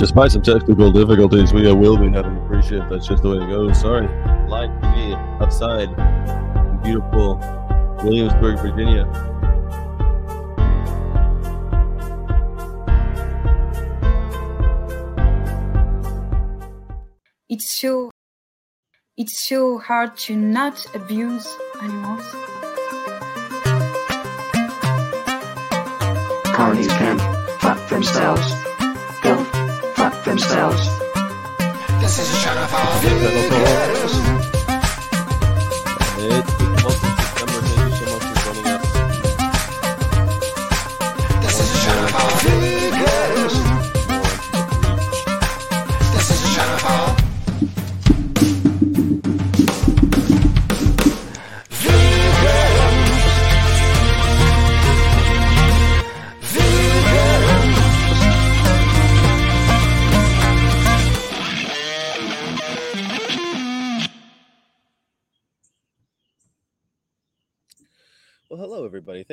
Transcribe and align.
Despite 0.00 0.32
some 0.32 0.40
technical 0.40 0.90
difficulties, 0.90 1.52
we 1.52 1.70
will 1.74 1.98
be 1.98 2.08
having 2.08 2.34
to 2.34 2.42
appreciate 2.42 2.88
that's 2.88 3.06
just 3.06 3.22
the 3.22 3.28
way 3.28 3.36
it 3.36 3.50
goes. 3.50 3.78
Sorry. 3.78 4.08
Live 4.48 4.70
TV 4.80 5.42
outside 5.42 5.90
in 5.90 6.80
beautiful 6.82 7.36
Williamsburg, 8.02 8.58
Virginia. 8.60 9.04
It's 17.50 17.78
so 17.78 18.10
it's 19.18 19.46
so 19.50 19.76
hard 19.80 20.16
to 20.24 20.34
not 20.34 20.82
abuse 20.94 21.46
animals. 21.82 22.24
Carnies 26.56 26.88
can 26.88 27.18
fuck 27.58 27.86
themselves. 27.90 28.69
Go 30.20 30.26
fuck 30.26 30.32
themselves. 30.32 30.98
This 32.00 32.18
is 32.18 32.30
a 32.30 32.36
shot 32.36 32.56
of 32.56 32.74
all 32.74 33.00
It's 36.22 36.58
the 36.58 36.69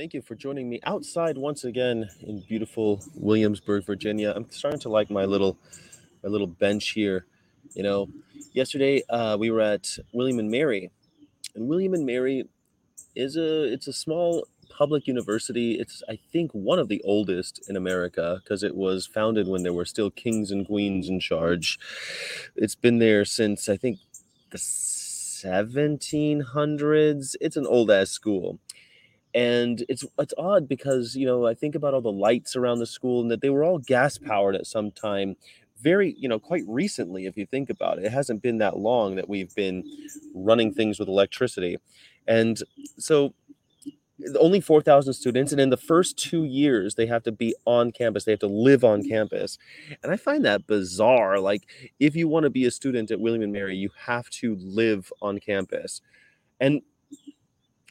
Thank 0.08 0.14
you 0.14 0.22
for 0.22 0.36
joining 0.36 0.70
me 0.70 0.80
outside 0.86 1.38
once 1.38 1.66
again 1.66 2.10
in 2.22 2.42
beautiful 2.48 3.04
Williamsburg, 3.14 3.86
Virginia. 3.86 4.32
I'm 4.34 4.50
starting 4.52 4.80
to 4.80 4.88
like 4.88 5.10
my 5.10 5.26
little, 5.26 5.58
my 6.24 6.30
little 6.30 6.48
bench 6.48 6.92
here. 6.92 7.26
You 7.74 7.84
know, 7.84 8.08
yesterday 8.54 9.04
uh, 9.10 9.36
we 9.38 9.52
were 9.52 9.60
at 9.60 9.98
William 10.14 10.40
and 10.40 10.50
Mary, 10.50 10.92
and 11.56 11.68
William 11.68 11.94
and 11.94 12.06
Mary 12.06 12.48
is 13.16 13.36
a 13.36 13.66
it's 13.66 13.88
a 13.88 13.92
small 13.92 14.48
public 14.70 15.08
university. 15.08 15.74
It's 15.74 16.02
I 16.08 16.18
think 16.32 16.54
one 16.54 16.80
of 16.80 16.88
the 16.88 17.02
oldest 17.04 17.68
in 17.68 17.76
America 17.76 18.40
because 18.42 18.64
it 18.64 18.78
was 18.78 19.06
founded 19.06 19.50
when 19.50 19.64
there 19.64 19.74
were 19.74 19.84
still 19.84 20.10
kings 20.10 20.52
and 20.52 20.66
queens 20.66 21.10
in 21.10 21.20
charge. 21.20 21.78
It's 22.56 22.76
been 22.76 23.00
there 23.00 23.26
since 23.26 23.68
I 23.68 23.76
think 23.76 24.00
the 24.52 24.58
1700s. 24.58 27.36
It's 27.42 27.58
an 27.58 27.68
old 27.68 27.92
ass 27.92 28.12
school 28.12 28.62
and 29.34 29.84
it's 29.90 30.06
it's 30.18 30.34
odd 30.38 30.68
because 30.68 31.16
you 31.16 31.26
know 31.26 31.46
I 31.46 31.54
think 31.54 31.76
about 31.76 31.94
all 31.94 32.02
the 32.02 32.12
lights 32.12 32.56
around 32.56 32.80
the 32.80 32.86
school 32.86 33.22
and 33.22 33.32
that 33.32 33.42
they 33.42 33.50
were 33.50 33.64
all 33.64 33.80
gas 33.80 34.18
powered 34.18 34.56
at 34.56 34.68
some 34.68 34.92
time 34.92 35.36
very 35.82 36.16
you 36.18 36.28
know 36.28 36.40
quite 36.40 36.64
recently 36.68 37.26
if 37.26 37.38
you 37.38 37.46
think 37.46 37.70
about 37.70 38.00
it. 38.00 38.06
It 38.06 38.12
hasn't 38.12 38.42
been 38.42 38.58
that 38.60 38.78
long 38.78 39.16
that 39.16 39.30
we've 39.30 39.54
been 39.56 39.84
running 40.34 40.74
things 40.74 41.00
with 41.00 41.08
electricity. 41.08 41.78
And 42.28 42.62
so 42.98 43.34
only 44.40 44.60
4000 44.60 45.14
students 45.14 45.52
and 45.52 45.62
in 45.62 45.70
the 45.70 45.78
first 45.78 46.18
2 46.18 46.44
years 46.44 46.96
they 46.96 47.06
have 47.06 47.22
to 47.24 47.32
be 47.32 47.56
on 47.66 47.92
campus. 47.92 48.24
They 48.24 48.32
have 48.32 48.40
to 48.40 48.48
live 48.48 48.84
on 48.84 49.08
campus. 49.08 49.58
And 50.02 50.12
i 50.12 50.18
find 50.18 50.44
that 50.46 50.66
bizarre. 50.68 51.40
Like 51.40 51.68
if 52.00 52.16
you 52.16 52.28
want 52.28 52.46
to 52.46 52.50
be 52.50 52.66
a 52.66 52.72
student 52.72 53.12
at 53.12 53.20
william 53.20 53.44
and 53.44 53.54
mary 53.54 53.76
you 53.76 53.90
have 54.06 54.30
to 54.42 54.56
live 54.56 55.12
on 55.22 55.40
campus. 55.40 56.02
And 56.60 56.82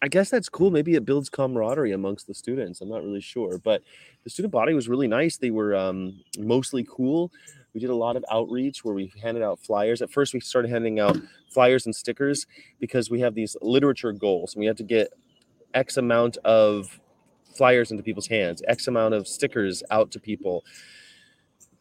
I 0.06 0.08
guess 0.08 0.30
that's 0.30 0.48
cool. 0.48 0.70
Maybe 0.70 0.94
it 0.94 1.04
builds 1.04 1.28
camaraderie 1.28 1.90
amongst 1.90 2.28
the 2.28 2.34
students. 2.34 2.80
I'm 2.80 2.88
not 2.88 3.02
really 3.02 3.20
sure, 3.20 3.58
but 3.58 3.82
the 4.22 4.30
student 4.30 4.52
body 4.52 4.72
was 4.72 4.88
really 4.88 5.08
nice. 5.08 5.36
They 5.36 5.50
were 5.50 5.74
um, 5.74 6.20
mostly 6.38 6.86
cool. 6.88 7.32
We 7.74 7.80
did 7.80 7.90
a 7.90 7.94
lot 7.96 8.14
of 8.14 8.24
outreach 8.30 8.84
where 8.84 8.94
we 8.94 9.12
handed 9.20 9.42
out 9.42 9.58
flyers. 9.58 10.00
At 10.02 10.12
first, 10.12 10.32
we 10.32 10.38
started 10.38 10.70
handing 10.70 11.00
out 11.00 11.16
flyers 11.52 11.86
and 11.86 11.94
stickers 11.94 12.46
because 12.78 13.10
we 13.10 13.18
have 13.18 13.34
these 13.34 13.56
literature 13.60 14.12
goals, 14.12 14.54
and 14.54 14.60
we 14.60 14.66
have 14.66 14.76
to 14.76 14.84
get 14.84 15.08
X 15.74 15.96
amount 15.96 16.36
of 16.44 17.00
flyers 17.56 17.90
into 17.90 18.04
people's 18.04 18.28
hands, 18.28 18.62
X 18.68 18.86
amount 18.86 19.12
of 19.12 19.26
stickers 19.26 19.82
out 19.90 20.12
to 20.12 20.20
people. 20.20 20.62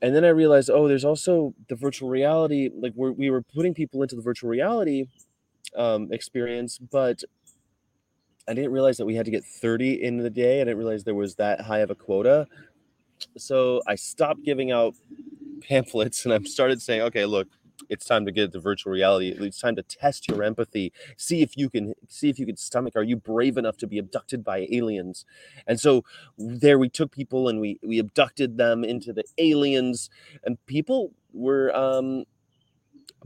And 0.02 0.16
then 0.16 0.26
I 0.26 0.30
realized, 0.30 0.72
oh, 0.72 0.88
there's 0.88 1.06
also 1.06 1.54
the 1.70 1.76
virtual 1.76 2.10
reality. 2.10 2.72
Like 2.74 2.94
we're, 2.96 3.12
we 3.12 3.30
were 3.30 3.44
putting 3.44 3.76
people 3.76 4.02
into 4.02 4.16
the 4.16 4.24
virtual 4.24 4.50
reality 4.50 5.06
um, 5.76 6.12
experience, 6.12 6.80
but 6.80 7.24
I 8.48 8.54
didn't 8.54 8.72
realize 8.72 8.98
that 8.98 9.06
we 9.06 9.16
had 9.16 9.26
to 9.26 9.32
get 9.32 9.44
30 9.44 10.04
in 10.04 10.18
the 10.18 10.30
day. 10.30 10.62
I 10.62 10.66
didn't 10.66 10.78
realize 10.78 11.04
there 11.04 11.16
was 11.16 11.36
that 11.36 11.62
high 11.62 11.80
of 11.80 11.90
a 11.90 11.96
quota. 11.96 12.48
So 13.38 13.82
I 13.88 13.96
stopped 13.96 14.44
giving 14.44 14.72
out 14.72 14.96
pamphlets 15.62 16.26
and 16.26 16.34
I 16.34 16.40
started 16.40 16.82
saying, 16.82 17.02
okay, 17.02 17.26
look, 17.26 17.48
it's 17.90 18.06
time 18.06 18.26
to 18.26 18.32
get 18.32 18.52
to 18.54 18.60
virtual 18.60 18.92
reality. 18.94 19.36
It's 19.38 19.60
time 19.60 19.76
to 19.76 19.84
test 19.84 20.28
your 20.28 20.44
empathy. 20.44 20.94
See 21.18 21.42
if 21.42 21.58
you 21.58 21.70
can 21.70 21.94
see 22.08 22.30
if 22.30 22.40
you 22.40 22.46
can 22.46 22.58
stomach. 22.58 22.96
Are 22.96 23.04
you 23.04 23.16
brave 23.16 23.58
enough 23.58 23.78
to 23.78 23.88
be 23.88 23.98
abducted 23.98 24.44
by 24.44 24.68
aliens? 24.72 25.26
And 25.68 25.80
so 25.80 26.04
there 26.38 26.80
we 26.80 26.90
took 26.90 27.12
people 27.12 27.50
and 27.50 27.60
we 27.60 27.80
we 27.84 28.00
abducted 28.00 28.58
them 28.58 28.84
into 28.84 29.14
the 29.14 29.24
aliens, 29.38 30.10
and 30.44 30.64
people 30.66 31.12
were 31.34 31.76
um 31.76 32.24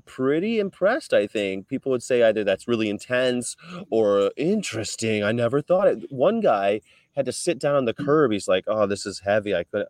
pretty 0.09 0.59
impressed 0.59 1.13
i 1.13 1.27
think. 1.27 1.67
People 1.67 1.91
would 1.91 2.03
say 2.03 2.23
either 2.23 2.43
that's 2.43 2.67
really 2.67 2.89
intense 2.89 3.55
or 3.91 4.31
interesting 4.37 5.23
i 5.23 5.31
never 5.31 5.61
thought 5.61 5.87
it. 5.87 6.11
One 6.11 6.39
guy 6.41 6.81
had 7.15 7.25
to 7.25 7.31
sit 7.31 7.59
down 7.59 7.75
on 7.75 7.85
the 7.85 7.93
curb 7.93 8.31
he's 8.31 8.47
like 8.47 8.65
oh 8.67 8.87
this 8.87 9.05
is 9.05 9.19
heavy 9.19 9.53
i 9.55 9.63
couldn't. 9.63 9.89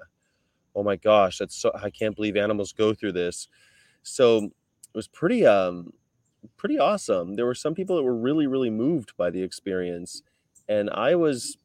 oh 0.76 0.84
my 0.84 0.98
gosh 0.98 1.38
that's 1.40 1.56
so 1.56 1.72
i 1.76 1.90
can't 1.90 2.16
believe 2.18 2.36
animals 2.36 2.74
go 2.74 2.94
through 2.94 3.14
this. 3.14 3.48
So 4.04 4.38
it 4.46 4.52
was 4.96 5.08
pretty 5.08 5.46
um 5.46 5.94
pretty 6.58 6.80
awesome. 6.80 7.36
There 7.36 7.46
were 7.46 7.56
some 7.56 7.76
people 7.76 7.96
that 7.98 8.04
were 8.04 8.16
really 8.16 8.48
really 8.48 8.70
moved 8.72 9.16
by 9.18 9.30
the 9.30 9.44
experience 9.44 10.22
and 10.68 10.90
i 10.92 11.16
was 11.16 11.58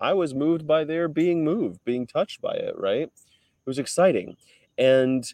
i 0.00 0.12
was 0.12 0.34
moved 0.34 0.66
by 0.66 0.84
their 0.84 1.08
being 1.08 1.44
moved 1.44 1.80
being 1.84 2.06
touched 2.06 2.40
by 2.42 2.54
it 2.54 2.74
right? 2.78 3.04
It 3.04 3.66
was 3.66 3.78
exciting. 3.78 4.36
And 4.78 5.24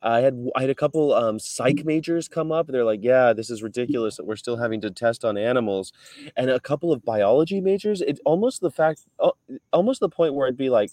I 0.00 0.20
had 0.20 0.48
I 0.56 0.62
had 0.62 0.70
a 0.70 0.74
couple 0.74 1.12
um, 1.12 1.38
psych 1.38 1.76
mm. 1.76 1.84
majors 1.84 2.28
come 2.28 2.50
up. 2.52 2.68
They're 2.68 2.84
like, 2.84 3.00
"Yeah, 3.02 3.32
this 3.32 3.50
is 3.50 3.60
mm. 3.60 3.64
ridiculous 3.64 4.16
that 4.16 4.26
we're 4.26 4.36
still 4.36 4.56
having 4.56 4.80
to 4.82 4.90
test 4.90 5.24
on 5.24 5.36
animals," 5.36 5.92
and 6.36 6.50
a 6.50 6.60
couple 6.60 6.92
of 6.92 7.04
biology 7.04 7.60
majors. 7.60 8.00
It 8.00 8.20
almost 8.24 8.60
the 8.60 8.70
fact, 8.70 9.02
uh, 9.18 9.30
almost 9.72 10.00
the 10.00 10.08
point 10.08 10.34
where 10.34 10.46
I'd 10.46 10.56
be 10.56 10.70
like, 10.70 10.90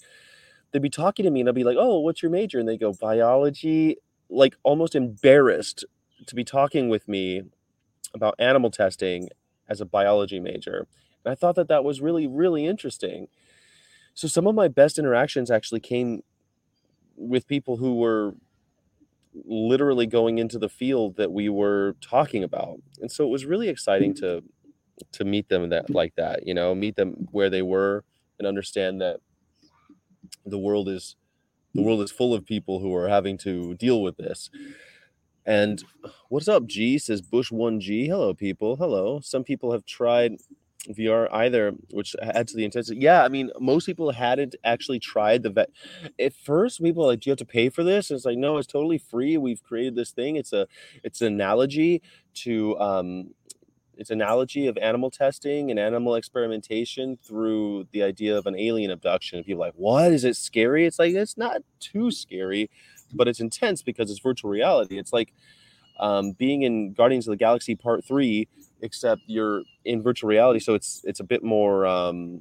they'd 0.72 0.82
be 0.82 0.90
talking 0.90 1.24
to 1.24 1.30
me, 1.30 1.40
and 1.40 1.48
I'd 1.48 1.54
be 1.54 1.64
like, 1.64 1.76
"Oh, 1.78 2.00
what's 2.00 2.22
your 2.22 2.30
major?" 2.30 2.58
And 2.58 2.68
they 2.68 2.76
go, 2.76 2.92
"Biology." 2.92 3.96
Like 4.32 4.56
almost 4.62 4.94
embarrassed 4.94 5.84
to 6.26 6.34
be 6.36 6.44
talking 6.44 6.88
with 6.88 7.08
me 7.08 7.42
about 8.14 8.36
animal 8.38 8.70
testing 8.70 9.28
as 9.68 9.80
a 9.80 9.86
biology 9.86 10.38
major, 10.38 10.86
and 11.24 11.32
I 11.32 11.34
thought 11.34 11.56
that 11.56 11.68
that 11.68 11.84
was 11.84 12.00
really 12.00 12.26
really 12.26 12.66
interesting. 12.66 13.28
So 14.14 14.28
some 14.28 14.46
of 14.46 14.54
my 14.54 14.68
best 14.68 14.98
interactions 14.98 15.50
actually 15.50 15.80
came 15.80 16.22
with 17.16 17.46
people 17.46 17.76
who 17.76 17.96
were 17.96 18.34
literally 19.44 20.06
going 20.06 20.38
into 20.38 20.58
the 20.58 20.68
field 20.68 21.16
that 21.16 21.32
we 21.32 21.48
were 21.48 21.96
talking 22.00 22.42
about. 22.42 22.80
And 23.00 23.10
so 23.10 23.24
it 23.24 23.30
was 23.30 23.44
really 23.44 23.68
exciting 23.68 24.14
mm-hmm. 24.14 24.40
to 24.40 24.44
to 25.12 25.24
meet 25.24 25.48
them 25.48 25.70
that 25.70 25.84
mm-hmm. 25.84 25.94
like 25.94 26.14
that 26.16 26.46
you 26.46 26.52
know 26.52 26.74
meet 26.74 26.94
them 26.94 27.26
where 27.30 27.48
they 27.48 27.62
were 27.62 28.04
and 28.38 28.46
understand 28.46 29.00
that 29.00 29.18
the 30.44 30.58
world 30.58 30.88
is 30.88 31.16
the 31.74 31.82
world 31.82 32.02
is 32.02 32.10
full 32.10 32.34
of 32.34 32.44
people 32.44 32.80
who 32.80 32.94
are 32.94 33.08
having 33.08 33.38
to 33.38 33.74
deal 33.74 34.02
with 34.02 34.16
this. 34.16 34.50
And 35.46 35.82
what's 36.28 36.48
up 36.48 36.66
g? 36.66 36.98
says 36.98 37.22
bush 37.22 37.50
1g 37.50 38.06
hello 38.06 38.34
people. 38.34 38.76
Hello. 38.76 39.20
Some 39.20 39.44
people 39.44 39.72
have 39.72 39.84
tried 39.84 40.36
VR 40.88 41.28
either, 41.32 41.72
which 41.90 42.16
adds 42.22 42.52
to 42.52 42.56
the 42.56 42.64
intensity. 42.64 43.00
Yeah, 43.00 43.22
I 43.22 43.28
mean, 43.28 43.50
most 43.60 43.86
people 43.86 44.12
hadn't 44.12 44.54
actually 44.64 44.98
tried 44.98 45.42
the 45.42 45.50
vet. 45.50 45.70
At 46.18 46.34
first, 46.34 46.82
people 46.82 47.06
like, 47.06 47.20
"Do 47.20 47.30
you 47.30 47.32
have 47.32 47.38
to 47.38 47.44
pay 47.44 47.68
for 47.68 47.84
this?" 47.84 48.10
And 48.10 48.16
it's 48.16 48.24
like, 48.24 48.38
no, 48.38 48.56
it's 48.56 48.66
totally 48.66 48.98
free. 48.98 49.36
We've 49.36 49.62
created 49.62 49.94
this 49.94 50.10
thing. 50.10 50.36
It's 50.36 50.52
a, 50.52 50.66
it's 51.04 51.20
an 51.20 51.28
analogy 51.28 52.02
to, 52.36 52.78
um, 52.78 53.34
it's 53.96 54.10
analogy 54.10 54.66
of 54.66 54.78
animal 54.78 55.10
testing 55.10 55.70
and 55.70 55.78
animal 55.78 56.14
experimentation 56.14 57.18
through 57.22 57.86
the 57.92 58.02
idea 58.02 58.38
of 58.38 58.46
an 58.46 58.58
alien 58.58 58.90
abduction. 58.90 59.36
And 59.38 59.46
people 59.46 59.60
like, 59.60 59.74
what 59.76 60.10
is 60.12 60.24
it 60.24 60.36
scary? 60.36 60.86
It's 60.86 60.98
like 60.98 61.12
it's 61.12 61.36
not 61.36 61.60
too 61.80 62.10
scary, 62.10 62.70
but 63.12 63.28
it's 63.28 63.40
intense 63.40 63.82
because 63.82 64.10
it's 64.10 64.20
virtual 64.20 64.50
reality. 64.50 64.98
It's 64.98 65.12
like 65.12 65.34
um, 65.98 66.32
being 66.32 66.62
in 66.62 66.94
Guardians 66.94 67.28
of 67.28 67.32
the 67.32 67.36
Galaxy 67.36 67.74
Part 67.74 68.04
Three, 68.04 68.48
except 68.82 69.22
you're 69.26 69.62
in 69.84 70.02
virtual 70.02 70.28
reality, 70.28 70.60
so 70.60 70.74
it's 70.74 71.02
it's 71.04 71.20
a 71.20 71.24
bit 71.24 71.42
more 71.42 71.86
um, 71.86 72.40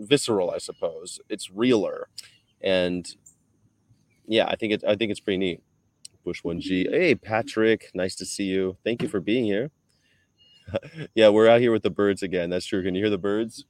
visceral, 0.00 0.50
I 0.50 0.58
suppose. 0.58 1.20
It's 1.28 1.50
realer, 1.50 2.08
and 2.60 3.08
yeah, 4.26 4.46
I 4.46 4.56
think 4.56 4.72
it's 4.72 4.84
I 4.84 4.96
think 4.96 5.10
it's 5.10 5.20
pretty 5.20 5.38
neat. 5.38 5.62
Bush 6.24 6.44
one 6.44 6.60
G. 6.60 6.86
Hey 6.90 7.14
Patrick, 7.14 7.90
nice 7.94 8.14
to 8.16 8.26
see 8.26 8.44
you. 8.44 8.76
Thank 8.84 9.02
you 9.02 9.08
for 9.08 9.20
being 9.20 9.44
here. 9.44 9.70
yeah, 11.14 11.28
we're 11.28 11.48
out 11.48 11.60
here 11.60 11.72
with 11.72 11.82
the 11.82 11.90
birds 11.90 12.22
again. 12.22 12.50
That's 12.50 12.66
true. 12.66 12.82
Can 12.82 12.94
you 12.94 13.02
hear 13.02 13.10
the 13.10 13.18
birds? 13.18 13.64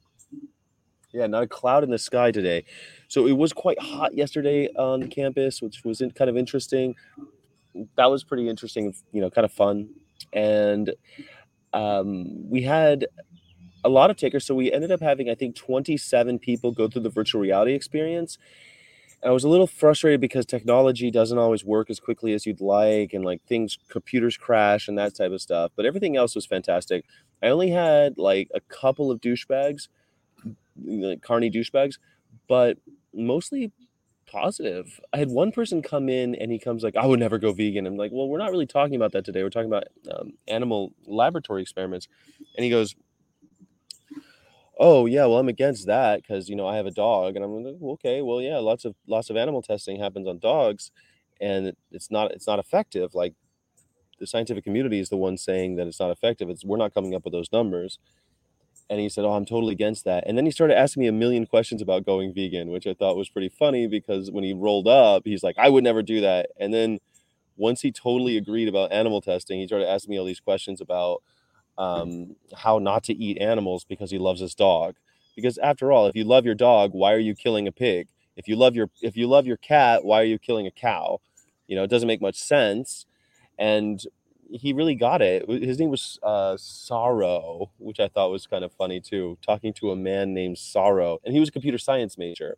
Yeah, 1.12 1.26
not 1.26 1.44
a 1.44 1.46
cloud 1.46 1.84
in 1.84 1.90
the 1.90 1.98
sky 1.98 2.30
today. 2.30 2.64
So 3.08 3.26
it 3.26 3.32
was 3.32 3.52
quite 3.52 3.80
hot 3.80 4.14
yesterday 4.14 4.68
on 4.76 5.00
the 5.00 5.08
campus, 5.08 5.62
which 5.62 5.82
was 5.84 6.00
in- 6.00 6.10
kind 6.10 6.28
of 6.28 6.36
interesting. 6.36 6.94
That 7.96 8.06
was 8.06 8.24
pretty 8.24 8.48
interesting, 8.48 8.94
you 9.12 9.20
know, 9.20 9.30
kind 9.30 9.44
of 9.44 9.52
fun. 9.52 9.88
And 10.32 10.92
um, 11.72 12.48
we 12.48 12.62
had 12.62 13.06
a 13.84 13.88
lot 13.88 14.10
of 14.10 14.16
takers. 14.16 14.44
So 14.44 14.54
we 14.54 14.72
ended 14.72 14.90
up 14.90 15.00
having, 15.00 15.30
I 15.30 15.34
think, 15.34 15.56
27 15.56 16.38
people 16.38 16.72
go 16.72 16.88
through 16.88 17.02
the 17.02 17.10
virtual 17.10 17.40
reality 17.40 17.74
experience. 17.74 18.38
I 19.24 19.30
was 19.30 19.42
a 19.42 19.48
little 19.48 19.66
frustrated 19.66 20.20
because 20.20 20.46
technology 20.46 21.10
doesn't 21.10 21.38
always 21.38 21.64
work 21.64 21.90
as 21.90 21.98
quickly 21.98 22.34
as 22.34 22.46
you'd 22.46 22.60
like, 22.60 23.12
and 23.12 23.24
like 23.24 23.42
things, 23.44 23.76
computers 23.88 24.36
crash 24.36 24.86
and 24.86 24.96
that 24.98 25.16
type 25.16 25.32
of 25.32 25.40
stuff. 25.40 25.72
But 25.74 25.86
everything 25.86 26.16
else 26.16 26.36
was 26.36 26.46
fantastic. 26.46 27.04
I 27.42 27.48
only 27.48 27.70
had 27.70 28.16
like 28.16 28.48
a 28.54 28.60
couple 28.60 29.10
of 29.10 29.20
douchebags, 29.20 29.88
like 30.84 31.22
carny 31.22 31.50
douchebags, 31.50 31.98
but 32.48 32.78
mostly 33.12 33.72
positive. 34.28 35.00
I 35.12 35.18
had 35.18 35.30
one 35.30 35.52
person 35.52 35.82
come 35.82 36.08
in 36.08 36.34
and 36.34 36.52
he 36.52 36.58
comes 36.58 36.82
like, 36.82 36.96
I 36.96 37.06
would 37.06 37.20
never 37.20 37.38
go 37.38 37.52
vegan. 37.52 37.86
I'm 37.86 37.96
like, 37.96 38.12
well, 38.12 38.28
we're 38.28 38.38
not 38.38 38.50
really 38.50 38.66
talking 38.66 38.96
about 38.96 39.12
that 39.12 39.24
today. 39.24 39.42
We're 39.42 39.50
talking 39.50 39.70
about 39.70 39.84
um, 40.12 40.32
animal 40.46 40.92
laboratory 41.06 41.62
experiments. 41.62 42.08
And 42.56 42.64
he 42.64 42.70
goes, 42.70 42.94
oh 44.78 45.06
yeah 45.06 45.26
well 45.26 45.38
i'm 45.38 45.48
against 45.48 45.86
that 45.86 46.22
because 46.22 46.48
you 46.48 46.54
know 46.56 46.66
i 46.66 46.76
have 46.76 46.86
a 46.86 46.90
dog 46.90 47.34
and 47.34 47.44
i'm 47.44 47.64
like 47.64 47.74
okay 47.82 48.22
well 48.22 48.40
yeah 48.40 48.58
lots 48.58 48.84
of 48.84 48.94
lots 49.06 49.28
of 49.28 49.36
animal 49.36 49.60
testing 49.60 49.98
happens 49.98 50.26
on 50.26 50.38
dogs 50.38 50.90
and 51.40 51.72
it's 51.90 52.10
not 52.10 52.30
it's 52.30 52.46
not 52.46 52.58
effective 52.58 53.14
like 53.14 53.34
the 54.20 54.26
scientific 54.26 54.64
community 54.64 54.98
is 54.98 55.08
the 55.08 55.16
one 55.16 55.36
saying 55.36 55.76
that 55.76 55.86
it's 55.86 56.00
not 56.00 56.10
effective 56.10 56.48
it's 56.48 56.64
we're 56.64 56.76
not 56.76 56.94
coming 56.94 57.14
up 57.14 57.24
with 57.24 57.32
those 57.32 57.50
numbers 57.52 57.98
and 58.90 59.00
he 59.00 59.08
said 59.08 59.24
oh 59.24 59.32
i'm 59.32 59.44
totally 59.44 59.72
against 59.72 60.04
that 60.04 60.24
and 60.26 60.36
then 60.36 60.44
he 60.44 60.50
started 60.50 60.78
asking 60.78 61.02
me 61.02 61.06
a 61.06 61.12
million 61.12 61.46
questions 61.46 61.82
about 61.82 62.06
going 62.06 62.32
vegan 62.32 62.70
which 62.70 62.86
i 62.86 62.94
thought 62.94 63.16
was 63.16 63.28
pretty 63.28 63.48
funny 63.48 63.86
because 63.86 64.30
when 64.30 64.44
he 64.44 64.52
rolled 64.52 64.88
up 64.88 65.22
he's 65.24 65.42
like 65.42 65.56
i 65.58 65.68
would 65.68 65.84
never 65.84 66.02
do 66.02 66.20
that 66.20 66.48
and 66.58 66.72
then 66.72 66.98
once 67.56 67.82
he 67.82 67.90
totally 67.92 68.36
agreed 68.36 68.68
about 68.68 68.92
animal 68.92 69.20
testing 69.20 69.60
he 69.60 69.66
started 69.66 69.88
asking 69.88 70.10
me 70.12 70.18
all 70.18 70.26
these 70.26 70.40
questions 70.40 70.80
about 70.80 71.22
um, 71.78 72.34
how 72.54 72.78
not 72.78 73.04
to 73.04 73.14
eat 73.14 73.38
animals 73.38 73.84
because 73.84 74.10
he 74.10 74.18
loves 74.18 74.40
his 74.40 74.54
dog. 74.54 74.96
Because 75.36 75.56
after 75.58 75.92
all, 75.92 76.06
if 76.06 76.16
you 76.16 76.24
love 76.24 76.44
your 76.44 76.56
dog, 76.56 76.90
why 76.92 77.14
are 77.14 77.20
you 77.20 77.34
killing 77.34 77.68
a 77.68 77.72
pig? 77.72 78.08
If 78.36 78.48
you 78.48 78.56
love 78.56 78.74
your 78.74 78.90
if 79.00 79.16
you 79.16 79.28
love 79.28 79.46
your 79.46 79.56
cat, 79.56 80.04
why 80.04 80.20
are 80.20 80.24
you 80.24 80.38
killing 80.38 80.66
a 80.66 80.70
cow? 80.70 81.20
You 81.68 81.76
know, 81.76 81.84
it 81.84 81.90
doesn't 81.90 82.08
make 82.08 82.20
much 82.20 82.36
sense. 82.36 83.06
And 83.58 84.02
he 84.50 84.72
really 84.72 84.94
got 84.94 85.22
it. 85.22 85.48
His 85.48 85.78
name 85.78 85.90
was 85.90 86.18
uh, 86.22 86.56
Sorrow, 86.58 87.70
which 87.78 88.00
I 88.00 88.08
thought 88.08 88.30
was 88.30 88.46
kind 88.46 88.64
of 88.64 88.72
funny 88.72 89.00
too. 89.00 89.38
Talking 89.42 89.72
to 89.74 89.90
a 89.90 89.96
man 89.96 90.34
named 90.34 90.58
Sorrow, 90.58 91.18
and 91.24 91.34
he 91.34 91.40
was 91.40 91.48
a 91.48 91.52
computer 91.52 91.78
science 91.78 92.18
major. 92.18 92.56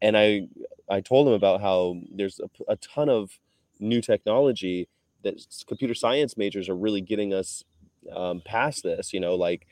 And 0.00 0.16
I 0.16 0.48
I 0.90 1.00
told 1.00 1.28
him 1.28 1.34
about 1.34 1.60
how 1.60 1.96
there's 2.14 2.40
a, 2.40 2.72
a 2.72 2.76
ton 2.76 3.08
of 3.08 3.38
new 3.80 4.00
technology 4.00 4.88
that 5.22 5.40
computer 5.66 5.94
science 5.94 6.36
majors 6.36 6.68
are 6.68 6.76
really 6.76 7.00
getting 7.00 7.32
us 7.32 7.64
um, 8.14 8.42
past 8.44 8.82
this, 8.82 9.12
you 9.12 9.20
know, 9.20 9.34
like 9.34 9.66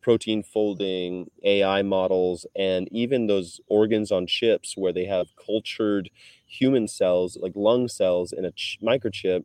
protein 0.00 0.42
folding, 0.42 1.30
AI 1.42 1.82
models, 1.82 2.46
and 2.56 2.88
even 2.92 3.26
those 3.26 3.60
organs 3.68 4.12
on 4.12 4.26
chips 4.26 4.76
where 4.76 4.92
they 4.92 5.04
have 5.06 5.28
cultured 5.44 6.10
human 6.46 6.86
cells, 6.86 7.36
like 7.40 7.52
lung 7.56 7.88
cells, 7.88 8.32
in 8.32 8.44
a 8.44 8.52
ch- 8.52 8.78
microchip, 8.82 9.44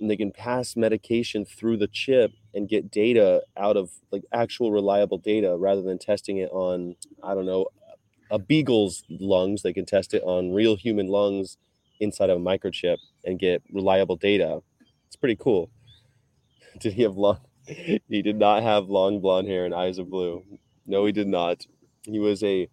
and 0.00 0.10
they 0.10 0.16
can 0.16 0.32
pass 0.32 0.76
medication 0.76 1.44
through 1.44 1.76
the 1.76 1.88
chip 1.88 2.32
and 2.54 2.68
get 2.68 2.90
data 2.90 3.42
out 3.56 3.76
of 3.76 3.90
like 4.10 4.24
actual 4.32 4.72
reliable 4.72 5.18
data 5.18 5.56
rather 5.56 5.82
than 5.82 5.98
testing 5.98 6.38
it 6.38 6.50
on, 6.50 6.96
I 7.22 7.34
don't 7.34 7.46
know, 7.46 7.66
a 8.30 8.38
beagle's 8.38 9.04
lungs. 9.08 9.62
They 9.62 9.72
can 9.72 9.86
test 9.86 10.14
it 10.14 10.22
on 10.22 10.52
real 10.52 10.76
human 10.76 11.08
lungs 11.08 11.58
inside 12.00 12.30
of 12.30 12.38
a 12.38 12.40
microchip 12.40 12.96
and 13.24 13.38
get 13.38 13.62
reliable 13.72 14.16
data. 14.16 14.60
It's 15.06 15.16
pretty 15.16 15.36
cool. 15.36 15.70
Did 16.80 16.94
he 16.94 17.02
have 17.02 17.16
lung? 17.16 17.40
he 17.66 18.22
did 18.22 18.36
not 18.36 18.62
have 18.62 18.88
long 18.88 19.20
blonde 19.20 19.46
hair 19.46 19.64
and 19.64 19.74
eyes 19.74 19.98
of 19.98 20.10
blue. 20.10 20.42
No, 20.86 21.04
he 21.06 21.12
did 21.12 21.28
not. 21.28 21.66
He 22.02 22.18
was 22.18 22.42
a 22.42 22.68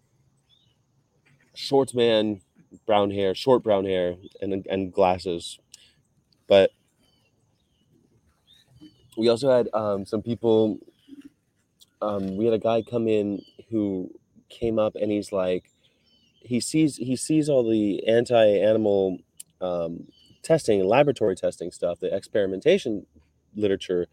short 1.54 1.94
man, 1.94 2.40
brown 2.86 3.10
hair, 3.10 3.34
short 3.34 3.62
brown 3.62 3.84
hair, 3.84 4.16
and 4.40 4.66
and 4.68 4.92
glasses. 4.92 5.58
But 6.48 6.70
we 9.18 9.28
also 9.28 9.50
had 9.50 9.68
um, 9.74 10.06
some 10.06 10.22
people. 10.22 10.80
Um, 12.00 12.36
we 12.36 12.46
had 12.46 12.54
a 12.54 12.58
guy 12.60 12.82
come 12.82 13.08
in 13.08 13.42
who 13.70 14.10
came 14.48 14.78
up 14.78 14.94
and 14.94 15.10
he's 15.10 15.32
like, 15.32 15.70
he 16.40 16.60
sees 16.60 16.96
he 16.96 17.16
sees 17.16 17.48
all 17.48 17.68
the 17.68 18.06
anti-animal 18.08 19.18
um, 19.60 20.08
testing 20.42 20.84
laboratory 20.86 21.36
testing 21.36 21.72
stuff, 21.72 22.00
the 22.00 22.14
experimentation 22.14 23.06
literature, 23.56 24.06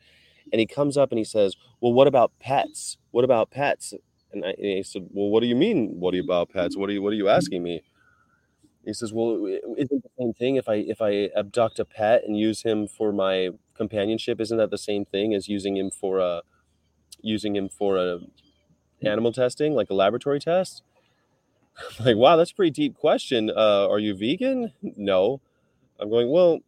and 0.51 0.59
he 0.59 0.65
comes 0.65 0.97
up 0.97 1.11
and 1.11 1.19
he 1.19 1.25
says, 1.25 1.55
"Well, 1.81 1.93
what 1.93 2.07
about 2.07 2.33
pets? 2.39 2.97
What 3.11 3.23
about 3.23 3.51
pets?" 3.51 3.93
And 4.33 4.43
I 4.45 4.49
and 4.49 4.57
he 4.65 4.83
said, 4.83 5.07
"Well, 5.11 5.29
what 5.29 5.41
do 5.41 5.47
you 5.47 5.55
mean? 5.55 5.95
What 5.99 6.15
about 6.15 6.49
pets? 6.49 6.75
What 6.75 6.89
are 6.89 6.93
you 6.93 7.01
What 7.03 7.13
are 7.13 7.17
you 7.17 7.29
asking 7.29 7.63
me?" 7.63 7.83
He 8.85 8.93
says, 8.93 9.13
"Well, 9.13 9.45
isn't 9.77 10.03
the 10.03 10.09
same 10.19 10.33
thing 10.33 10.55
if 10.57 10.69
I 10.69 10.75
if 10.75 11.01
I 11.01 11.29
abduct 11.35 11.79
a 11.79 11.85
pet 11.85 12.23
and 12.25 12.37
use 12.37 12.63
him 12.63 12.87
for 12.87 13.11
my 13.11 13.49
companionship? 13.75 14.39
Isn't 14.41 14.57
that 14.57 14.71
the 14.71 14.77
same 14.77 15.05
thing 15.05 15.33
as 15.33 15.47
using 15.49 15.77
him 15.77 15.91
for 15.91 16.19
a 16.19 16.43
using 17.21 17.55
him 17.55 17.69
for 17.69 17.97
a 17.97 18.19
animal 19.03 19.33
testing, 19.33 19.73
like 19.75 19.89
a 19.89 19.95
laboratory 19.95 20.39
test?" 20.39 20.83
I'm 21.99 22.05
like, 22.05 22.17
wow, 22.17 22.35
that's 22.35 22.51
a 22.51 22.55
pretty 22.55 22.71
deep 22.71 22.95
question. 22.97 23.49
Uh, 23.49 23.87
are 23.89 23.99
you 23.99 24.15
vegan? 24.15 24.73
No. 24.97 25.41
I'm 25.99 26.09
going, 26.09 26.29
well, 26.29 26.59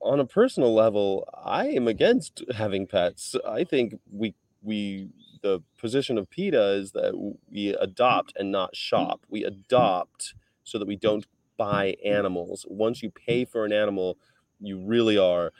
on 0.00 0.20
a 0.20 0.24
personal 0.26 0.74
level, 0.74 1.28
I 1.42 1.68
am 1.68 1.88
against 1.88 2.42
having 2.54 2.86
pets. 2.86 3.34
I 3.46 3.64
think 3.64 3.98
we 4.10 4.34
we 4.62 5.08
the 5.42 5.62
position 5.78 6.18
of 6.18 6.30
PETA 6.30 6.72
is 6.72 6.92
that 6.92 7.34
we 7.50 7.68
adopt 7.74 8.32
and 8.36 8.50
not 8.50 8.74
shop. 8.74 9.26
We 9.28 9.44
adopt 9.44 10.34
so 10.64 10.78
that 10.78 10.86
we 10.88 10.96
don't 10.96 11.26
buy 11.56 11.96
animals. 12.04 12.64
Once 12.68 13.02
you 13.02 13.10
pay 13.10 13.44
for 13.44 13.64
an 13.64 13.72
animal, 13.72 14.18
you 14.60 14.78
really 14.78 15.18
are 15.18 15.52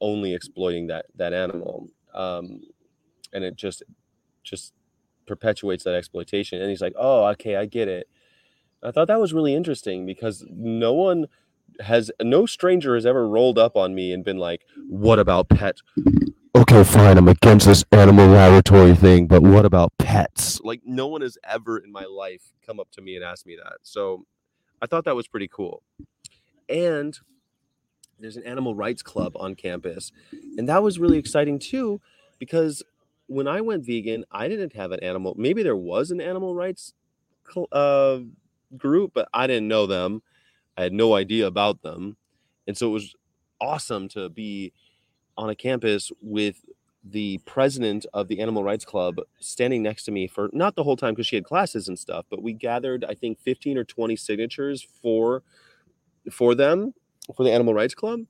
only 0.00 0.34
exploiting 0.34 0.86
that 0.86 1.06
that 1.16 1.32
animal, 1.32 1.88
um, 2.14 2.60
and 3.32 3.44
it 3.44 3.56
just 3.56 3.82
just 4.42 4.72
perpetuates 5.26 5.84
that 5.84 5.94
exploitation. 5.94 6.60
And 6.60 6.70
he's 6.70 6.80
like, 6.80 6.94
"Oh, 6.96 7.24
okay, 7.28 7.56
I 7.56 7.66
get 7.66 7.88
it." 7.88 8.08
I 8.82 8.90
thought 8.90 9.08
that 9.08 9.20
was 9.20 9.34
really 9.34 9.54
interesting 9.54 10.06
because 10.06 10.44
no 10.48 10.92
one 10.92 11.26
has 11.80 12.10
no 12.22 12.46
stranger 12.46 12.94
has 12.94 13.06
ever 13.06 13.26
rolled 13.28 13.58
up 13.58 13.76
on 13.76 13.94
me 13.94 14.12
and 14.12 14.24
been 14.24 14.38
like, 14.38 14.62
"What 14.88 15.18
about 15.18 15.48
pets?" 15.48 15.82
Okay, 16.54 16.84
fine, 16.84 17.16
I'm 17.16 17.28
against 17.28 17.66
this 17.66 17.84
animal 17.92 18.26
laboratory 18.26 18.94
thing, 18.94 19.26
but 19.26 19.42
what 19.42 19.64
about 19.64 19.92
pets? 19.98 20.60
Like 20.62 20.80
no 20.84 21.06
one 21.06 21.20
has 21.20 21.38
ever 21.44 21.78
in 21.78 21.92
my 21.92 22.04
life 22.04 22.52
come 22.66 22.80
up 22.80 22.90
to 22.92 23.00
me 23.00 23.16
and 23.16 23.24
asked 23.24 23.46
me 23.46 23.56
that. 23.56 23.78
So 23.82 24.26
I 24.82 24.86
thought 24.86 25.04
that 25.04 25.16
was 25.16 25.28
pretty 25.28 25.48
cool. 25.48 25.82
And 26.68 27.18
there's 28.18 28.36
an 28.36 28.44
animal 28.44 28.74
rights 28.74 29.02
club 29.02 29.34
on 29.36 29.54
campus, 29.54 30.12
and 30.58 30.68
that 30.68 30.82
was 30.82 30.98
really 30.98 31.18
exciting 31.18 31.58
too 31.58 32.00
because 32.38 32.82
when 33.26 33.46
I 33.48 33.60
went 33.60 33.86
vegan, 33.86 34.24
I 34.30 34.48
didn't 34.48 34.74
have 34.74 34.92
an 34.92 35.00
animal. 35.00 35.34
Maybe 35.38 35.62
there 35.62 35.76
was 35.76 36.10
an 36.10 36.20
animal 36.20 36.54
rights 36.54 36.94
uh, 37.72 38.18
group, 38.76 39.12
but 39.14 39.28
I 39.32 39.46
didn't 39.46 39.68
know 39.68 39.86
them 39.86 40.22
I 40.76 40.84
had 40.84 40.92
no 40.94 41.14
idea 41.14 41.46
about 41.46 41.82
them. 41.82 42.16
And 42.66 42.76
so 42.76 42.88
it 42.88 42.92
was 42.92 43.14
awesome 43.60 44.08
to 44.10 44.30
be 44.30 44.72
on 45.40 45.48
a 45.48 45.54
campus 45.54 46.12
with 46.20 46.66
the 47.02 47.38
president 47.46 48.04
of 48.12 48.28
the 48.28 48.40
Animal 48.40 48.62
Rights 48.62 48.84
Club 48.84 49.20
standing 49.38 49.82
next 49.82 50.04
to 50.04 50.10
me 50.10 50.26
for 50.26 50.50
not 50.52 50.76
the 50.76 50.84
whole 50.84 50.96
time 50.96 51.14
because 51.14 51.26
she 51.26 51.36
had 51.36 51.46
classes 51.46 51.88
and 51.88 51.98
stuff, 51.98 52.26
but 52.28 52.42
we 52.42 52.52
gathered 52.52 53.06
I 53.08 53.14
think 53.14 53.40
15 53.40 53.78
or 53.78 53.84
20 53.84 54.16
signatures 54.16 54.86
for 55.02 55.42
for 56.30 56.54
them 56.54 56.92
for 57.34 57.42
the 57.42 57.52
Animal 57.52 57.72
Rights 57.72 57.94
Club. 57.94 58.20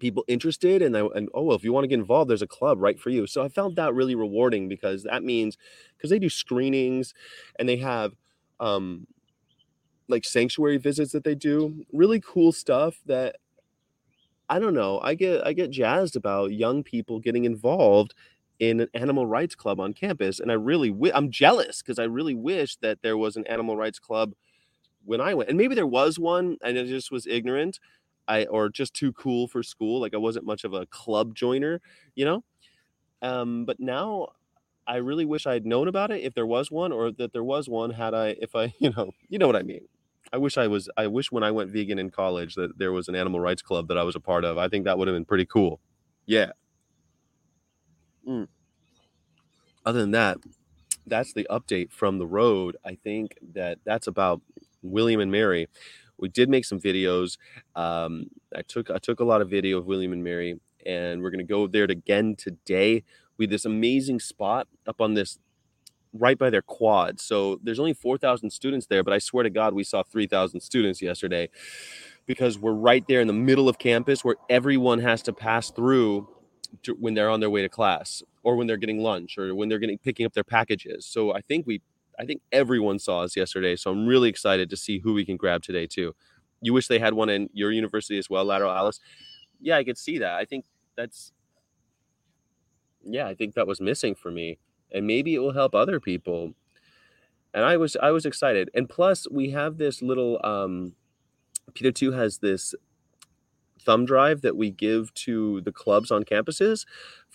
People 0.00 0.24
interested 0.26 0.82
and, 0.82 0.96
I, 0.96 1.06
and 1.14 1.28
oh 1.32 1.44
well, 1.44 1.56
if 1.56 1.62
you 1.62 1.72
want 1.72 1.84
to 1.84 1.88
get 1.88 2.00
involved, 2.00 2.28
there's 2.28 2.42
a 2.42 2.48
club 2.48 2.80
right 2.80 2.98
for 2.98 3.10
you. 3.10 3.28
So 3.28 3.44
I 3.44 3.48
found 3.48 3.76
that 3.76 3.94
really 3.94 4.16
rewarding 4.16 4.68
because 4.68 5.04
that 5.04 5.22
means 5.22 5.56
because 5.96 6.10
they 6.10 6.18
do 6.18 6.28
screenings 6.28 7.14
and 7.56 7.68
they 7.68 7.76
have 7.76 8.14
um, 8.58 9.06
like 10.08 10.24
sanctuary 10.24 10.78
visits 10.78 11.12
that 11.12 11.22
they 11.22 11.36
do 11.36 11.84
really 11.92 12.20
cool 12.20 12.50
stuff 12.50 12.96
that 13.06 13.36
i 14.48 14.58
don't 14.58 14.74
know 14.74 15.00
i 15.02 15.14
get 15.14 15.46
i 15.46 15.52
get 15.52 15.70
jazzed 15.70 16.16
about 16.16 16.52
young 16.52 16.82
people 16.82 17.20
getting 17.20 17.44
involved 17.44 18.14
in 18.60 18.80
an 18.80 18.88
animal 18.94 19.26
rights 19.26 19.54
club 19.54 19.80
on 19.80 19.92
campus 19.92 20.40
and 20.40 20.50
i 20.50 20.54
really 20.54 20.88
wi- 20.88 21.16
i'm 21.16 21.30
jealous 21.30 21.82
because 21.82 21.98
i 21.98 22.04
really 22.04 22.34
wish 22.34 22.76
that 22.76 23.00
there 23.02 23.16
was 23.16 23.36
an 23.36 23.46
animal 23.46 23.76
rights 23.76 23.98
club 23.98 24.32
when 25.04 25.20
I 25.20 25.34
went, 25.34 25.48
and 25.48 25.58
maybe 25.58 25.74
there 25.74 25.86
was 25.86 26.18
one, 26.18 26.58
and 26.62 26.78
I 26.78 26.84
just 26.84 27.10
was 27.10 27.26
ignorant, 27.26 27.80
I 28.26 28.44
or 28.46 28.68
just 28.68 28.94
too 28.94 29.12
cool 29.12 29.48
for 29.48 29.62
school. 29.62 30.00
Like 30.00 30.14
I 30.14 30.18
wasn't 30.18 30.46
much 30.46 30.64
of 30.64 30.74
a 30.74 30.86
club 30.86 31.34
joiner, 31.34 31.80
you 32.14 32.24
know. 32.24 32.44
Um, 33.22 33.64
but 33.64 33.80
now 33.80 34.28
I 34.86 34.96
really 34.96 35.24
wish 35.26 35.46
I 35.46 35.54
had 35.54 35.66
known 35.66 35.88
about 35.88 36.10
it 36.10 36.22
if 36.22 36.34
there 36.34 36.46
was 36.46 36.70
one, 36.70 36.92
or 36.92 37.12
that 37.12 37.32
there 37.32 37.44
was 37.44 37.68
one 37.68 37.90
had 37.90 38.14
I, 38.14 38.36
if 38.40 38.54
I, 38.56 38.74
you 38.80 38.90
know, 38.90 39.12
you 39.28 39.38
know 39.38 39.46
what 39.46 39.56
I 39.56 39.62
mean. 39.62 39.88
I 40.32 40.36
wish 40.36 40.58
I 40.58 40.66
was. 40.66 40.88
I 40.96 41.06
wish 41.06 41.32
when 41.32 41.42
I 41.42 41.50
went 41.50 41.70
vegan 41.70 41.98
in 41.98 42.10
college 42.10 42.54
that 42.54 42.78
there 42.78 42.92
was 42.92 43.08
an 43.08 43.14
animal 43.14 43.40
rights 43.40 43.62
club 43.62 43.88
that 43.88 43.98
I 43.98 44.02
was 44.02 44.16
a 44.16 44.20
part 44.20 44.44
of. 44.44 44.58
I 44.58 44.68
think 44.68 44.84
that 44.84 44.98
would 44.98 45.08
have 45.08 45.14
been 45.14 45.24
pretty 45.24 45.46
cool. 45.46 45.80
Yeah. 46.26 46.52
Mm. 48.28 48.48
Other 49.86 50.00
than 50.00 50.10
that, 50.10 50.38
that's 51.06 51.32
the 51.32 51.46
update 51.50 51.90
from 51.90 52.18
the 52.18 52.26
road. 52.26 52.76
I 52.84 52.96
think 53.02 53.38
that 53.54 53.78
that's 53.84 54.06
about 54.06 54.42
William 54.82 55.20
and 55.20 55.32
Mary. 55.32 55.68
We 56.18 56.28
did 56.28 56.50
make 56.50 56.64
some 56.64 56.80
videos. 56.80 57.38
Um, 57.74 58.26
I 58.54 58.62
took 58.62 58.90
I 58.90 58.98
took 58.98 59.20
a 59.20 59.24
lot 59.24 59.40
of 59.40 59.48
video 59.48 59.78
of 59.78 59.86
William 59.86 60.12
and 60.12 60.22
Mary, 60.22 60.60
and 60.84 61.22
we're 61.22 61.30
gonna 61.30 61.44
go 61.44 61.66
there 61.66 61.84
again 61.84 62.34
today. 62.36 63.04
We 63.38 63.44
had 63.44 63.50
this 63.50 63.64
amazing 63.64 64.20
spot 64.20 64.68
up 64.86 65.00
on 65.00 65.14
this 65.14 65.38
right 66.12 66.38
by 66.38 66.50
their 66.50 66.62
quad. 66.62 67.20
So 67.20 67.60
there's 67.62 67.78
only 67.78 67.94
4,000 67.94 68.50
students 68.50 68.86
there, 68.86 69.02
but 69.02 69.12
I 69.12 69.18
swear 69.18 69.44
to 69.44 69.50
God, 69.50 69.74
we 69.74 69.84
saw 69.84 70.02
3,000 70.02 70.60
students 70.60 71.02
yesterday 71.02 71.48
because 72.26 72.58
we're 72.58 72.72
right 72.72 73.04
there 73.08 73.20
in 73.20 73.26
the 73.26 73.32
middle 73.32 73.68
of 73.68 73.78
campus 73.78 74.24
where 74.24 74.36
everyone 74.48 75.00
has 75.00 75.22
to 75.22 75.32
pass 75.32 75.70
through 75.70 76.28
to, 76.82 76.94
when 76.94 77.14
they're 77.14 77.30
on 77.30 77.40
their 77.40 77.50
way 77.50 77.62
to 77.62 77.68
class 77.68 78.22
or 78.42 78.56
when 78.56 78.66
they're 78.66 78.76
getting 78.76 79.02
lunch 79.02 79.38
or 79.38 79.54
when 79.54 79.68
they're 79.68 79.78
getting 79.78 79.98
picking 79.98 80.26
up 80.26 80.34
their 80.34 80.44
packages. 80.44 81.06
So 81.06 81.34
I 81.34 81.40
think 81.40 81.66
we 81.66 81.80
I 82.20 82.24
think 82.24 82.42
everyone 82.50 82.98
saw 82.98 83.20
us 83.20 83.36
yesterday. 83.36 83.76
So 83.76 83.92
I'm 83.92 84.06
really 84.06 84.28
excited 84.28 84.68
to 84.70 84.76
see 84.76 84.98
who 84.98 85.14
we 85.14 85.24
can 85.24 85.36
grab 85.36 85.62
today 85.62 85.86
too. 85.86 86.14
You 86.60 86.72
wish 86.72 86.88
they 86.88 86.98
had 86.98 87.14
one 87.14 87.28
in 87.28 87.48
your 87.52 87.70
university 87.70 88.18
as 88.18 88.28
well, 88.28 88.44
Lateral 88.44 88.72
Alice. 88.72 88.98
Yeah, 89.60 89.76
I 89.76 89.84
could 89.84 89.96
see 89.96 90.18
that. 90.18 90.34
I 90.34 90.44
think 90.44 90.64
that's 90.96 91.32
yeah, 93.04 93.26
I 93.26 93.34
think 93.34 93.54
that 93.54 93.66
was 93.66 93.80
missing 93.80 94.14
for 94.14 94.30
me 94.30 94.58
and 94.92 95.06
maybe 95.06 95.34
it 95.34 95.38
will 95.38 95.52
help 95.52 95.74
other 95.74 96.00
people. 96.00 96.54
And 97.54 97.64
i 97.64 97.76
was 97.76 97.96
i 98.02 98.10
was 98.10 98.26
excited. 98.26 98.70
And 98.74 98.88
plus 98.88 99.26
we 99.30 99.50
have 99.50 99.78
this 99.78 100.02
little 100.02 100.40
um 100.44 100.94
PETA 101.74 101.92
2 101.92 102.12
has 102.12 102.38
this 102.38 102.74
thumb 103.84 104.04
drive 104.04 104.42
that 104.42 104.56
we 104.56 104.70
give 104.70 105.12
to 105.14 105.60
the 105.62 105.72
clubs 105.72 106.10
on 106.10 106.24
campuses 106.24 106.84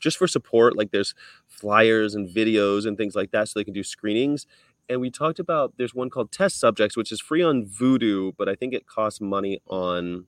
just 0.02 0.18
for 0.18 0.28
support 0.28 0.78
like 0.78 0.92
there's 0.92 1.16
flyers 1.48 2.14
and 2.14 2.30
videos 2.30 2.86
and 2.86 2.98
things 2.98 3.16
like 3.16 3.32
that 3.32 3.48
so 3.48 3.60
they 3.60 3.64
can 3.64 3.74
do 3.74 3.84
screenings. 3.84 4.46
And 4.90 5.00
we 5.00 5.10
talked 5.10 5.40
about 5.40 5.74
there's 5.78 5.96
one 5.96 6.10
called 6.10 6.32
test 6.32 6.60
subjects 6.60 6.98
which 6.98 7.12
is 7.12 7.22
free 7.22 7.42
on 7.42 7.66
Vudu 7.66 8.34
but 8.38 8.50
i 8.50 8.56
think 8.56 8.74
it 8.74 8.86
costs 8.86 9.22
money 9.22 9.60
on 9.68 10.28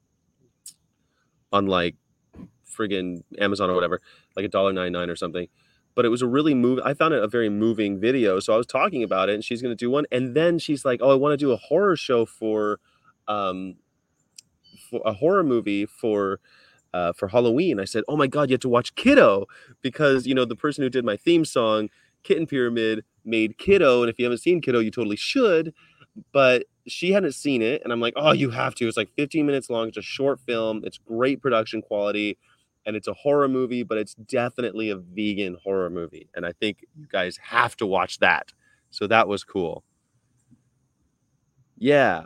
on 1.51 1.67
like 1.67 1.95
friggin 2.67 3.23
amazon 3.39 3.69
or 3.69 3.75
whatever 3.75 4.01
like 4.35 4.45
a 4.45 4.49
dollar 4.49 4.73
99 4.73 5.09
or 5.09 5.15
something 5.15 5.47
but 5.95 6.05
it 6.05 6.09
was 6.09 6.21
a 6.21 6.27
really 6.27 6.53
move 6.53 6.79
i 6.85 6.93
found 6.93 7.13
it 7.13 7.23
a 7.23 7.27
very 7.27 7.49
moving 7.49 7.99
video 7.99 8.39
so 8.39 8.53
i 8.53 8.57
was 8.57 8.67
talking 8.67 9.03
about 9.03 9.29
it 9.29 9.35
and 9.35 9.43
she's 9.43 9.61
going 9.61 9.71
to 9.71 9.75
do 9.75 9.89
one 9.89 10.05
and 10.11 10.35
then 10.35 10.59
she's 10.59 10.85
like 10.85 10.99
oh 11.01 11.11
i 11.11 11.15
want 11.15 11.33
to 11.33 11.37
do 11.37 11.51
a 11.51 11.57
horror 11.57 11.95
show 11.95 12.25
for 12.25 12.79
um 13.27 13.75
for 14.89 15.01
a 15.05 15.13
horror 15.13 15.43
movie 15.43 15.85
for 15.85 16.39
uh, 16.93 17.11
for 17.11 17.27
halloween. 17.27 17.79
I 17.79 17.85
said 17.85 18.03
oh 18.07 18.15
my 18.15 18.27
god 18.27 18.49
you 18.49 18.53
have 18.53 18.61
to 18.61 18.69
watch 18.69 18.95
kiddo 18.95 19.47
because 19.81 20.25
you 20.25 20.33
know 20.33 20.45
the 20.45 20.55
person 20.55 20.83
who 20.83 20.89
did 20.89 21.03
my 21.03 21.17
theme 21.17 21.43
song 21.43 21.89
kitten 22.23 22.47
pyramid 22.47 23.03
made 23.25 23.57
kiddo 23.57 24.01
and 24.01 24.09
if 24.09 24.17
you 24.17 24.25
haven't 24.25 24.39
seen 24.39 24.61
kiddo 24.61 24.79
you 24.79 24.91
totally 24.91 25.17
should. 25.17 25.73
But 26.31 26.65
she 26.87 27.11
hadn't 27.11 27.33
seen 27.33 27.61
it 27.61 27.81
and 27.83 27.91
i'm 27.91 27.99
like 27.99 28.13
oh 28.15 28.31
you 28.31 28.49
have 28.51 28.75
to. 28.75 28.87
It's 28.87 28.97
like 28.97 29.09
15 29.17 29.45
minutes 29.45 29.69
long 29.69 29.89
it's 29.89 29.97
a 29.97 30.01
short 30.01 30.39
film 30.39 30.81
it's 30.85 30.97
great 30.97 31.41
production 31.41 31.81
quality 31.81 32.37
and 32.85 32.95
it's 32.95 33.07
a 33.07 33.13
horror 33.13 33.47
movie, 33.47 33.83
but 33.83 33.97
it's 33.97 34.13
definitely 34.15 34.89
a 34.89 34.97
vegan 34.97 35.57
horror 35.63 35.89
movie. 35.89 36.29
And 36.35 36.45
I 36.45 36.51
think 36.51 36.85
you 36.95 37.07
guys 37.07 37.37
have 37.37 37.75
to 37.77 37.85
watch 37.85 38.19
that. 38.19 38.53
So 38.91 39.07
that 39.07 39.27
was 39.27 39.43
cool. 39.43 39.83
Yeah. 41.77 42.23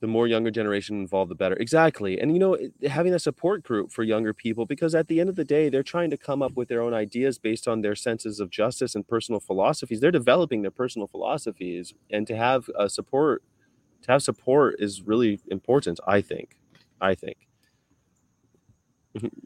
The 0.00 0.06
more 0.06 0.28
younger 0.28 0.52
generation 0.52 1.00
involved, 1.00 1.28
the 1.30 1.34
better. 1.34 1.56
Exactly. 1.56 2.20
And, 2.20 2.32
you 2.32 2.38
know, 2.38 2.56
having 2.88 3.14
a 3.14 3.18
support 3.18 3.64
group 3.64 3.90
for 3.90 4.04
younger 4.04 4.32
people, 4.32 4.64
because 4.64 4.94
at 4.94 5.08
the 5.08 5.18
end 5.18 5.28
of 5.28 5.34
the 5.34 5.44
day, 5.44 5.68
they're 5.68 5.82
trying 5.82 6.10
to 6.10 6.16
come 6.16 6.40
up 6.40 6.52
with 6.54 6.68
their 6.68 6.82
own 6.82 6.94
ideas 6.94 7.38
based 7.38 7.66
on 7.66 7.80
their 7.80 7.96
senses 7.96 8.38
of 8.38 8.48
justice 8.50 8.94
and 8.94 9.08
personal 9.08 9.40
philosophies. 9.40 9.98
They're 9.98 10.12
developing 10.12 10.62
their 10.62 10.70
personal 10.70 11.08
philosophies. 11.08 11.94
And 12.12 12.28
to 12.28 12.36
have 12.36 12.70
a 12.78 12.88
support, 12.88 13.42
to 14.02 14.12
have 14.12 14.22
support 14.22 14.76
is 14.78 15.02
really 15.02 15.40
important, 15.48 15.98
I 16.06 16.20
think. 16.20 16.56
I 17.00 17.16
think 17.16 17.47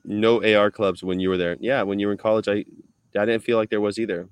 no 0.05 0.43
AR 0.45 0.71
clubs 0.71 1.03
when 1.03 1.21
you 1.21 1.29
were 1.29 1.37
there. 1.37 1.57
Yeah, 1.61 1.83
when 1.83 1.99
you 1.99 2.07
were 2.07 2.13
in 2.13 2.19
college, 2.19 2.49
I 2.49 2.65
I 3.19 3.27
didn't 3.27 3.45
feel 3.45 3.59
like 3.59 3.71
there 3.71 3.81
was 3.81 3.99
either. 3.99 4.29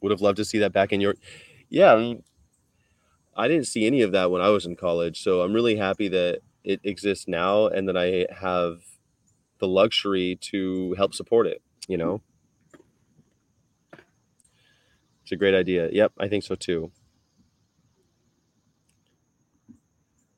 Would 0.00 0.12
have 0.12 0.20
loved 0.20 0.38
to 0.38 0.44
see 0.44 0.58
that 0.58 0.72
back 0.72 0.92
in 0.92 1.00
your. 1.00 1.14
Yeah, 1.70 1.94
I, 1.94 2.18
I 3.36 3.48
didn't 3.48 3.66
see 3.66 3.86
any 3.86 4.02
of 4.02 4.12
that 4.12 4.30
when 4.30 4.42
I 4.42 4.50
was 4.50 4.66
in 4.66 4.76
college, 4.76 5.22
so 5.22 5.42
I'm 5.42 5.52
really 5.52 5.76
happy 5.76 6.08
that 6.08 6.40
it 6.64 6.80
exists 6.84 7.28
now 7.28 7.66
and 7.66 7.88
that 7.88 7.96
I 7.96 8.26
have 8.40 8.82
the 9.58 9.68
luxury 9.68 10.36
to 10.42 10.94
help 10.94 11.14
support 11.14 11.46
it. 11.46 11.62
You 11.88 11.98
know, 11.98 12.22
it's 15.22 15.32
a 15.32 15.36
great 15.36 15.54
idea. 15.54 15.90
Yep, 15.92 16.12
I 16.18 16.28
think 16.28 16.44
so 16.44 16.54
too. 16.54 16.92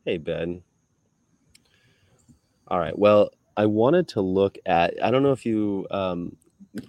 Hey 0.05 0.19
Ben. 0.19 0.63
All 2.69 2.79
right. 2.79 2.99
Well, 2.99 3.31
I 3.57 3.67
wanted 3.67 4.09
to 4.09 4.21
look 4.21 4.57
at. 4.67 4.95
I 5.03 5.11
don't 5.11 5.23
know 5.23 5.33
if 5.33 5.47
you 5.47 5.87
um, 5.91 6.37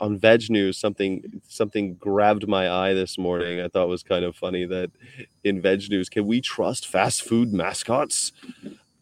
on 0.02 0.18
Veg 0.18 0.50
News 0.50 0.78
something 0.78 1.42
something 1.48 1.96
grabbed 1.96 2.48
my 2.48 2.70
eye 2.70 2.94
this 2.94 3.18
morning. 3.18 3.62
I 3.62 3.68
thought 3.68 3.88
was 3.88 4.04
kind 4.04 4.26
of 4.26 4.36
funny 4.36 4.66
that 4.66 4.92
in 5.44 5.62
Veg 5.62 5.90
News, 5.90 6.10
can 6.10 6.26
we 6.26 6.42
trust 6.42 6.88
fast 6.88 7.24
food 7.24 7.54
mascots? 7.54 8.32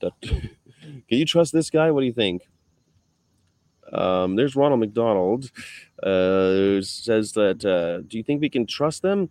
Can 0.03 1.17
you 1.17 1.25
trust 1.25 1.53
this 1.53 1.69
guy? 1.69 1.91
What 1.91 2.01
do 2.01 2.07
you 2.07 2.13
think? 2.13 2.41
Um, 3.93 4.35
there's 4.35 4.55
Ronald 4.55 4.81
McDonald. 4.81 5.49
Uh, 6.01 6.81
says 6.81 7.31
that. 7.33 7.63
Uh, 7.63 8.01
do 8.05 8.17
you 8.17 8.23
think 8.23 8.41
we 8.41 8.49
can 8.49 8.65
trust 8.65 9.01
them? 9.01 9.29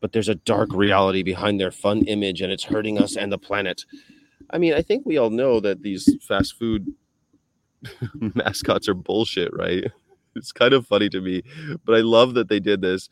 But 0.00 0.12
there's 0.12 0.28
a 0.28 0.34
dark 0.34 0.72
reality 0.72 1.22
behind 1.22 1.60
their 1.60 1.70
fun 1.70 2.02
image, 2.06 2.40
and 2.40 2.50
it's 2.50 2.64
hurting 2.64 2.98
us 2.98 3.16
and 3.16 3.30
the 3.30 3.38
planet. 3.38 3.84
I 4.52 4.58
mean, 4.58 4.74
I 4.74 4.82
think 4.82 5.06
we 5.06 5.16
all 5.18 5.30
know 5.30 5.60
that 5.60 5.82
these 5.82 6.08
fast 6.26 6.58
food 6.58 6.92
mascots 8.34 8.88
are 8.88 8.94
bullshit, 8.94 9.52
right? 9.54 9.84
It's 10.36 10.52
kind 10.52 10.72
of 10.74 10.86
funny 10.86 11.08
to 11.08 11.20
me, 11.20 11.42
but 11.84 11.96
I 11.96 12.02
love 12.02 12.34
that 12.34 12.48
they 12.48 12.60
did 12.60 12.80
this. 12.80 13.08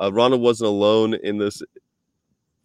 Uh, 0.00 0.12
Ronald 0.12 0.40
wasn't 0.42 0.66
alone 0.66 1.14
in 1.14 1.38
this. 1.38 1.62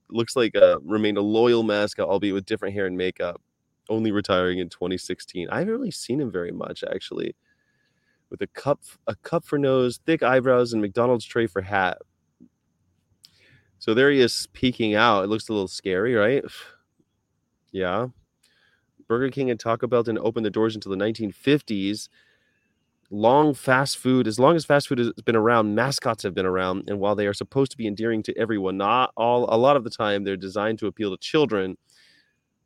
Looks 0.09 0.35
like 0.35 0.55
uh, 0.55 0.79
remained 0.81 1.19
a 1.19 1.21
loyal 1.21 1.61
mascot, 1.61 2.09
albeit 2.09 2.33
with 2.33 2.47
different 2.47 2.73
hair 2.73 2.87
and 2.87 2.97
makeup. 2.97 3.39
Only 3.87 4.11
retiring 4.11 4.57
in 4.57 4.69
2016. 4.69 5.49
I 5.51 5.59
haven't 5.59 5.71
really 5.71 5.91
seen 5.91 6.19
him 6.19 6.31
very 6.31 6.51
much, 6.51 6.83
actually. 6.83 7.35
With 8.31 8.41
a 8.41 8.47
cup, 8.47 8.81
a 9.05 9.15
cup 9.17 9.45
for 9.45 9.59
nose, 9.59 9.99
thick 10.03 10.23
eyebrows, 10.23 10.73
and 10.73 10.81
McDonald's 10.81 11.25
tray 11.25 11.45
for 11.45 11.61
hat. 11.61 11.99
So 13.77 13.93
there 13.93 14.09
he 14.09 14.19
is 14.19 14.47
peeking 14.51 14.95
out. 14.95 15.23
It 15.23 15.27
looks 15.27 15.47
a 15.47 15.53
little 15.53 15.67
scary, 15.67 16.15
right? 16.15 16.43
Yeah. 17.75 18.07
Burger 19.09 19.29
King 19.29 19.51
and 19.51 19.59
Taco 19.59 19.85
Bell 19.85 20.01
didn't 20.01 20.19
open 20.19 20.43
the 20.43 20.49
doors 20.49 20.75
until 20.75 20.91
the 20.91 20.97
1950s. 20.97 22.07
Long 23.11 23.53
fast 23.53 23.97
food, 23.97 24.27
as 24.27 24.39
long 24.39 24.55
as 24.55 24.63
fast 24.63 24.87
food 24.87 24.97
has 24.97 25.11
been 25.25 25.35
around, 25.35 25.75
mascots 25.75 26.23
have 26.23 26.33
been 26.33 26.45
around. 26.45 26.85
And 26.87 27.01
while 27.01 27.15
they 27.15 27.27
are 27.27 27.33
supposed 27.33 27.71
to 27.71 27.77
be 27.77 27.85
endearing 27.85 28.23
to 28.23 28.37
everyone, 28.37 28.77
not 28.77 29.11
all, 29.17 29.53
a 29.53 29.57
lot 29.57 29.75
of 29.75 29.83
the 29.83 29.89
time, 29.89 30.23
they're 30.23 30.37
designed 30.37 30.79
to 30.79 30.87
appeal 30.87 31.11
to 31.11 31.17
children. 31.17 31.75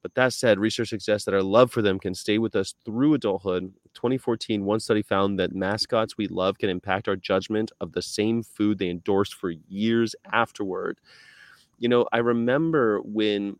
But 0.03 0.13
that 0.13 0.31
said, 0.31 0.59
research 0.59 0.89
suggests 0.89 1.25
that 1.25 1.33
our 1.33 1.41
love 1.41 1.71
for 1.71 1.81
them 1.81 1.99
can 1.99 2.13
stay 2.13 2.37
with 2.37 2.55
us 2.55 2.75
through 2.85 3.15
adulthood. 3.15 3.73
2014, 3.95 4.63
one 4.63 4.79
study 4.79 5.01
found 5.01 5.39
that 5.39 5.55
mascots 5.55 6.17
we 6.17 6.27
love 6.27 6.59
can 6.59 6.69
impact 6.69 7.07
our 7.07 7.15
judgment 7.15 7.71
of 7.81 7.93
the 7.93 8.03
same 8.03 8.43
food 8.43 8.77
they 8.77 8.89
endorsed 8.89 9.33
for 9.33 9.49
years 9.49 10.15
afterward. 10.31 10.99
You 11.79 11.89
know, 11.89 12.05
I 12.13 12.19
remember 12.19 12.99
when 13.01 13.57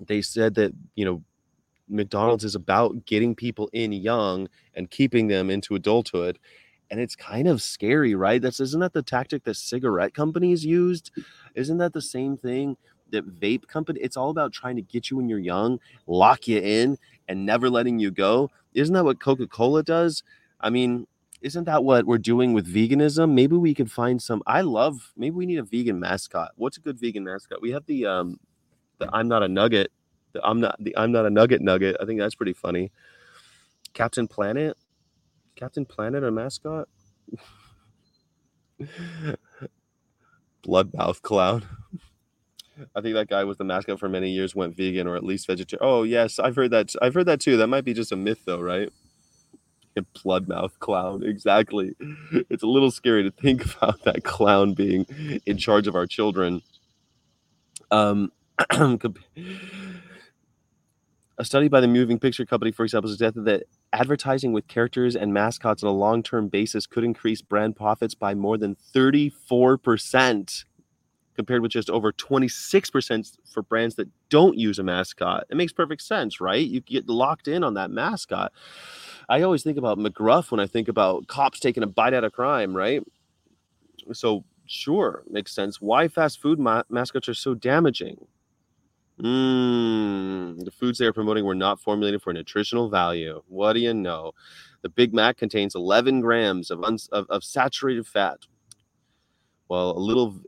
they 0.00 0.22
said 0.22 0.54
that 0.54 0.72
you 0.94 1.04
know 1.04 1.22
McDonald's 1.88 2.44
is 2.44 2.54
about 2.54 3.04
getting 3.06 3.34
people 3.34 3.68
in 3.72 3.92
young 3.92 4.48
and 4.74 4.90
keeping 4.90 5.28
them 5.28 5.50
into 5.50 5.74
adulthood. 5.74 6.38
And 6.90 7.00
it's 7.00 7.16
kind 7.16 7.48
of 7.48 7.62
scary, 7.62 8.14
right? 8.14 8.40
That's 8.40 8.60
isn't 8.60 8.80
that 8.80 8.92
the 8.92 9.02
tactic 9.02 9.44
that 9.44 9.56
cigarette 9.56 10.14
companies 10.14 10.64
used? 10.64 11.10
Isn't 11.54 11.78
that 11.78 11.92
the 11.92 12.02
same 12.02 12.36
thing 12.36 12.76
that 13.10 13.26
vape 13.26 13.66
company? 13.66 14.00
It's 14.00 14.16
all 14.16 14.30
about 14.30 14.52
trying 14.52 14.76
to 14.76 14.82
get 14.82 15.10
you 15.10 15.16
when 15.16 15.28
you're 15.28 15.38
young, 15.38 15.80
lock 16.06 16.46
you 16.46 16.58
in, 16.58 16.98
and 17.26 17.46
never 17.46 17.70
letting 17.70 17.98
you 17.98 18.10
go. 18.10 18.50
Isn't 18.74 18.94
that 18.94 19.04
what 19.04 19.20
Coca-Cola 19.20 19.82
does? 19.82 20.22
I 20.60 20.70
mean, 20.70 21.06
isn't 21.40 21.64
that 21.64 21.84
what 21.84 22.06
we're 22.06 22.18
doing 22.18 22.52
with 22.52 22.72
veganism? 22.72 23.32
Maybe 23.32 23.56
we 23.56 23.74
could 23.74 23.90
find 23.90 24.20
some. 24.20 24.42
I 24.46 24.60
love. 24.60 25.12
Maybe 25.16 25.36
we 25.36 25.46
need 25.46 25.58
a 25.58 25.62
vegan 25.62 26.00
mascot. 26.00 26.52
What's 26.56 26.76
a 26.76 26.80
good 26.80 26.98
vegan 26.98 27.24
mascot? 27.24 27.60
We 27.60 27.70
have 27.72 27.86
the 27.86 28.06
um, 28.06 28.40
the 28.98 29.08
I'm 29.12 29.28
not 29.28 29.42
a 29.42 29.48
nugget. 29.48 29.90
The 30.32 30.44
I'm 30.44 30.60
not 30.60 30.76
the 30.80 30.96
I'm 30.96 31.12
not 31.12 31.26
a 31.26 31.30
nugget 31.30 31.62
nugget. 31.62 31.96
I 32.00 32.04
think 32.04 32.20
that's 32.20 32.34
pretty 32.34 32.52
funny. 32.54 32.90
Captain 33.92 34.26
Planet, 34.28 34.76
Captain 35.56 35.84
Planet, 35.86 36.24
a 36.24 36.30
mascot. 36.30 36.88
Bloodmouth 40.66 41.22
clown. 41.22 41.64
I 42.94 43.00
think 43.00 43.14
that 43.14 43.28
guy 43.28 43.44
was 43.44 43.56
the 43.56 43.64
mascot 43.64 44.00
for 44.00 44.08
many 44.08 44.30
years. 44.30 44.54
Went 44.54 44.76
vegan 44.76 45.06
or 45.06 45.16
at 45.16 45.22
least 45.22 45.46
vegetarian. 45.46 45.86
Oh 45.86 46.02
yes, 46.02 46.38
I've 46.38 46.56
heard 46.56 46.72
that. 46.72 46.92
I've 47.00 47.14
heard 47.14 47.26
that 47.26 47.40
too. 47.40 47.56
That 47.56 47.68
might 47.68 47.84
be 47.84 47.94
just 47.94 48.12
a 48.12 48.16
myth 48.16 48.40
though, 48.46 48.60
right? 48.60 48.90
A 49.96 50.02
bloodmouth 50.02 50.78
clown. 50.80 51.22
Exactly. 51.24 51.94
It's 52.50 52.64
a 52.64 52.66
little 52.66 52.90
scary 52.90 53.22
to 53.22 53.30
think 53.30 53.64
about 53.76 54.02
that 54.04 54.24
clown 54.24 54.74
being 54.74 55.06
in 55.46 55.56
charge 55.56 55.86
of 55.86 55.94
our 55.94 56.06
children. 56.06 56.62
Um, 57.92 58.32
a 61.38 61.44
study 61.44 61.68
by 61.68 61.80
the 61.80 61.88
moving 61.88 62.18
picture 62.18 62.46
company, 62.46 62.72
for 62.72 62.84
example, 62.84 63.10
suggested 63.10 63.44
that 63.46 63.64
advertising 63.92 64.52
with 64.52 64.68
characters 64.68 65.16
and 65.16 65.34
mascots 65.34 65.82
on 65.82 65.88
a 65.88 65.92
long-term 65.92 66.48
basis 66.48 66.86
could 66.86 67.04
increase 67.04 67.42
brand 67.42 67.76
profits 67.76 68.14
by 68.14 68.34
more 68.34 68.58
than 68.58 68.76
34% 68.94 70.64
compared 71.36 71.62
with 71.62 71.72
just 71.72 71.90
over 71.90 72.12
26% 72.12 73.38
for 73.52 73.62
brands 73.62 73.96
that 73.96 74.08
don't 74.30 74.58
use 74.58 74.78
a 74.78 74.84
mascot. 74.84 75.44
It 75.50 75.56
makes 75.56 75.72
perfect 75.72 76.02
sense, 76.02 76.40
right? 76.40 76.66
You 76.66 76.80
get 76.80 77.08
locked 77.08 77.48
in 77.48 77.64
on 77.64 77.74
that 77.74 77.90
mascot. 77.90 78.52
I 79.28 79.42
always 79.42 79.62
think 79.62 79.78
about 79.78 79.98
McGruff 79.98 80.50
when 80.50 80.60
I 80.60 80.66
think 80.66 80.88
about 80.88 81.26
cops 81.26 81.60
taking 81.60 81.82
a 81.82 81.88
bite 81.88 82.14
out 82.14 82.24
of 82.24 82.32
crime, 82.32 82.76
right? 82.76 83.02
So, 84.12 84.44
sure, 84.66 85.24
makes 85.30 85.54
sense. 85.54 85.80
Why 85.80 86.08
fast 86.08 86.40
food 86.40 86.58
ma- 86.58 86.82
mascots 86.88 87.28
are 87.28 87.34
so 87.34 87.54
damaging? 87.54 88.26
Mmm, 89.20 90.64
the 90.64 90.72
foods 90.72 90.98
they 90.98 91.06
are 91.06 91.12
promoting 91.12 91.44
were 91.46 91.54
not 91.54 91.80
formulated 91.80 92.22
for 92.22 92.32
nutritional 92.32 92.90
value. 92.90 93.42
What 93.48 93.74
do 93.74 93.80
you 93.80 93.94
know? 93.94 94.32
The 94.82 94.90
Big 94.90 95.14
Mac 95.14 95.38
contains 95.38 95.74
11 95.74 96.20
grams 96.20 96.70
of, 96.70 96.84
uns- 96.84 97.08
of, 97.08 97.26
of 97.30 97.44
saturated 97.44 98.06
fat. 98.06 98.40
Well, 99.68 99.92
a 99.92 100.00
little 100.00 100.40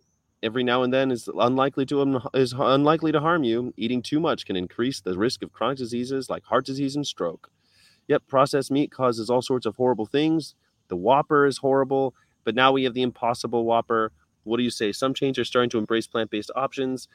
every 0.43 0.65
now 0.65 0.85
and 0.85 0.95
then 0.95 1.11
is 1.11 1.29
unlikely 1.29 1.87
to 1.89 2.03
um, 2.03 2.29
is 2.35 2.55
unlikely 2.57 3.13
to 3.13 3.21
harm 3.21 3.45
you. 3.45 3.75
Eating 3.77 4.03
too 4.03 4.21
much 4.21 4.47
can 4.47 4.57
increase 4.57 5.01
the 5.01 5.19
risk 5.19 5.43
of 5.43 5.53
chronic 5.53 5.79
diseases 5.79 6.31
like 6.31 6.45
heart 6.45 6.67
disease 6.67 6.97
and 6.97 7.07
stroke. 7.07 7.51
Yep, 8.09 8.25
processed 8.29 8.71
meat 8.71 8.91
causes 8.93 9.31
all 9.31 9.43
sorts 9.43 9.67
of 9.67 9.77
horrible 9.77 10.07
things. 10.07 10.55
The 10.89 10.97
Whopper 10.97 11.47
is 11.47 11.59
horrible, 11.59 12.15
but 12.45 12.55
now 12.55 12.73
we 12.73 12.85
have 12.85 12.95
the 12.95 13.03
Impossible 13.03 13.65
Whopper. 13.65 14.13
What 14.45 14.59
do 14.59 14.63
you 14.63 14.71
say? 14.71 14.93
Some 14.93 15.15
chains 15.15 15.39
are 15.39 15.45
starting 15.45 15.71
to 15.71 15.79
embrace 15.79 16.07
plant-based 16.07 16.51
options. 16.55 17.09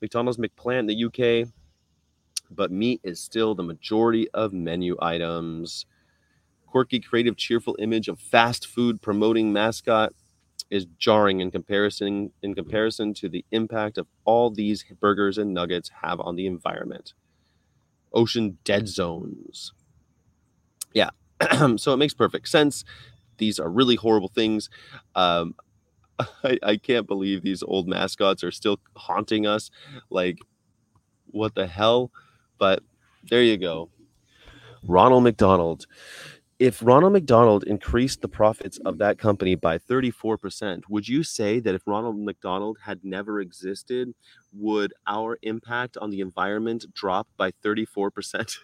McDonald's 0.00 0.38
McPlant 0.38 0.80
in 0.80 0.86
the 0.86 1.04
UK, 1.04 1.48
but 2.50 2.70
meat 2.70 3.00
is 3.02 3.20
still 3.20 3.54
the 3.54 3.62
majority 3.62 4.28
of 4.30 4.52
menu 4.52 4.96
items. 5.00 5.86
Quirky, 6.66 7.00
creative, 7.00 7.36
cheerful 7.36 7.76
image 7.78 8.08
of 8.08 8.20
fast 8.20 8.66
food 8.66 9.00
promoting 9.00 9.52
mascot 9.52 10.12
is 10.70 10.86
jarring 10.98 11.40
in 11.40 11.50
comparison 11.50 12.32
in 12.42 12.54
comparison 12.54 13.14
to 13.14 13.28
the 13.28 13.44
impact 13.52 13.98
of 13.98 14.06
all 14.24 14.50
these 14.50 14.84
burgers 15.00 15.38
and 15.38 15.54
nuggets 15.54 15.90
have 16.02 16.20
on 16.20 16.36
the 16.36 16.46
environment. 16.46 17.14
Ocean 18.12 18.58
dead 18.64 18.88
zones. 18.88 19.72
Yeah, 20.92 21.10
so 21.76 21.92
it 21.92 21.98
makes 21.98 22.14
perfect 22.14 22.48
sense. 22.48 22.84
These 23.38 23.60
are 23.60 23.68
really 23.68 23.96
horrible 23.96 24.28
things. 24.28 24.70
Um, 25.14 25.54
I, 26.44 26.58
I 26.62 26.76
can't 26.76 27.06
believe 27.06 27.42
these 27.42 27.62
old 27.62 27.88
mascots 27.88 28.42
are 28.44 28.50
still 28.50 28.78
haunting 28.96 29.46
us. 29.46 29.70
Like, 30.10 30.38
what 31.26 31.54
the 31.54 31.66
hell? 31.66 32.10
But 32.58 32.82
there 33.28 33.42
you 33.42 33.56
go. 33.56 33.90
Ronald 34.84 35.24
McDonald. 35.24 35.86
If 36.58 36.82
Ronald 36.82 37.12
McDonald 37.12 37.64
increased 37.64 38.22
the 38.22 38.28
profits 38.28 38.78
of 38.78 38.96
that 38.98 39.18
company 39.18 39.56
by 39.56 39.76
34%, 39.76 40.84
would 40.88 41.06
you 41.06 41.22
say 41.22 41.60
that 41.60 41.74
if 41.74 41.82
Ronald 41.86 42.18
McDonald 42.18 42.78
had 42.82 43.04
never 43.04 43.40
existed, 43.40 44.14
would 44.54 44.94
our 45.06 45.38
impact 45.42 45.98
on 45.98 46.08
the 46.08 46.20
environment 46.20 46.86
drop 46.94 47.28
by 47.36 47.50
34%? 47.62 48.56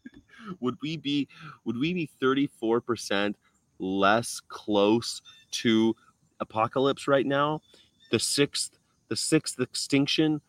would 0.60 0.76
we 0.82 0.98
be 0.98 1.26
would 1.64 1.78
we 1.78 1.94
be 1.94 2.10
34% 2.20 3.34
less 3.78 4.40
close 4.48 5.22
to 5.50 5.94
apocalypse 6.40 7.08
right 7.08 7.26
now? 7.26 7.60
The 8.10 8.18
sixth 8.18 8.78
the 9.08 9.16
sixth 9.16 9.58
extinction 9.60 10.40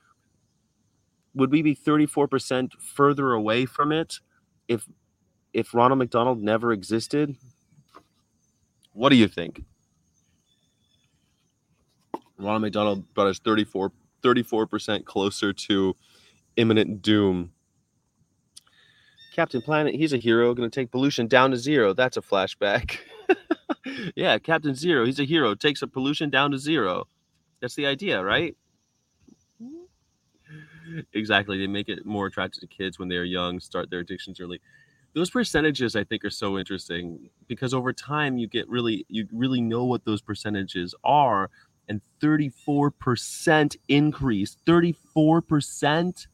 would 1.34 1.52
we 1.52 1.62
be 1.62 1.76
34% 1.76 2.74
further 2.80 3.34
away 3.34 3.66
from 3.66 3.92
it 3.92 4.20
if 4.68 4.88
if 5.54 5.74
Ronald 5.74 6.00
McDonald 6.00 6.42
never 6.42 6.72
existed? 6.72 7.36
What 8.94 9.10
do 9.10 9.16
you 9.16 9.28
think? 9.28 9.64
Ronald 12.38 12.62
McDonald 12.62 13.14
brought 13.14 13.28
us 13.28 13.40
34 13.40 13.92
34% 14.22 15.06
closer 15.06 15.54
to 15.54 15.96
imminent 16.58 17.02
doom. 17.02 17.52
Captain 19.34 19.62
Planet, 19.62 19.96
he's 19.96 20.12
a 20.12 20.18
hero, 20.18 20.54
going 20.54 20.70
to 20.70 20.74
take 20.74 20.92
pollution 20.92 21.28
down 21.28 21.52
to 21.52 21.58
zero. 21.58 21.94
That's 21.94 22.18
a 22.18 22.22
flashback. 22.22 22.98
yeah, 24.16 24.38
Captain 24.40 24.76
Zero, 24.76 25.06
he's 25.06 25.20
a 25.20 25.26
hero, 25.26 25.56
takes 25.56 25.82
a 25.82 25.88
pollution 25.88 26.30
down 26.30 26.52
to 26.52 26.58
zero. 26.58 27.06
That's 27.62 27.76
the 27.76 27.86
idea, 27.88 28.24
right? 28.24 28.56
Exactly. 31.14 31.58
They 31.58 31.68
make 31.68 31.90
it 31.90 32.06
more 32.06 32.28
attractive 32.28 32.62
to 32.62 32.68
kids 32.68 32.98
when 33.00 33.10
they're 33.10 33.24
young, 33.26 33.60
start 33.60 33.90
their 33.90 34.00
addictions 34.00 34.40
early. 34.40 34.60
Those 35.16 35.30
percentages 35.30 35.96
I 35.96 36.04
think 36.04 36.24
are 36.26 36.30
so 36.30 36.58
interesting 36.58 37.30
because 37.48 37.74
over 37.74 37.94
time 37.94 38.38
you 38.38 38.48
get 38.48 38.70
really 38.70 39.06
you 39.10 39.28
really 39.34 39.62
know 39.62 39.86
what 39.86 40.06
those 40.06 40.22
percentages 40.22 40.96
are 41.04 41.50
and 41.88 42.02
34% 42.22 43.76
increase, 43.88 44.58
34% 44.68 46.28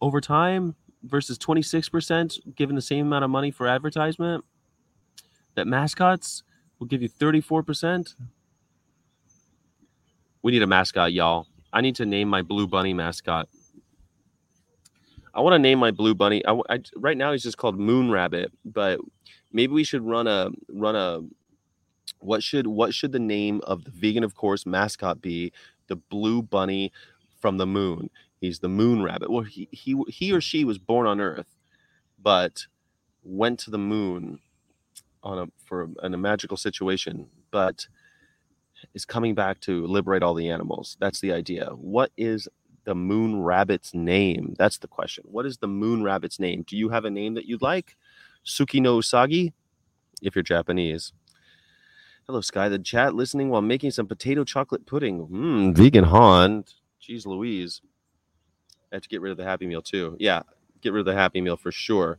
over 0.00 0.20
time 0.20 0.74
versus 1.04 1.38
26% 1.38 2.54
given 2.54 2.76
the 2.76 2.82
same 2.82 3.06
amount 3.06 3.24
of 3.24 3.30
money 3.30 3.50
for 3.50 3.66
advertisement 3.66 4.44
that 5.58 5.66
mascots 5.68 6.44
will 6.80 6.86
give 6.88 7.02
you 7.02 7.10
34%. 7.10 8.16
We 10.42 10.52
need 10.52 10.62
a 10.62 10.66
mascot, 10.68 11.12
y'all. 11.12 11.46
I 11.72 11.80
need 11.82 11.96
to 11.96 12.06
name 12.06 12.28
my 12.28 12.42
blue 12.42 12.66
bunny 12.66 12.94
mascot. 12.94 13.48
I 15.34 15.40
want 15.40 15.54
to 15.54 15.58
name 15.60 15.78
my 15.78 15.90
blue 15.92 16.14
bunny. 16.14 16.44
I, 16.46 16.60
I- 16.70 16.80
right 16.96 17.16
now 17.16 17.32
he's 17.32 17.42
just 17.42 17.58
called 17.58 17.78
Moon 17.78 18.10
Rabbit, 18.10 18.52
but 18.64 19.00
maybe 19.52 19.72
we 19.72 19.84
should 19.84 20.02
run 20.02 20.26
a 20.26 20.50
run 20.70 20.96
a 20.96 21.22
what 22.20 22.42
should 22.42 22.66
what 22.66 22.94
should 22.94 23.12
the 23.12 23.18
name 23.20 23.60
of 23.66 23.84
the 23.84 23.90
vegan 23.92 24.24
of 24.24 24.34
course 24.34 24.66
mascot 24.66 25.22
be? 25.22 25.52
The 25.88 25.96
blue 25.96 26.42
bunny 26.42 26.92
from 27.40 27.58
the 27.58 27.66
moon. 27.66 28.10
He's 28.40 28.60
the 28.60 28.68
Moon 28.68 29.02
Rabbit. 29.02 29.30
Well, 29.30 29.44
he 29.44 29.68
he 29.72 29.96
he 30.08 30.32
or 30.32 30.40
she 30.40 30.64
was 30.64 30.78
born 30.78 31.06
on 31.06 31.20
Earth, 31.20 31.56
but 32.22 32.66
went 33.24 33.58
to 33.60 33.70
the 33.70 33.78
moon 33.78 34.40
on 35.22 35.38
a 35.38 35.46
for 35.64 35.88
in 36.02 36.14
a 36.14 36.18
magical 36.18 36.56
situation, 36.56 37.28
but 37.50 37.86
is 38.94 39.04
coming 39.04 39.34
back 39.34 39.60
to 39.60 39.86
liberate 39.86 40.22
all 40.22 40.34
the 40.34 40.50
animals. 40.50 40.96
That's 41.00 41.20
the 41.20 41.32
idea. 41.32 41.70
What 41.74 42.12
is 42.16 42.48
the 42.84 42.94
moon 42.94 43.42
rabbit's 43.42 43.92
name? 43.94 44.54
That's 44.58 44.78
the 44.78 44.88
question. 44.88 45.24
What 45.26 45.46
is 45.46 45.58
the 45.58 45.68
moon 45.68 46.02
rabbit's 46.02 46.38
name? 46.38 46.64
Do 46.66 46.76
you 46.76 46.90
have 46.90 47.04
a 47.04 47.10
name 47.10 47.34
that 47.34 47.46
you'd 47.46 47.62
like? 47.62 47.96
Suki 48.44 48.80
no 48.80 48.98
Usagi, 48.98 49.52
if 50.22 50.34
you're 50.34 50.42
Japanese. 50.42 51.12
Hello, 52.26 52.40
Sky. 52.40 52.68
The 52.68 52.78
chat 52.78 53.14
listening 53.14 53.48
while 53.48 53.62
making 53.62 53.90
some 53.90 54.06
potato 54.06 54.44
chocolate 54.44 54.86
pudding. 54.86 55.26
Mmm, 55.26 55.74
vegan 55.74 56.04
Han. 56.04 56.64
Jeez 57.00 57.26
Louise. 57.26 57.80
I 58.92 58.96
have 58.96 59.02
to 59.02 59.08
get 59.08 59.20
rid 59.20 59.30
of 59.30 59.36
the 59.36 59.44
Happy 59.44 59.66
Meal 59.66 59.82
too. 59.82 60.16
Yeah, 60.18 60.42
get 60.80 60.92
rid 60.92 61.00
of 61.00 61.06
the 61.06 61.14
Happy 61.14 61.40
Meal 61.40 61.56
for 61.56 61.72
sure. 61.72 62.18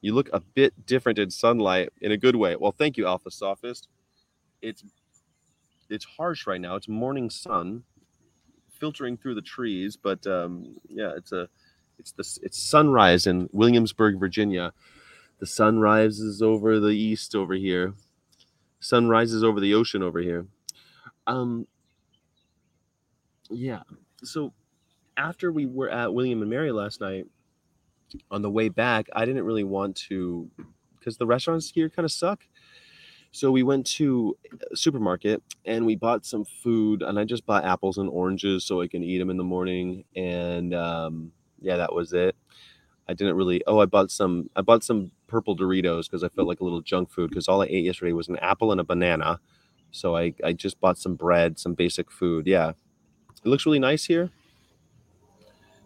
You 0.00 0.14
look 0.14 0.30
a 0.32 0.40
bit 0.40 0.86
different 0.86 1.18
in 1.18 1.30
sunlight 1.30 1.90
in 2.00 2.12
a 2.12 2.16
good 2.16 2.36
way. 2.36 2.56
Well, 2.56 2.72
thank 2.72 2.96
you, 2.96 3.06
Alpha 3.06 3.30
Sophist. 3.30 3.88
It's 4.62 4.84
it's 5.90 6.04
harsh 6.04 6.46
right 6.46 6.60
now. 6.60 6.76
It's 6.76 6.88
morning 6.88 7.30
sun 7.30 7.84
filtering 8.70 9.16
through 9.16 9.34
the 9.34 9.42
trees, 9.42 9.96
but 9.96 10.26
um, 10.26 10.76
yeah, 10.88 11.12
it's 11.16 11.32
a 11.32 11.48
it's 11.98 12.12
the 12.12 12.38
it's 12.42 12.62
sunrise 12.62 13.26
in 13.26 13.48
Williamsburg, 13.52 14.18
Virginia. 14.20 14.72
The 15.40 15.46
sun 15.46 15.78
rises 15.78 16.42
over 16.42 16.80
the 16.80 16.88
east 16.88 17.34
over 17.34 17.54
here. 17.54 17.94
Sun 18.80 19.08
rises 19.08 19.42
over 19.42 19.60
the 19.60 19.74
ocean 19.74 20.02
over 20.02 20.20
here. 20.20 20.46
Um, 21.26 21.66
yeah. 23.50 23.82
So 24.22 24.52
after 25.16 25.52
we 25.52 25.66
were 25.66 25.90
at 25.90 26.14
William 26.14 26.42
and 26.42 26.50
Mary 26.50 26.72
last 26.72 27.00
night, 27.00 27.26
on 28.30 28.42
the 28.42 28.50
way 28.50 28.68
back, 28.68 29.08
I 29.12 29.24
didn't 29.24 29.44
really 29.44 29.64
want 29.64 29.96
to 30.08 30.50
because 30.98 31.16
the 31.16 31.26
restaurants 31.26 31.70
here 31.70 31.88
kind 31.88 32.04
of 32.04 32.12
suck. 32.12 32.44
So 33.30 33.50
we 33.50 33.62
went 33.62 33.86
to 33.98 34.36
a 34.72 34.76
supermarket 34.76 35.42
and 35.64 35.84
we 35.84 35.96
bought 35.96 36.24
some 36.24 36.44
food, 36.44 37.02
and 37.02 37.18
I 37.18 37.24
just 37.24 37.44
bought 37.44 37.64
apples 37.64 37.98
and 37.98 38.08
oranges 38.08 38.64
so 38.64 38.80
I 38.80 38.88
can 38.88 39.04
eat 39.04 39.18
them 39.18 39.30
in 39.30 39.36
the 39.36 39.44
morning. 39.44 40.04
And 40.16 40.74
um, 40.74 41.32
yeah, 41.60 41.76
that 41.76 41.94
was 41.94 42.12
it. 42.12 42.36
I 43.08 43.14
didn't 43.14 43.36
really. 43.36 43.62
Oh, 43.66 43.80
I 43.80 43.86
bought 43.86 44.10
some. 44.10 44.50
I 44.56 44.62
bought 44.62 44.84
some 44.84 45.10
purple 45.26 45.56
Doritos 45.56 46.04
because 46.04 46.24
I 46.24 46.28
felt 46.28 46.48
like 46.48 46.60
a 46.60 46.64
little 46.64 46.80
junk 46.80 47.10
food 47.10 47.30
because 47.30 47.48
all 47.48 47.62
I 47.62 47.66
ate 47.66 47.84
yesterday 47.84 48.12
was 48.12 48.28
an 48.28 48.38
apple 48.38 48.72
and 48.72 48.80
a 48.80 48.84
banana. 48.84 49.40
So 49.90 50.16
I 50.16 50.34
I 50.44 50.52
just 50.52 50.80
bought 50.80 50.98
some 50.98 51.14
bread, 51.14 51.58
some 51.58 51.74
basic 51.74 52.10
food. 52.10 52.46
Yeah, 52.46 52.70
it 52.70 53.48
looks 53.48 53.66
really 53.66 53.78
nice 53.78 54.04
here. 54.04 54.30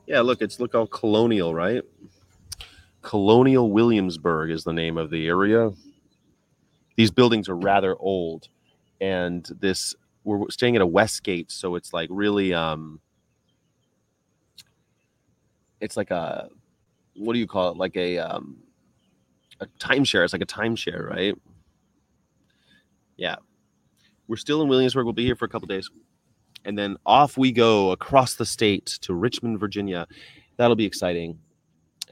Yeah, 0.07 0.21
look, 0.21 0.43
it's 0.43 0.59
look 0.59 0.75
all 0.75 0.87
colonial, 0.87 1.55
right? 1.55 1.83
Colonial 3.03 3.71
Williamsburg 3.71 4.51
is 4.51 4.65
the 4.65 4.73
name 4.73 4.97
of 4.97 5.11
the 5.11 5.27
area. 5.27 5.71
These 6.97 7.11
buildings 7.11 7.49
are 7.49 7.57
rather 7.57 7.97
old, 7.97 8.49
and 9.01 9.49
this 9.61 9.95
we're 10.25 10.49
staying 10.51 10.77
at 10.77 10.83
a 10.83 10.87
Westgate, 10.87 11.51
so 11.51 11.75
it's 11.75 11.93
like 11.93 12.09
really 12.13 12.55
um, 12.55 13.01
it's 15.81 15.97
like 15.97 16.11
a 16.11 16.49
what 17.17 17.33
do 17.35 17.39
you 17.39 17.47
call 17.47 17.71
it? 17.73 17.77
Like 17.77 17.97
a 17.97 18.19
um, 18.19 18.59
a 19.61 19.67
timeshare. 19.79 20.25
It's 20.25 20.33
like 20.33 20.43
a 20.43 20.47
timeshare, 20.47 21.09
right? 21.09 21.35
Yeah, 23.17 23.37
we're 24.29 24.37
still 24.37 24.63
in 24.63 24.69
Williamsburg. 24.69 25.05
We'll 25.05 25.13
be 25.13 25.25
here 25.25 25.37
for 25.37 25.45
a 25.45 25.49
couple 25.49 25.67
days, 25.67 25.91
and 26.65 26.79
then 26.79 26.97
off 27.05 27.37
we 27.37 27.53
go 27.53 27.91
across 27.91 28.35
the 28.35 28.47
state 28.47 28.87
to 29.03 29.15
Richmond, 29.15 29.59
Virginia. 29.59 30.07
That'll 30.57 30.77
be 30.77 30.87
exciting. 30.87 31.39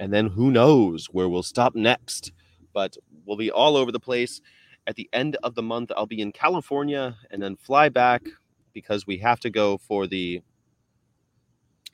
And 0.00 0.12
then 0.12 0.28
who 0.28 0.50
knows 0.50 1.06
where 1.12 1.28
we'll 1.28 1.42
stop 1.42 1.74
next? 1.76 2.32
But 2.72 2.96
we'll 3.26 3.36
be 3.36 3.50
all 3.50 3.76
over 3.76 3.92
the 3.92 4.00
place. 4.00 4.40
At 4.86 4.96
the 4.96 5.08
end 5.12 5.36
of 5.42 5.54
the 5.54 5.62
month, 5.62 5.92
I'll 5.94 6.06
be 6.06 6.22
in 6.22 6.32
California 6.32 7.16
and 7.30 7.40
then 7.42 7.54
fly 7.54 7.90
back 7.90 8.22
because 8.72 9.06
we 9.06 9.18
have 9.18 9.38
to 9.40 9.50
go 9.50 9.78
for 9.78 10.06
the 10.08 10.40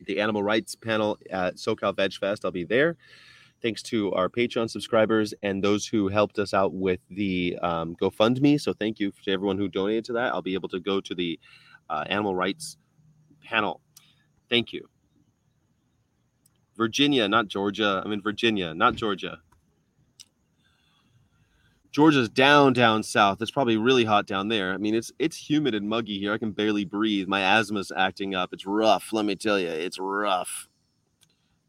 the 0.06 0.20
animal 0.20 0.42
rights 0.42 0.74
panel 0.74 1.18
at 1.30 1.56
SoCal 1.56 1.96
Veg 1.96 2.12
Fest. 2.12 2.44
I'll 2.44 2.50
be 2.50 2.64
there. 2.64 2.96
Thanks 3.62 3.82
to 3.84 4.12
our 4.12 4.28
Patreon 4.28 4.70
subscribers 4.70 5.32
and 5.42 5.64
those 5.64 5.86
who 5.86 6.08
helped 6.08 6.38
us 6.38 6.52
out 6.52 6.74
with 6.74 7.00
the 7.10 7.58
um, 7.62 7.96
GoFundMe. 7.96 8.60
So 8.60 8.74
thank 8.74 9.00
you 9.00 9.10
to 9.24 9.32
everyone 9.32 9.56
who 9.56 9.68
donated 9.68 10.04
to 10.04 10.12
that. 10.12 10.34
I'll 10.34 10.42
be 10.42 10.54
able 10.54 10.68
to 10.68 10.80
go 10.80 11.00
to 11.00 11.14
the 11.14 11.40
uh, 11.88 12.04
animal 12.08 12.34
rights 12.34 12.76
panel. 13.42 13.80
Thank 14.50 14.74
you. 14.74 14.86
Virginia, 16.76 17.28
not 17.28 17.48
Georgia. 17.48 18.02
I'm 18.04 18.12
in 18.12 18.20
Virginia, 18.20 18.74
not 18.74 18.94
Georgia. 18.94 19.38
Georgia's 21.90 22.28
down 22.28 22.74
down 22.74 23.02
south. 23.02 23.40
It's 23.40 23.50
probably 23.50 23.78
really 23.78 24.04
hot 24.04 24.26
down 24.26 24.48
there. 24.48 24.74
I 24.74 24.76
mean, 24.76 24.94
it's 24.94 25.10
it's 25.18 25.48
humid 25.48 25.74
and 25.74 25.88
muggy 25.88 26.18
here. 26.18 26.32
I 26.32 26.38
can 26.38 26.52
barely 26.52 26.84
breathe. 26.84 27.26
My 27.26 27.40
asthma's 27.40 27.90
acting 27.96 28.34
up. 28.34 28.52
It's 28.52 28.66
rough. 28.66 29.12
Let 29.12 29.24
me 29.24 29.34
tell 29.34 29.58
you, 29.58 29.68
it's 29.68 29.98
rough. 29.98 30.68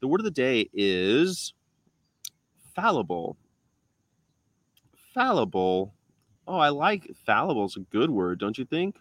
The 0.02 0.08
word 0.08 0.20
of 0.20 0.26
the 0.26 0.32
day 0.32 0.70
is 0.74 1.54
fallible. 2.76 3.38
Fallible. 5.14 5.94
Oh, 6.46 6.58
I 6.58 6.70
like 6.70 7.10
fallible. 7.26 7.66
It's 7.66 7.78
a 7.78 7.82
good 7.82 8.10
word, 8.10 8.40
don't 8.40 8.58
you 8.58 8.66
think? 8.66 8.98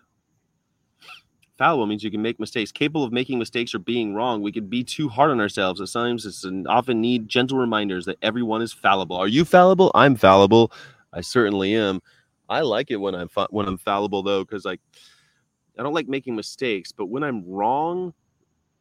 Fallible 1.58 1.86
means 1.86 2.04
you 2.04 2.10
can 2.10 2.22
make 2.22 2.38
mistakes. 2.38 2.70
Capable 2.70 3.04
of 3.04 3.12
making 3.12 3.38
mistakes 3.38 3.74
or 3.74 3.78
being 3.78 4.14
wrong. 4.14 4.42
We 4.42 4.52
can 4.52 4.66
be 4.68 4.84
too 4.84 5.08
hard 5.08 5.30
on 5.30 5.40
ourselves. 5.40 5.80
At 5.80 5.90
times, 5.90 6.26
it's 6.26 6.44
an 6.44 6.66
often 6.66 7.00
need 7.00 7.28
gentle 7.28 7.58
reminders 7.58 8.04
that 8.06 8.18
everyone 8.22 8.60
is 8.62 8.72
fallible. 8.72 9.16
Are 9.16 9.28
you 9.28 9.44
fallible? 9.44 9.90
I'm 9.94 10.16
fallible. 10.16 10.72
I 11.12 11.22
certainly 11.22 11.74
am. 11.74 12.02
I 12.48 12.60
like 12.60 12.90
it 12.90 12.96
when 12.96 13.14
I'm 13.14 13.28
fa- 13.28 13.48
when 13.50 13.66
I'm 13.66 13.78
fallible 13.78 14.22
though, 14.22 14.44
because 14.44 14.64
like 14.64 14.80
I 15.78 15.82
don't 15.82 15.94
like 15.94 16.08
making 16.08 16.36
mistakes, 16.36 16.92
but 16.92 17.06
when 17.06 17.24
I'm 17.24 17.48
wrong, 17.48 18.12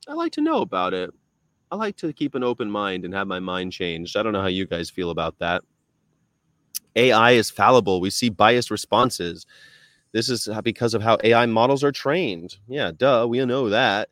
I 0.07 0.13
like 0.13 0.33
to 0.33 0.41
know 0.41 0.61
about 0.61 0.93
it. 0.93 1.11
I 1.71 1.77
like 1.77 1.95
to 1.97 2.13
keep 2.13 2.35
an 2.35 2.43
open 2.43 2.69
mind 2.69 3.05
and 3.05 3.13
have 3.13 3.27
my 3.27 3.39
mind 3.39 3.71
changed. 3.71 4.17
I 4.17 4.23
don't 4.23 4.33
know 4.33 4.41
how 4.41 4.47
you 4.47 4.65
guys 4.67 4.89
feel 4.89 5.09
about 5.09 5.39
that. 5.39 5.63
AI 6.95 7.31
is 7.31 7.49
fallible. 7.49 7.99
We 8.01 8.09
see 8.09 8.29
biased 8.29 8.71
responses. 8.71 9.45
This 10.15 10.29
is 10.29 10.47
because 10.63 10.93
of 10.93 11.01
how 11.01 11.17
AI 11.25 11.45
models 11.45 11.83
are 11.83 11.91
trained. 11.91 12.55
Yeah, 12.69 12.91
duh, 12.95 13.27
we 13.29 13.45
know 13.45 13.67
that. 13.67 14.07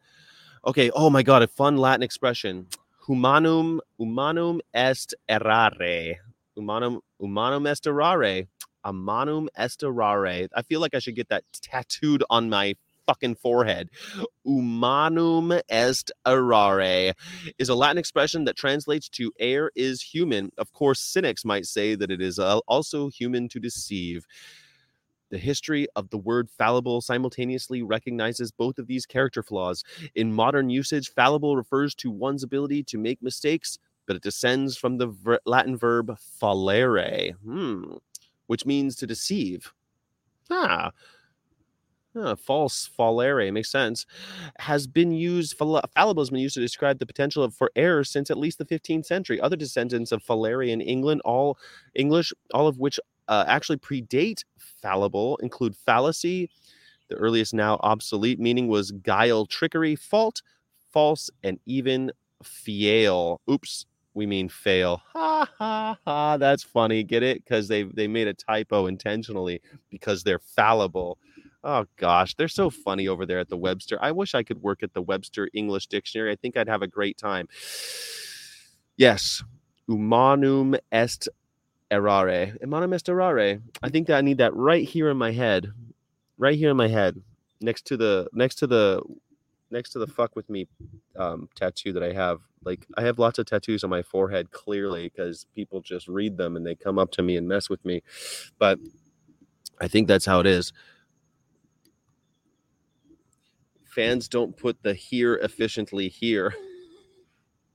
Okay, 0.67 0.91
oh 0.93 1.09
my 1.09 1.23
god, 1.23 1.43
a 1.43 1.47
fun 1.47 1.77
Latin 1.77 2.03
expression. 2.03 2.67
Humanum 3.07 3.79
humanum 3.97 4.59
est 4.73 5.13
errare. 5.29 6.15
Humanum 6.57 6.99
humanum 7.21 7.65
est 7.67 7.85
errare. 7.85 8.47
Humanum 8.83 9.47
est 9.57 9.81
errare. 9.81 10.49
I 10.53 10.61
feel 10.63 10.81
like 10.81 10.93
I 10.93 10.99
should 10.99 11.15
get 11.15 11.29
that 11.29 11.45
tattooed 11.61 12.21
on 12.29 12.49
my 12.49 12.75
fucking 13.05 13.35
forehead. 13.35 13.89
Humanum 14.43 15.53
est 15.69 16.11
errare 16.27 17.13
is 17.57 17.69
a 17.69 17.75
Latin 17.75 17.97
expression 17.97 18.43
that 18.43 18.57
translates 18.57 19.07
to 19.07 19.31
err 19.39 19.71
is 19.73 20.01
human. 20.01 20.51
Of 20.57 20.73
course, 20.73 20.99
cynics 20.99 21.45
might 21.45 21.65
say 21.65 21.95
that 21.95 22.11
it 22.11 22.21
is 22.21 22.39
uh, 22.39 22.59
also 22.67 23.07
human 23.07 23.47
to 23.47 23.59
deceive. 23.61 24.25
The 25.29 25.37
history 25.37 25.87
of 25.95 26.09
the 26.09 26.17
word 26.17 26.49
fallible 26.49 27.01
simultaneously 27.01 27.81
recognizes 27.81 28.51
both 28.51 28.77
of 28.77 28.87
these 28.87 29.05
character 29.05 29.41
flaws. 29.43 29.83
In 30.15 30.33
modern 30.33 30.69
usage, 30.69 31.09
fallible 31.11 31.57
refers 31.57 31.95
to 31.95 32.11
one's 32.11 32.43
ability 32.43 32.83
to 32.83 32.97
make 32.97 33.21
mistakes, 33.21 33.79
but 34.05 34.15
it 34.15 34.21
descends 34.21 34.77
from 34.77 34.97
the 34.97 35.07
ver- 35.07 35.39
Latin 35.45 35.77
verb 35.77 36.17
fallere, 36.41 37.33
hmm, 37.43 37.95
which 38.47 38.65
means 38.65 38.95
to 38.97 39.07
deceive. 39.07 39.73
Ah, 40.49 40.91
Ah, 42.15 42.35
false 42.35 42.87
fallere 42.87 43.51
makes 43.51 43.71
sense. 43.71 44.05
Has 44.59 44.85
been 44.85 45.11
used. 45.11 45.57
fall- 45.57 45.81
Fallible 45.95 46.21
has 46.21 46.29
been 46.29 46.39
used 46.41 46.53
to 46.53 46.61
describe 46.61 46.99
the 46.99 47.07
potential 47.07 47.43
of 47.43 47.55
for 47.55 47.71
error 47.75 48.03
since 48.03 48.29
at 48.29 48.37
least 48.37 48.59
the 48.59 48.65
15th 48.65 49.07
century. 49.07 49.41
Other 49.41 49.55
descendants 49.55 50.11
of 50.11 50.21
fallere 50.23 50.69
in 50.69 50.79
England, 50.79 51.21
all 51.25 51.57
English, 51.95 52.31
all 52.53 52.67
of 52.67 52.77
which 52.77 52.99
uh, 53.27 53.45
actually 53.47 53.77
predate 53.77 54.43
fallible, 54.57 55.37
include 55.37 55.75
fallacy. 55.75 56.49
The 57.09 57.15
earliest 57.15 57.53
now 57.53 57.79
obsolete 57.81 58.39
meaning 58.39 58.67
was 58.67 58.91
guile, 58.91 59.45
trickery, 59.45 59.95
fault, 59.95 60.41
false, 60.91 61.29
and 61.43 61.59
even 61.65 62.11
fail. 62.43 63.41
Oops, 63.49 63.85
we 64.13 64.25
mean 64.25 64.49
fail. 64.49 65.01
Ha 65.13 65.47
ha 65.57 65.97
ha. 66.05 66.37
That's 66.37 66.63
funny. 66.63 67.03
Get 67.03 67.23
it? 67.23 67.43
Because 67.43 67.67
they 67.67 67.83
they 67.83 68.07
made 68.07 68.27
a 68.27 68.33
typo 68.33 68.87
intentionally 68.87 69.61
because 69.89 70.23
they're 70.23 70.39
fallible. 70.39 71.17
Oh 71.63 71.85
gosh, 71.95 72.35
they're 72.35 72.47
so 72.49 72.69
funny 72.69 73.07
over 73.07 73.25
there 73.25 73.39
at 73.39 73.49
the 73.49 73.57
Webster. 73.57 73.97
I 74.01 74.11
wish 74.11 74.35
I 74.35 74.43
could 74.43 74.61
work 74.61 74.83
at 74.83 74.93
the 74.93 75.01
Webster 75.01 75.49
English 75.53 75.87
Dictionary. 75.87 76.31
I 76.31 76.35
think 76.35 76.57
I'd 76.57 76.67
have 76.67 76.81
a 76.81 76.87
great 76.87 77.17
time. 77.17 77.47
Yes, 78.95 79.43
humanum 79.87 80.75
est 80.91 81.27
errare. 81.93 82.57
Humanum 82.61 82.93
est 82.93 83.07
errare. 83.07 83.61
I 83.81 83.89
think 83.89 84.07
that 84.07 84.17
I 84.17 84.21
need 84.21 84.37
that 84.39 84.55
right 84.55 84.87
here 84.87 85.09
in 85.09 85.17
my 85.17 85.31
head, 85.31 85.71
right 86.37 86.57
here 86.57 86.71
in 86.71 86.77
my 86.77 86.87
head, 86.87 87.21
next 87.61 87.85
to 87.87 87.97
the 87.97 88.27
next 88.33 88.55
to 88.55 88.67
the 88.67 89.01
next 89.71 89.91
to 89.91 89.99
the 89.99 90.07
fuck 90.07 90.35
with 90.35 90.49
me 90.49 90.67
um, 91.17 91.49
tattoo 91.55 91.93
that 91.93 92.03
I 92.03 92.13
have. 92.13 92.41
Like 92.63 92.85
I 92.97 93.03
have 93.03 93.19
lots 93.19 93.39
of 93.39 93.45
tattoos 93.45 93.83
on 93.83 93.89
my 93.89 94.01
forehead, 94.01 94.51
clearly, 94.51 95.09
because 95.09 95.45
people 95.55 95.81
just 95.81 96.07
read 96.07 96.37
them 96.37 96.55
and 96.55 96.65
they 96.65 96.75
come 96.75 96.99
up 96.99 97.11
to 97.11 97.21
me 97.21 97.37
and 97.37 97.47
mess 97.47 97.69
with 97.69 97.83
me. 97.85 98.03
But 98.59 98.79
I 99.79 99.87
think 99.87 100.07
that's 100.07 100.25
how 100.25 100.39
it 100.39 100.45
is 100.45 100.73
fans 103.93 104.27
don't 104.27 104.57
put 104.57 104.81
the 104.81 104.93
here 104.93 105.35
efficiently 105.35 106.09
here. 106.09 106.53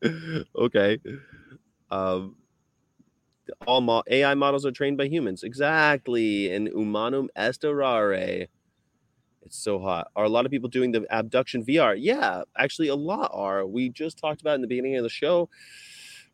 okay. 0.57 0.99
Um, 1.91 2.37
all 3.67 3.81
mo- 3.81 4.03
AI 4.09 4.35
models 4.35 4.65
are 4.67 4.71
trained 4.71 4.97
by 4.97 5.09
humans. 5.09 5.43
Exactly. 5.43 6.53
And 6.53 6.69
humanum 6.69 7.29
est 7.37 7.65
errare. 7.65 8.49
It's 9.43 9.57
so 9.57 9.79
hot. 9.79 10.09
Are 10.15 10.25
a 10.25 10.29
lot 10.29 10.45
of 10.45 10.51
people 10.51 10.69
doing 10.69 10.93
the 10.93 11.07
abduction 11.11 11.65
VR? 11.65 11.97
Yeah, 11.99 12.43
actually, 12.57 12.89
a 12.89 12.95
lot 12.95 13.31
are. 13.33 13.67
We 13.67 13.89
just 13.89 14.19
talked 14.19 14.41
about 14.41 14.57
in 14.57 14.61
the 14.61 14.67
beginning 14.67 14.97
of 14.97 15.03
the 15.03 15.09
show. 15.09 15.49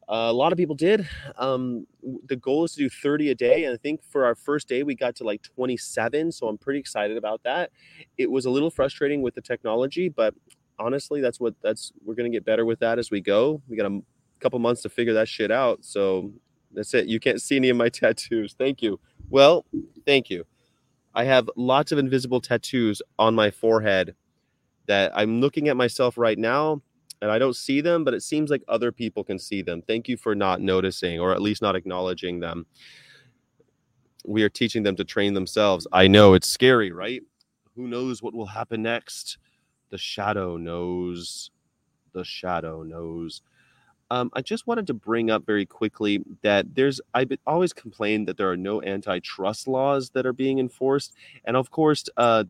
Uh, 0.08 0.28
a 0.28 0.32
lot 0.32 0.52
of 0.52 0.58
people 0.58 0.74
did. 0.74 1.08
Um, 1.38 1.86
the 2.26 2.36
goal 2.36 2.64
is 2.64 2.72
to 2.72 2.78
do 2.80 2.90
30 2.90 3.30
a 3.30 3.34
day. 3.34 3.64
And 3.64 3.74
I 3.74 3.76
think 3.76 4.02
for 4.04 4.24
our 4.24 4.34
first 4.34 4.68
day, 4.68 4.82
we 4.82 4.94
got 4.94 5.14
to 5.16 5.24
like 5.24 5.42
27. 5.42 6.32
So 6.32 6.48
I'm 6.48 6.58
pretty 6.58 6.80
excited 6.80 7.16
about 7.16 7.42
that. 7.44 7.70
It 8.18 8.30
was 8.30 8.44
a 8.44 8.50
little 8.50 8.70
frustrating 8.70 9.22
with 9.22 9.34
the 9.34 9.40
technology, 9.40 10.08
but 10.08 10.34
honestly, 10.78 11.20
that's 11.20 11.40
what 11.40 11.54
that's 11.62 11.92
we're 12.04 12.14
going 12.14 12.30
to 12.30 12.36
get 12.36 12.44
better 12.44 12.64
with 12.64 12.80
that 12.80 12.98
as 12.98 13.10
we 13.10 13.20
go. 13.20 13.62
We 13.68 13.76
got 13.76 13.90
a 13.90 14.00
couple 14.40 14.58
months 14.58 14.82
to 14.82 14.88
figure 14.88 15.14
that 15.14 15.28
shit 15.28 15.50
out. 15.50 15.84
So 15.84 16.32
that's 16.74 16.94
it. 16.94 17.06
You 17.08 17.20
can't 17.20 17.42
see 17.42 17.56
any 17.56 17.70
of 17.70 17.76
my 17.78 17.88
tattoos. 17.90 18.54
Thank 18.58 18.82
you. 18.82 19.00
Well, 19.30 19.66
thank 20.06 20.30
you. 20.30 20.44
I 21.14 21.24
have 21.24 21.50
lots 21.56 21.92
of 21.92 21.98
invisible 21.98 22.40
tattoos 22.40 23.02
on 23.18 23.34
my 23.34 23.50
forehead 23.50 24.16
that 24.86 25.12
I'm 25.16 25.40
looking 25.40 25.68
at 25.68 25.76
myself 25.76 26.18
right 26.18 26.38
now 26.38 26.82
and 27.22 27.30
I 27.30 27.38
don't 27.38 27.56
see 27.56 27.80
them, 27.80 28.04
but 28.04 28.14
it 28.14 28.22
seems 28.22 28.50
like 28.50 28.64
other 28.68 28.92
people 28.92 29.24
can 29.24 29.38
see 29.38 29.62
them. 29.62 29.82
Thank 29.82 30.08
you 30.08 30.16
for 30.16 30.34
not 30.34 30.60
noticing 30.60 31.20
or 31.20 31.32
at 31.32 31.42
least 31.42 31.62
not 31.62 31.76
acknowledging 31.76 32.40
them. 32.40 32.66
we 34.26 34.42
are 34.42 34.50
teaching 34.50 34.84
them 34.84 34.96
to 34.96 35.04
train 35.04 35.34
themselves. 35.34 35.86
I 35.92 36.08
know 36.08 36.34
it's 36.34 36.48
scary, 36.48 36.92
right? 36.92 37.22
Who 37.76 37.88
knows 37.88 38.22
what 38.22 38.34
will 38.34 38.46
happen 38.46 38.82
next? 38.82 39.38
The 39.90 39.98
shadow 39.98 40.58
knows. 40.58 41.50
The 42.14 42.24
shadow 42.24 42.82
knows. 42.84 43.42
Um, 44.14 44.30
I 44.34 44.42
just 44.42 44.68
wanted 44.68 44.86
to 44.86 44.94
bring 44.94 45.28
up 45.28 45.44
very 45.44 45.66
quickly 45.66 46.22
that 46.42 46.76
there's 46.76 47.00
I've 47.14 47.32
always 47.48 47.72
complained 47.72 48.28
that 48.28 48.36
there 48.36 48.48
are 48.48 48.56
no 48.56 48.80
antitrust 48.80 49.66
laws 49.66 50.10
that 50.10 50.24
are 50.24 50.32
being 50.32 50.60
enforced, 50.60 51.14
and 51.44 51.56
of 51.56 51.72
course, 51.72 52.04
uh, 52.16 52.44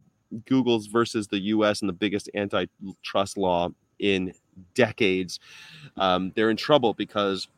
Google's 0.44 0.88
versus 0.88 1.28
the 1.28 1.38
U.S. 1.38 1.80
and 1.80 1.88
the 1.88 1.94
biggest 1.94 2.28
antitrust 2.34 3.38
law 3.38 3.70
in 3.98 4.34
decades. 4.74 5.40
Um, 5.96 6.32
they're 6.36 6.50
in 6.50 6.58
trouble 6.58 6.92
because 6.92 7.48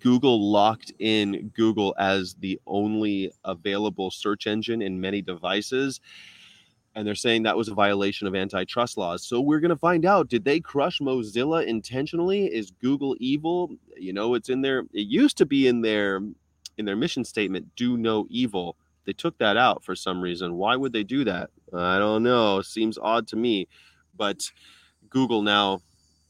Google 0.00 0.50
locked 0.50 0.92
in 0.98 1.52
Google 1.54 1.94
as 1.96 2.34
the 2.40 2.60
only 2.66 3.30
available 3.44 4.10
search 4.10 4.48
engine 4.48 4.82
in 4.82 5.00
many 5.00 5.22
devices. 5.22 6.00
And 6.96 7.06
they're 7.06 7.14
saying 7.14 7.42
that 7.42 7.56
was 7.56 7.68
a 7.68 7.74
violation 7.74 8.26
of 8.26 8.34
antitrust 8.36 8.96
laws. 8.96 9.26
So 9.26 9.40
we're 9.40 9.60
going 9.60 9.70
to 9.70 9.76
find 9.76 10.04
out 10.04 10.28
did 10.28 10.44
they 10.44 10.60
crush 10.60 11.00
Mozilla 11.00 11.66
intentionally? 11.66 12.46
Is 12.46 12.70
Google 12.70 13.16
evil? 13.18 13.70
You 13.96 14.12
know, 14.12 14.34
it's 14.34 14.48
in 14.48 14.62
their 14.62 14.80
it 14.92 15.06
used 15.08 15.36
to 15.38 15.46
be 15.46 15.66
in 15.66 15.80
their 15.80 16.20
in 16.78 16.84
their 16.84 16.96
mission 16.96 17.24
statement 17.24 17.74
do 17.76 17.96
no 17.96 18.26
evil. 18.30 18.76
They 19.06 19.12
took 19.12 19.36
that 19.38 19.56
out 19.56 19.84
for 19.84 19.94
some 19.94 20.20
reason. 20.20 20.54
Why 20.54 20.76
would 20.76 20.92
they 20.92 21.04
do 21.04 21.24
that? 21.24 21.50
I 21.74 21.98
don't 21.98 22.22
know. 22.22 22.62
Seems 22.62 22.96
odd 22.96 23.26
to 23.28 23.36
me. 23.36 23.68
But 24.16 24.50
Google 25.10 25.42
now 25.42 25.80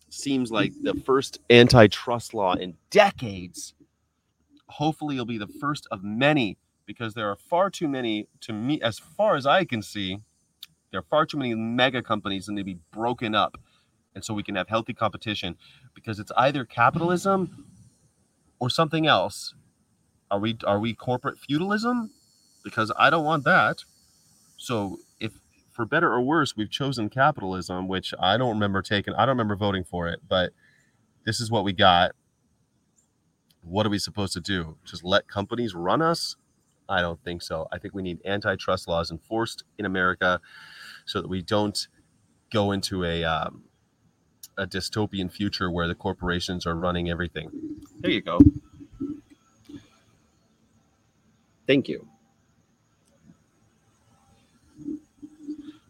seems 0.08 0.50
like 0.50 0.72
the 0.82 0.94
first 0.94 1.38
antitrust 1.50 2.34
law 2.34 2.54
in 2.54 2.74
decades. 2.90 3.74
Hopefully, 4.68 5.16
it'll 5.16 5.26
be 5.26 5.38
the 5.38 5.46
first 5.46 5.86
of 5.90 6.02
many 6.02 6.56
because 6.86 7.14
there 7.14 7.30
are 7.30 7.36
far 7.36 7.70
too 7.70 7.88
many, 7.88 8.28
to 8.40 8.52
me, 8.52 8.80
as 8.82 8.98
far 8.98 9.36
as 9.36 9.46
I 9.46 9.64
can 9.64 9.82
see, 9.82 10.18
there 10.94 11.00
are 11.00 11.10
far 11.10 11.26
too 11.26 11.36
many 11.36 11.56
mega 11.56 12.00
companies 12.04 12.46
and 12.46 12.56
they 12.56 12.62
be 12.62 12.78
broken 12.92 13.34
up. 13.34 13.56
And 14.14 14.24
so 14.24 14.32
we 14.32 14.44
can 14.44 14.54
have 14.54 14.68
healthy 14.68 14.94
competition 14.94 15.56
because 15.92 16.20
it's 16.20 16.30
either 16.36 16.64
capitalism 16.64 17.66
or 18.60 18.70
something 18.70 19.04
else. 19.04 19.56
Are 20.30 20.38
we 20.38 20.56
are 20.64 20.78
we 20.78 20.94
corporate 20.94 21.40
feudalism? 21.40 22.12
Because 22.62 22.92
I 22.96 23.10
don't 23.10 23.24
want 23.24 23.42
that. 23.42 23.78
So 24.56 24.98
if 25.18 25.32
for 25.72 25.84
better 25.84 26.12
or 26.12 26.20
worse, 26.20 26.56
we've 26.56 26.70
chosen 26.70 27.10
capitalism, 27.10 27.88
which 27.88 28.14
I 28.20 28.36
don't 28.36 28.50
remember 28.50 28.80
taking. 28.80 29.14
I 29.14 29.26
don't 29.26 29.30
remember 29.30 29.56
voting 29.56 29.82
for 29.82 30.06
it, 30.06 30.20
but 30.28 30.52
this 31.26 31.40
is 31.40 31.50
what 31.50 31.64
we 31.64 31.72
got. 31.72 32.12
What 33.62 33.84
are 33.84 33.90
we 33.90 33.98
supposed 33.98 34.32
to 34.34 34.40
do? 34.40 34.76
Just 34.84 35.02
let 35.02 35.26
companies 35.26 35.74
run 35.74 36.00
us? 36.02 36.36
I 36.88 37.00
don't 37.00 37.22
think 37.24 37.42
so. 37.42 37.66
I 37.72 37.78
think 37.78 37.94
we 37.94 38.02
need 38.02 38.20
antitrust 38.24 38.86
laws 38.86 39.10
enforced 39.10 39.64
in 39.76 39.86
America 39.86 40.40
so 41.04 41.20
that 41.20 41.28
we 41.28 41.42
don't 41.42 41.88
go 42.52 42.72
into 42.72 43.04
a 43.04 43.24
um, 43.24 43.64
a 44.56 44.66
dystopian 44.66 45.30
future 45.30 45.70
where 45.70 45.88
the 45.88 45.94
corporations 45.94 46.66
are 46.66 46.74
running 46.74 47.10
everything. 47.10 47.50
There 48.00 48.10
you 48.10 48.22
go. 48.22 48.38
Thank 51.66 51.88
you. 51.88 52.06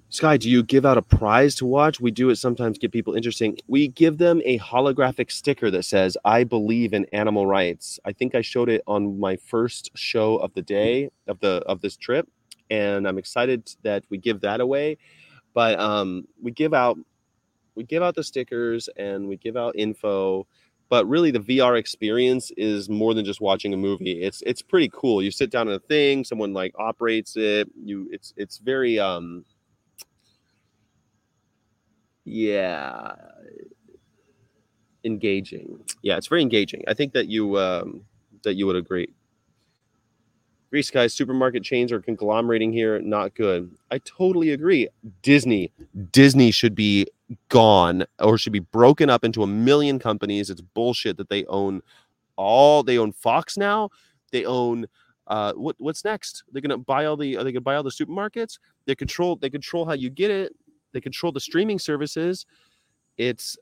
Sky, 0.08 0.36
do 0.36 0.48
you 0.48 0.62
give 0.62 0.86
out 0.86 0.96
a 0.96 1.02
prize 1.02 1.56
to 1.56 1.66
watch? 1.66 2.00
We 2.00 2.12
do 2.12 2.30
it 2.30 2.36
sometimes, 2.36 2.78
get 2.78 2.92
people 2.92 3.14
interesting. 3.14 3.58
We 3.66 3.88
give 3.88 4.18
them 4.18 4.40
a 4.44 4.60
holographic 4.60 5.32
sticker 5.32 5.72
that 5.72 5.84
says, 5.84 6.16
I 6.24 6.44
believe 6.44 6.92
in 6.92 7.04
animal 7.12 7.48
rights. 7.48 7.98
I 8.04 8.12
think 8.12 8.36
I 8.36 8.40
showed 8.40 8.68
it 8.68 8.82
on 8.86 9.18
my 9.18 9.34
first 9.34 9.90
show 9.96 10.36
of 10.36 10.54
the 10.54 10.62
day 10.62 11.10
of 11.26 11.40
the 11.40 11.64
of 11.66 11.80
this 11.80 11.96
trip. 11.96 12.28
And 12.70 13.06
I'm 13.06 13.18
excited 13.18 13.70
that 13.82 14.04
we 14.10 14.18
give 14.18 14.40
that 14.40 14.60
away. 14.60 14.98
But 15.52 15.78
um, 15.78 16.26
we 16.42 16.50
give 16.50 16.74
out 16.74 16.98
we 17.76 17.84
give 17.84 18.02
out 18.02 18.14
the 18.14 18.22
stickers 18.22 18.88
and 18.96 19.28
we 19.28 19.36
give 19.36 19.56
out 19.56 19.74
info. 19.76 20.46
But 20.88 21.08
really 21.08 21.30
the 21.30 21.40
VR 21.40 21.78
experience 21.78 22.52
is 22.56 22.88
more 22.88 23.14
than 23.14 23.24
just 23.24 23.40
watching 23.40 23.74
a 23.74 23.76
movie. 23.76 24.22
It's 24.22 24.42
it's 24.42 24.62
pretty 24.62 24.90
cool. 24.92 25.22
You 25.22 25.30
sit 25.30 25.50
down 25.50 25.68
in 25.68 25.74
a 25.74 25.78
thing, 25.78 26.24
someone 26.24 26.52
like 26.52 26.74
operates 26.78 27.36
it. 27.36 27.68
You 27.82 28.08
it's 28.12 28.32
it's 28.36 28.58
very 28.58 28.98
um 28.98 29.44
yeah 32.24 33.14
engaging 35.04 35.78
yeah 36.02 36.16
it's 36.16 36.26
very 36.26 36.40
engaging 36.40 36.82
i 36.88 36.94
think 36.94 37.12
that 37.12 37.28
you 37.28 37.58
um 37.58 38.02
that 38.42 38.54
you 38.54 38.66
would 38.66 38.76
agree 38.76 39.08
grease 40.74 40.90
guys 40.90 41.14
supermarket 41.14 41.62
chains 41.62 41.92
are 41.92 42.00
conglomerating 42.00 42.72
here 42.72 43.00
not 43.00 43.34
good 43.34 43.70
i 43.92 43.98
totally 43.98 44.50
agree 44.50 44.88
disney 45.22 45.72
disney 46.10 46.50
should 46.50 46.74
be 46.74 47.06
gone 47.48 48.04
or 48.18 48.36
should 48.36 48.52
be 48.52 48.58
broken 48.58 49.08
up 49.08 49.24
into 49.24 49.44
a 49.44 49.46
million 49.46 49.98
companies 49.98 50.50
it's 50.50 50.60
bullshit 50.60 51.16
that 51.16 51.28
they 51.28 51.44
own 51.46 51.80
all 52.36 52.82
they 52.82 52.98
own 52.98 53.12
fox 53.12 53.56
now 53.56 53.88
they 54.32 54.44
own 54.44 54.84
uh 55.28 55.52
what 55.52 55.76
what's 55.78 56.04
next 56.04 56.42
they're 56.50 56.60
gonna 56.60 56.76
buy 56.76 57.04
all 57.04 57.16
the 57.16 57.36
are 57.36 57.44
they 57.44 57.52
gonna 57.52 57.60
buy 57.60 57.76
all 57.76 57.84
the 57.84 57.90
supermarkets 57.90 58.58
they 58.86 58.96
control 58.96 59.36
they 59.36 59.48
control 59.48 59.86
how 59.86 59.92
you 59.92 60.10
get 60.10 60.30
it 60.30 60.52
they 60.94 61.00
control 61.00 61.32
the 61.32 61.40
streaming 61.40 61.78
services. 61.78 62.46
It's 63.18 63.58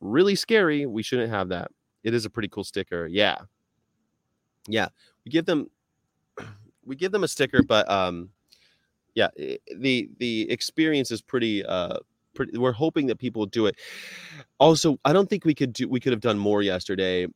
really 0.00 0.36
scary. 0.36 0.86
We 0.86 1.02
shouldn't 1.02 1.30
have 1.30 1.50
that. 1.50 1.70
It 2.02 2.14
is 2.14 2.24
a 2.24 2.30
pretty 2.30 2.48
cool 2.48 2.64
sticker. 2.64 3.06
Yeah. 3.06 3.36
Yeah. 4.68 4.88
We 5.24 5.30
give 5.30 5.44
them 5.44 5.68
we 6.86 6.96
give 6.96 7.12
them 7.12 7.24
a 7.24 7.28
sticker, 7.28 7.62
but 7.62 7.90
um 7.90 8.30
yeah, 9.14 9.28
the 9.78 10.08
the 10.18 10.50
experience 10.50 11.10
is 11.10 11.20
pretty 11.20 11.64
uh 11.64 11.96
pretty 12.34 12.56
we're 12.58 12.72
hoping 12.72 13.06
that 13.06 13.18
people 13.18 13.46
do 13.46 13.66
it. 13.66 13.76
Also, 14.58 14.98
I 15.04 15.12
don't 15.12 15.28
think 15.28 15.44
we 15.44 15.54
could 15.54 15.72
do 15.72 15.88
we 15.88 16.00
could 16.00 16.12
have 16.12 16.20
done 16.20 16.38
more 16.38 16.62
yesterday. 16.62 17.26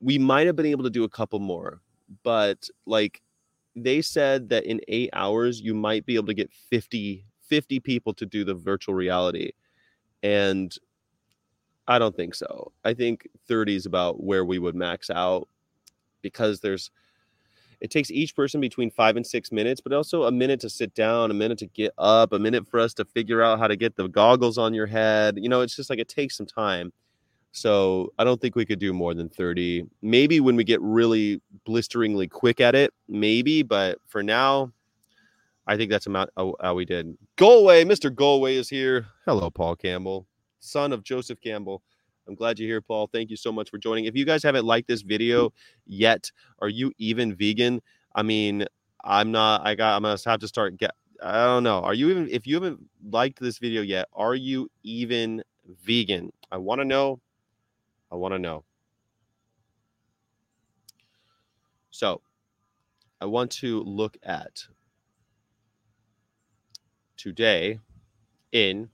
We 0.00 0.18
might 0.18 0.46
have 0.46 0.56
been 0.56 0.66
able 0.66 0.84
to 0.84 0.90
do 0.90 1.04
a 1.04 1.08
couple 1.08 1.38
more, 1.40 1.80
but 2.22 2.68
like 2.86 3.22
they 3.74 4.00
said 4.00 4.48
that 4.48 4.64
in 4.64 4.80
8 4.88 5.10
hours 5.12 5.60
you 5.60 5.74
might 5.74 6.06
be 6.06 6.14
able 6.14 6.28
to 6.28 6.34
get 6.34 6.50
50 6.70 7.24
50 7.42 7.80
people 7.80 8.12
to 8.14 8.26
do 8.26 8.44
the 8.44 8.54
virtual 8.54 8.94
reality. 8.94 9.52
And 10.22 10.74
I 11.88 11.98
don't 11.98 12.16
think 12.16 12.34
so. 12.34 12.72
I 12.84 12.94
think 12.94 13.28
30 13.46 13.76
is 13.76 13.86
about 13.86 14.22
where 14.22 14.44
we 14.44 14.58
would 14.58 14.74
max 14.74 15.10
out 15.10 15.48
because 16.22 16.60
there's 16.60 16.90
it 17.80 17.90
takes 17.90 18.10
each 18.10 18.34
person 18.34 18.60
between 18.60 18.90
five 18.90 19.16
and 19.16 19.26
six 19.26 19.52
minutes, 19.52 19.80
but 19.80 19.92
also 19.92 20.24
a 20.24 20.32
minute 20.32 20.60
to 20.60 20.70
sit 20.70 20.94
down, 20.94 21.30
a 21.30 21.34
minute 21.34 21.58
to 21.58 21.66
get 21.66 21.92
up, 21.98 22.32
a 22.32 22.38
minute 22.38 22.66
for 22.68 22.80
us 22.80 22.94
to 22.94 23.04
figure 23.04 23.42
out 23.42 23.58
how 23.58 23.66
to 23.66 23.76
get 23.76 23.96
the 23.96 24.08
goggles 24.08 24.58
on 24.58 24.74
your 24.74 24.86
head. 24.86 25.38
You 25.38 25.48
know, 25.48 25.60
it's 25.60 25.76
just 25.76 25.90
like 25.90 25.98
it 25.98 26.08
takes 26.08 26.36
some 26.36 26.46
time. 26.46 26.92
So 27.52 28.12
I 28.18 28.24
don't 28.24 28.40
think 28.40 28.54
we 28.54 28.66
could 28.66 28.78
do 28.78 28.92
more 28.92 29.14
than 29.14 29.28
30. 29.28 29.86
Maybe 30.02 30.40
when 30.40 30.56
we 30.56 30.64
get 30.64 30.80
really 30.82 31.40
blisteringly 31.64 32.28
quick 32.28 32.60
at 32.60 32.74
it, 32.74 32.92
maybe, 33.08 33.62
but 33.62 33.98
for 34.06 34.22
now, 34.22 34.72
I 35.66 35.76
think 35.76 35.90
that's 35.90 36.06
about 36.06 36.30
how 36.36 36.48
oh, 36.48 36.56
how 36.60 36.74
we 36.74 36.84
did. 36.84 37.16
Galway, 37.36 37.84
Mr. 37.84 38.14
Galway 38.14 38.56
is 38.56 38.68
here. 38.68 39.06
Hello, 39.24 39.50
Paul 39.50 39.74
Campbell, 39.74 40.26
son 40.60 40.92
of 40.92 41.02
Joseph 41.02 41.40
Campbell. 41.40 41.82
I'm 42.28 42.34
glad 42.34 42.58
you're 42.58 42.68
here, 42.68 42.80
Paul. 42.80 43.08
Thank 43.12 43.30
you 43.30 43.36
so 43.36 43.52
much 43.52 43.70
for 43.70 43.78
joining. 43.78 44.06
If 44.06 44.16
you 44.16 44.24
guys 44.24 44.42
haven't 44.42 44.64
liked 44.64 44.88
this 44.88 45.02
video 45.02 45.52
yet, 45.86 46.30
are 46.60 46.68
you 46.68 46.92
even 46.98 47.34
vegan? 47.34 47.80
I 48.14 48.22
mean, 48.22 48.64
I'm 49.04 49.30
not. 49.30 49.66
I 49.66 49.74
got. 49.74 49.96
I'm 49.96 50.02
gonna 50.02 50.18
have 50.26 50.40
to 50.40 50.48
start. 50.48 50.76
Get. 50.76 50.92
I 51.22 51.44
don't 51.44 51.62
know. 51.62 51.80
Are 51.80 51.94
you 51.94 52.10
even? 52.10 52.28
If 52.30 52.46
you 52.46 52.54
haven't 52.54 52.80
liked 53.10 53.40
this 53.40 53.58
video 53.58 53.82
yet, 53.82 54.08
are 54.12 54.34
you 54.34 54.68
even 54.82 55.42
vegan? 55.84 56.32
I 56.50 56.58
want 56.58 56.80
to 56.80 56.84
know. 56.84 57.20
I 58.10 58.16
want 58.16 58.34
to 58.34 58.38
know. 58.38 58.64
So, 61.90 62.20
I 63.20 63.26
want 63.26 63.50
to 63.52 63.82
look 63.84 64.18
at 64.22 64.66
today 67.16 67.78
in 68.52 68.90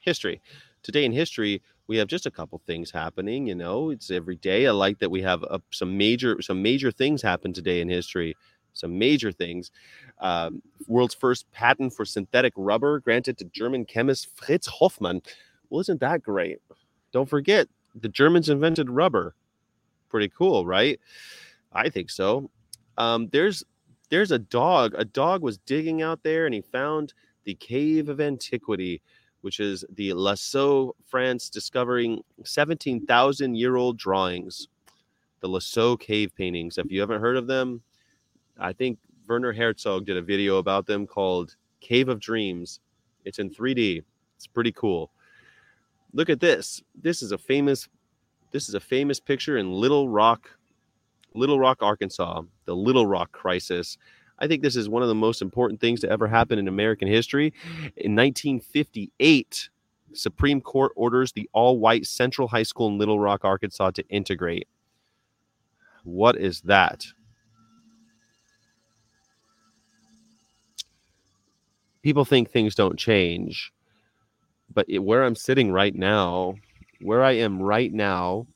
history. 0.00 0.42
Today 0.82 1.04
in 1.04 1.12
history, 1.12 1.62
we 1.88 1.96
have 1.98 2.08
just 2.08 2.26
a 2.26 2.30
couple 2.30 2.60
things 2.66 2.90
happening. 2.90 3.46
You 3.46 3.54
know, 3.54 3.90
it's 3.90 4.10
every 4.10 4.36
day. 4.36 4.66
I 4.66 4.70
like 4.70 4.98
that 4.98 5.10
we 5.10 5.22
have 5.22 5.44
uh, 5.44 5.58
some 5.70 5.96
major 5.96 6.40
some 6.42 6.62
major 6.62 6.90
things 6.90 7.22
happen 7.22 7.52
today 7.52 7.80
in 7.80 7.88
history. 7.88 8.36
Some 8.72 8.98
major 8.98 9.32
things. 9.32 9.70
Um, 10.18 10.62
world's 10.86 11.14
first 11.14 11.50
patent 11.50 11.94
for 11.94 12.04
synthetic 12.04 12.52
rubber 12.56 13.00
granted 13.00 13.38
to 13.38 13.44
German 13.46 13.86
chemist 13.86 14.28
Fritz 14.36 14.66
Hofmann. 14.66 15.22
Well, 15.70 15.80
isn't 15.80 16.00
that 16.00 16.22
great? 16.22 16.58
Don't 17.12 17.28
forget, 17.28 17.68
the 17.94 18.08
Germans 18.08 18.50
invented 18.50 18.90
rubber. 18.90 19.34
Pretty 20.10 20.28
cool, 20.28 20.66
right? 20.66 21.00
I 21.72 21.88
think 21.88 22.10
so. 22.10 22.50
Um, 22.98 23.28
there's 23.32 23.64
there's 24.10 24.30
a 24.30 24.38
dog. 24.38 24.94
A 24.96 25.04
dog 25.04 25.42
was 25.42 25.58
digging 25.58 26.02
out 26.02 26.22
there 26.22 26.46
and 26.46 26.54
he 26.54 26.60
found 26.60 27.12
the 27.44 27.54
Cave 27.54 28.08
of 28.08 28.20
Antiquity, 28.20 29.00
which 29.46 29.60
is 29.60 29.84
the 29.94 30.10
Lascaux, 30.10 30.90
France, 31.06 31.48
discovering 31.48 32.20
17,000 32.42 33.54
year 33.54 33.76
old 33.76 33.96
drawings. 33.96 34.66
The 35.38 35.48
Lascaux 35.48 36.00
cave 36.00 36.34
paintings. 36.34 36.78
If 36.78 36.90
you 36.90 36.98
haven't 36.98 37.20
heard 37.20 37.36
of 37.36 37.46
them, 37.46 37.80
I 38.58 38.72
think 38.72 38.98
Werner 39.28 39.52
Herzog 39.52 40.04
did 40.04 40.16
a 40.16 40.20
video 40.20 40.56
about 40.56 40.84
them 40.84 41.06
called 41.06 41.54
Cave 41.78 42.08
of 42.08 42.18
Dreams. 42.18 42.80
It's 43.24 43.38
in 43.38 43.48
3D. 43.48 44.02
It's 44.34 44.48
pretty 44.48 44.72
cool. 44.72 45.12
Look 46.12 46.28
at 46.28 46.40
this. 46.40 46.82
This 47.00 47.22
is 47.22 47.30
a 47.30 47.38
famous 47.38 47.88
this 48.50 48.68
is 48.68 48.74
a 48.74 48.80
famous 48.80 49.20
picture 49.20 49.58
in 49.58 49.70
Little 49.70 50.08
Rock 50.08 50.50
Little 51.34 51.60
Rock, 51.60 51.84
Arkansas, 51.84 52.42
the 52.64 52.74
Little 52.74 53.06
Rock 53.06 53.30
crisis. 53.30 53.96
I 54.38 54.46
think 54.46 54.62
this 54.62 54.76
is 54.76 54.88
one 54.88 55.02
of 55.02 55.08
the 55.08 55.14
most 55.14 55.40
important 55.40 55.80
things 55.80 56.00
to 56.00 56.10
ever 56.10 56.26
happen 56.26 56.58
in 56.58 56.68
American 56.68 57.08
history. 57.08 57.52
In 57.96 58.14
1958, 58.14 59.70
Supreme 60.12 60.60
Court 60.60 60.92
orders 60.94 61.32
the 61.32 61.48
all-white 61.52 62.06
Central 62.06 62.48
High 62.48 62.62
School 62.62 62.88
in 62.88 62.98
Little 62.98 63.18
Rock, 63.18 63.44
Arkansas 63.44 63.90
to 63.92 64.06
integrate. 64.08 64.68
What 66.04 66.36
is 66.36 66.60
that? 66.62 67.04
People 72.02 72.24
think 72.24 72.50
things 72.50 72.76
don't 72.76 72.98
change, 72.98 73.72
but 74.72 74.88
it, 74.88 75.00
where 75.00 75.24
I'm 75.24 75.34
sitting 75.34 75.72
right 75.72 75.94
now, 75.94 76.54
where 77.00 77.24
I 77.24 77.32
am 77.32 77.60
right 77.60 77.92
now, 77.92 78.46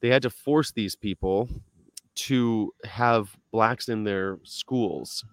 they 0.00 0.08
had 0.08 0.22
to 0.22 0.30
force 0.30 0.72
these 0.72 0.94
people 0.94 1.48
to 2.16 2.72
have 2.84 3.36
blacks 3.52 3.88
in 3.88 4.04
their 4.04 4.38
schools. 4.42 5.24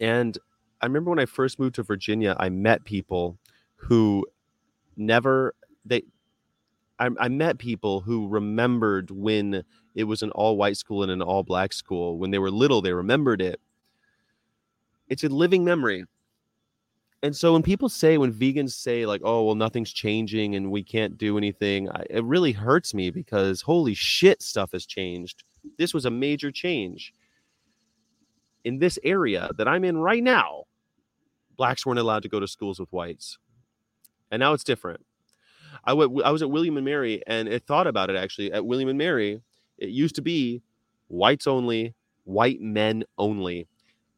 And 0.00 0.36
I 0.80 0.86
remember 0.86 1.10
when 1.10 1.18
I 1.18 1.26
first 1.26 1.58
moved 1.58 1.76
to 1.76 1.82
Virginia, 1.82 2.36
I 2.38 2.48
met 2.48 2.84
people 2.84 3.38
who 3.76 4.26
never 4.96 5.54
they 5.84 6.02
I, 6.98 7.10
I 7.18 7.28
met 7.28 7.58
people 7.58 8.00
who 8.00 8.28
remembered 8.28 9.10
when 9.10 9.64
it 9.94 10.04
was 10.04 10.22
an 10.22 10.30
all 10.30 10.56
white 10.56 10.76
school 10.76 11.02
and 11.02 11.10
an 11.10 11.22
all 11.22 11.42
black 11.42 11.72
school. 11.72 12.18
When 12.18 12.30
they 12.30 12.38
were 12.38 12.50
little, 12.50 12.80
they 12.80 12.92
remembered 12.92 13.40
it. 13.40 13.60
It's 15.08 15.24
a 15.24 15.28
living 15.28 15.64
memory. 15.64 16.04
And 17.22 17.34
so 17.34 17.54
when 17.54 17.62
people 17.62 17.88
say, 17.88 18.18
when 18.18 18.32
vegans 18.32 18.72
say, 18.72 19.06
like, 19.06 19.22
oh, 19.24 19.44
well, 19.44 19.54
nothing's 19.54 19.92
changing 19.92 20.54
and 20.54 20.70
we 20.70 20.82
can't 20.82 21.16
do 21.16 21.38
anything, 21.38 21.88
I, 21.88 22.04
it 22.10 22.24
really 22.24 22.52
hurts 22.52 22.92
me 22.92 23.10
because 23.10 23.62
holy 23.62 23.94
shit, 23.94 24.42
stuff 24.42 24.72
has 24.72 24.84
changed. 24.84 25.42
This 25.78 25.94
was 25.94 26.04
a 26.04 26.10
major 26.10 26.50
change. 26.50 27.12
In 28.64 28.78
this 28.78 28.98
area 29.04 29.50
that 29.58 29.68
I'm 29.68 29.84
in 29.84 29.98
right 29.98 30.22
now, 30.22 30.64
blacks 31.56 31.84
weren't 31.84 31.98
allowed 31.98 32.22
to 32.22 32.28
go 32.28 32.40
to 32.40 32.48
schools 32.48 32.80
with 32.80 32.92
whites. 32.92 33.38
And 34.30 34.40
now 34.40 34.52
it's 34.52 34.64
different. 34.64 35.04
I, 35.84 35.90
w- 35.90 36.22
I 36.22 36.30
was 36.30 36.42
at 36.42 36.50
William 36.50 36.76
and 36.76 36.84
Mary 36.84 37.22
and 37.26 37.48
it 37.48 37.66
thought 37.66 37.86
about 37.86 38.10
it 38.10 38.16
actually. 38.16 38.52
At 38.52 38.64
William 38.66 38.88
and 38.88 38.98
Mary, 38.98 39.42
it 39.78 39.90
used 39.90 40.14
to 40.16 40.22
be 40.22 40.62
whites 41.08 41.46
only, 41.46 41.94
white 42.24 42.60
men 42.60 43.04
only. 43.18 43.68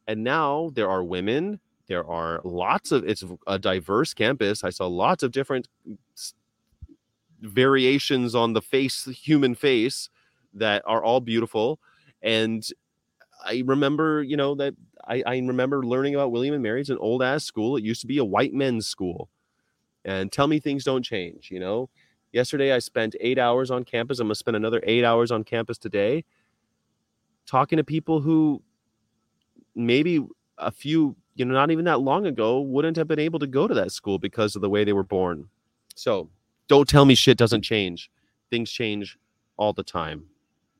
And 0.07 0.23
now 0.23 0.71
there 0.73 0.89
are 0.89 1.03
women, 1.03 1.59
there 1.87 2.05
are 2.05 2.41
lots 2.43 2.91
of 2.91 3.03
it's 3.07 3.23
a 3.47 3.59
diverse 3.59 4.13
campus. 4.13 4.63
I 4.63 4.69
saw 4.69 4.87
lots 4.87 5.23
of 5.23 5.31
different 5.31 5.67
variations 7.41 8.33
on 8.35 8.53
the 8.53 8.61
face, 8.61 9.05
human 9.05 9.55
face 9.55 10.09
that 10.59 10.83
are 10.85 11.03
all 11.03 11.19
beautiful. 11.19 11.79
And 12.21 12.65
I 13.45 13.63
remember, 13.65 14.23
you 14.23 14.37
know, 14.37 14.55
that 14.55 14.73
I, 15.07 15.23
I 15.25 15.37
remember 15.37 15.83
learning 15.83 16.15
about 16.15 16.31
William 16.31 16.53
and 16.53 16.63
Mary's 16.63 16.89
an 16.89 16.97
old 16.97 17.23
ass 17.23 17.43
school. 17.43 17.77
It 17.77 17.83
used 17.83 18.01
to 18.01 18.07
be 18.07 18.17
a 18.17 18.25
white 18.25 18.53
men's 18.53 18.87
school. 18.87 19.29
And 20.05 20.31
tell 20.31 20.47
me 20.47 20.59
things 20.59 20.83
don't 20.83 21.03
change, 21.03 21.49
you 21.51 21.59
know. 21.59 21.89
Yesterday 22.31 22.73
I 22.73 22.79
spent 22.79 23.15
eight 23.19 23.39
hours 23.39 23.71
on 23.71 23.83
campus. 23.83 24.19
I'm 24.19 24.27
gonna 24.27 24.35
spend 24.35 24.55
another 24.55 24.81
eight 24.83 25.03
hours 25.03 25.31
on 25.31 25.43
campus 25.43 25.77
today 25.77 26.23
talking 27.45 27.77
to 27.77 27.83
people 27.83 28.21
who 28.21 28.61
maybe 29.75 30.25
a 30.57 30.71
few, 30.71 31.15
you 31.35 31.45
know, 31.45 31.53
not 31.53 31.71
even 31.71 31.85
that 31.85 32.01
long 32.01 32.25
ago 32.25 32.59
wouldn't 32.61 32.97
have 32.97 33.07
been 33.07 33.19
able 33.19 33.39
to 33.39 33.47
go 33.47 33.67
to 33.67 33.73
that 33.73 33.91
school 33.91 34.19
because 34.19 34.55
of 34.55 34.61
the 34.61 34.69
way 34.69 34.83
they 34.83 34.93
were 34.93 35.03
born. 35.03 35.47
So 35.95 36.29
don't 36.67 36.87
tell 36.87 37.05
me 37.05 37.15
shit 37.15 37.37
doesn't 37.37 37.61
change. 37.61 38.11
Things 38.49 38.69
change 38.71 39.17
all 39.57 39.73
the 39.73 39.83
time. 39.83 40.25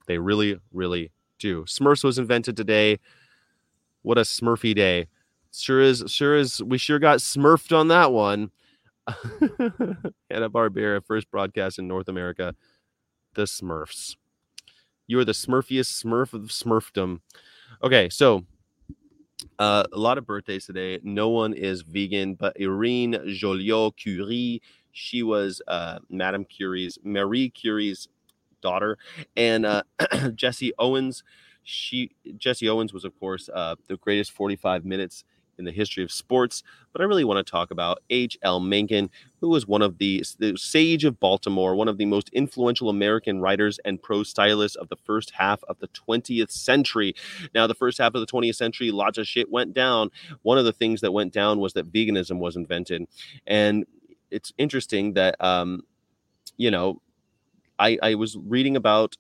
They 0.07 0.17
really, 0.17 0.59
really 0.73 1.11
do. 1.39 1.63
Smurfs 1.63 2.03
was 2.03 2.17
invented 2.17 2.57
today. 2.57 2.99
What 4.01 4.17
a 4.17 4.21
Smurfy 4.21 4.75
day. 4.75 5.07
Sure 5.53 5.81
is, 5.81 6.03
sure 6.07 6.35
is, 6.35 6.61
we 6.63 6.77
sure 6.77 6.99
got 6.99 7.19
smurfed 7.19 7.77
on 7.77 7.87
that 7.89 8.11
one. 8.11 8.51
Hanna 10.29 10.49
Barbera, 10.49 11.03
first 11.05 11.29
broadcast 11.31 11.79
in 11.79 11.87
North 11.87 12.07
America. 12.07 12.55
The 13.35 13.43
Smurfs. 13.43 14.15
You 15.07 15.19
are 15.19 15.25
the 15.25 15.31
smurfiest 15.31 16.03
smurf 16.03 16.33
of 16.33 16.49
smurfdom. 16.49 17.21
Okay, 17.81 18.09
so 18.09 18.45
uh, 19.57 19.85
a 19.93 19.97
lot 19.97 20.17
of 20.17 20.25
birthdays 20.25 20.65
today. 20.65 20.99
No 21.01 21.29
one 21.29 21.53
is 21.53 21.81
vegan, 21.81 22.35
but 22.35 22.59
Irene 22.59 23.13
Joliot 23.13 23.95
Curie. 23.95 24.61
She 24.91 25.23
was 25.23 25.61
uh, 25.67 25.99
Madame 26.09 26.43
Curie's, 26.43 26.97
Marie 27.03 27.49
Curie's 27.49 28.09
daughter, 28.61 28.97
and 29.35 29.65
uh, 29.65 29.83
Jesse 30.35 30.73
Owens. 30.77 31.23
She 31.63 32.11
Jesse 32.37 32.69
Owens 32.69 32.93
was, 32.93 33.03
of 33.03 33.19
course, 33.19 33.49
uh, 33.53 33.75
the 33.87 33.97
greatest 33.97 34.31
45 34.31 34.85
minutes 34.85 35.25
in 35.57 35.65
the 35.65 35.71
history 35.71 36.03
of 36.03 36.11
sports. 36.11 36.63
But 36.93 37.01
I 37.01 37.05
really 37.05 37.23
want 37.23 37.45
to 37.45 37.51
talk 37.51 37.71
about 37.71 37.99
H.L. 38.09 38.59
Mencken, 38.59 39.09
who 39.41 39.49
was 39.49 39.67
one 39.67 39.81
of 39.81 39.97
the, 39.97 40.23
the 40.39 40.57
sage 40.57 41.03
of 41.03 41.19
Baltimore, 41.19 41.75
one 41.75 41.87
of 41.87 41.97
the 41.97 42.05
most 42.05 42.29
influential 42.29 42.89
American 42.89 43.39
writers 43.41 43.79
and 43.85 44.01
prose 44.01 44.29
stylists 44.29 44.75
of 44.77 44.89
the 44.89 44.95
first 44.95 45.31
half 45.31 45.63
of 45.65 45.79
the 45.79 45.87
20th 45.89 46.51
century. 46.51 47.15
Now, 47.53 47.67
the 47.67 47.75
first 47.75 47.97
half 47.97 48.15
of 48.15 48.21
the 48.21 48.27
20th 48.27 48.55
century, 48.55 48.91
lots 48.91 49.17
of 49.17 49.27
shit 49.27 49.51
went 49.51 49.73
down. 49.73 50.09
One 50.41 50.57
of 50.57 50.65
the 50.65 50.73
things 50.73 51.01
that 51.01 51.11
went 51.11 51.33
down 51.33 51.59
was 51.59 51.73
that 51.73 51.91
veganism 51.91 52.39
was 52.39 52.55
invented, 52.55 53.07
and 53.45 53.85
it's 54.29 54.51
interesting 54.57 55.13
that 55.13 55.41
um, 55.43 55.83
you 56.57 56.71
know 56.71 57.01
I, 57.79 57.97
I 58.01 58.15
was 58.15 58.37
reading 58.37 58.75
about 58.75 59.15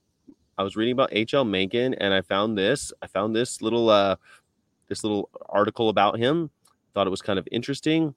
I 0.57 0.63
was 0.63 0.75
reading 0.75 0.93
about 0.93 1.09
H.L. 1.11 1.43
Mencken 1.45 1.93
and 1.95 2.13
I 2.13 2.21
found 2.21 2.57
this. 2.57 2.91
I 3.01 3.07
found 3.07 3.35
this 3.35 3.61
little 3.61 3.89
uh 3.89 4.15
this 4.87 5.03
little 5.03 5.29
article 5.49 5.89
about 5.89 6.17
him. 6.17 6.49
Thought 6.93 7.07
it 7.07 7.11
was 7.11 7.21
kind 7.21 7.37
of 7.37 7.47
interesting. 7.51 8.15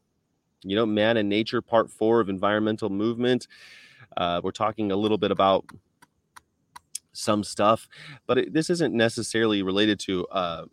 You 0.63 0.77
know, 0.77 0.87
Man 0.87 1.17
and 1.17 1.29
Nature, 1.29 1.63
part 1.63 1.91
four 1.91 2.21
of 2.21 2.29
environmental 2.29 2.91
movement. 2.91 3.47
Uh, 4.17 4.41
we're 4.43 4.51
talking 4.51 4.93
a 4.93 4.97
little 4.97 5.19
bit 5.19 5.31
about 5.31 5.65
some 7.13 7.43
stuff, 7.45 7.89
but 8.27 8.39
it, 8.39 8.53
this 8.53 8.71
isn't 8.71 8.95
necessarily 8.95 9.63
related 9.63 9.99
to 10.01 10.27
uh, 10.29 10.65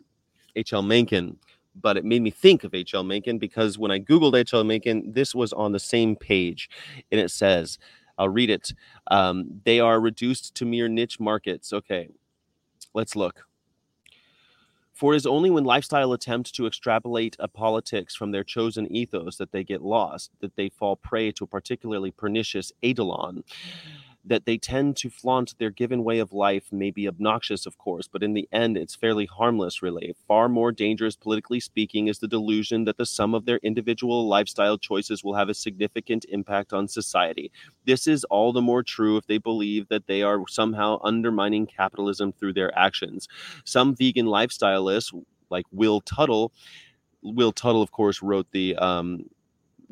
H.L. 0.56 0.82
Mencken. 0.82 1.38
But 1.80 1.96
it 1.96 2.04
made 2.04 2.22
me 2.22 2.30
think 2.30 2.64
of 2.64 2.74
H.L. 2.74 3.04
Mencken 3.04 3.38
because 3.38 3.78
when 3.78 3.90
I 3.90 4.00
Googled 4.00 4.36
H.L. 4.36 4.64
Mencken, 4.64 5.12
this 5.12 5.34
was 5.34 5.52
on 5.52 5.72
the 5.72 5.78
same 5.78 6.16
page. 6.16 6.68
And 7.12 7.20
it 7.20 7.30
says, 7.30 7.78
I'll 8.18 8.28
read 8.28 8.50
it. 8.50 8.72
Um, 9.10 9.60
they 9.64 9.80
are 9.80 10.00
reduced 10.00 10.54
to 10.56 10.64
mere 10.64 10.88
niche 10.88 11.20
markets. 11.20 11.72
Okay, 11.72 12.08
let's 12.94 13.16
look. 13.16 13.46
For 14.92 15.14
it 15.14 15.18
is 15.18 15.26
only 15.26 15.48
when 15.48 15.62
lifestyle 15.62 16.12
attempt 16.12 16.56
to 16.56 16.66
extrapolate 16.66 17.36
a 17.38 17.46
politics 17.46 18.16
from 18.16 18.32
their 18.32 18.42
chosen 18.42 18.90
ethos 18.92 19.36
that 19.36 19.52
they 19.52 19.62
get 19.62 19.80
lost, 19.80 20.32
that 20.40 20.56
they 20.56 20.70
fall 20.70 20.96
prey 20.96 21.30
to 21.32 21.44
a 21.44 21.46
particularly 21.46 22.10
pernicious 22.10 22.72
eidolon 22.84 23.44
that 24.24 24.44
they 24.44 24.58
tend 24.58 24.96
to 24.96 25.08
flaunt 25.08 25.54
their 25.58 25.70
given 25.70 26.04
way 26.04 26.18
of 26.18 26.32
life 26.32 26.70
may 26.72 26.90
be 26.90 27.08
obnoxious, 27.08 27.66
of 27.66 27.78
course, 27.78 28.08
but 28.08 28.22
in 28.22 28.34
the 28.34 28.48
end, 28.52 28.76
it's 28.76 28.94
fairly 28.94 29.26
harmless, 29.26 29.82
really. 29.82 30.14
Far 30.26 30.48
more 30.48 30.72
dangerous, 30.72 31.16
politically 31.16 31.60
speaking, 31.60 32.08
is 32.08 32.18
the 32.18 32.28
delusion 32.28 32.84
that 32.84 32.96
the 32.96 33.06
sum 33.06 33.34
of 33.34 33.46
their 33.46 33.58
individual 33.62 34.28
lifestyle 34.28 34.76
choices 34.76 35.24
will 35.24 35.34
have 35.34 35.48
a 35.48 35.54
significant 35.54 36.24
impact 36.28 36.72
on 36.72 36.88
society. 36.88 37.50
This 37.86 38.06
is 38.06 38.24
all 38.24 38.52
the 38.52 38.60
more 38.60 38.82
true 38.82 39.16
if 39.16 39.26
they 39.26 39.38
believe 39.38 39.88
that 39.88 40.06
they 40.06 40.22
are 40.22 40.46
somehow 40.48 40.98
undermining 41.02 41.66
capitalism 41.66 42.32
through 42.32 42.52
their 42.54 42.76
actions. 42.78 43.28
Some 43.64 43.94
vegan 43.94 44.26
lifestyleists, 44.26 45.12
like 45.50 45.64
Will 45.72 46.00
Tuttle, 46.00 46.52
Will 47.22 47.52
Tuttle, 47.52 47.82
of 47.82 47.92
course, 47.92 48.22
wrote 48.22 48.46
the 48.52 48.76
um, 48.76 49.24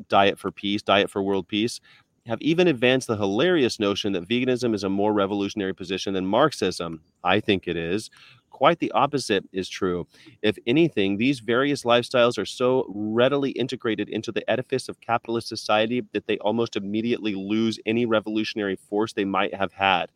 Diet 0.09 0.37
for 0.37 0.51
Peace, 0.51 0.81
Diet 0.81 1.09
for 1.09 1.21
World 1.21 1.47
Peace 1.47 1.79
have 2.27 2.41
even 2.41 2.67
advanced 2.67 3.07
the 3.07 3.17
hilarious 3.17 3.79
notion 3.79 4.13
that 4.13 4.27
veganism 4.27 4.75
is 4.75 4.83
a 4.83 4.89
more 4.89 5.13
revolutionary 5.13 5.73
position 5.73 6.13
than 6.13 6.25
Marxism. 6.25 7.01
I 7.23 7.39
think 7.39 7.67
it 7.67 7.77
is. 7.77 8.09
Quite 8.57 8.79
the 8.79 8.91
opposite 8.93 9.45
is 9.53 9.69
true. 9.69 10.07
If 10.41 10.57
anything, 10.65 11.17
these 11.17 11.41
various 11.41 11.83
lifestyles 11.83 12.39
are 12.39 12.45
so 12.45 12.87
readily 12.89 13.51
integrated 13.51 14.09
into 14.09 14.31
the 14.31 14.49
edifice 14.49 14.89
of 14.89 14.99
capitalist 14.99 15.47
society 15.47 16.01
that 16.13 16.25
they 16.25 16.39
almost 16.39 16.75
immediately 16.75 17.35
lose 17.35 17.79
any 17.85 18.07
revolutionary 18.07 18.75
force 18.75 19.13
they 19.13 19.25
might 19.25 19.53
have 19.53 19.73
had. 19.73 20.07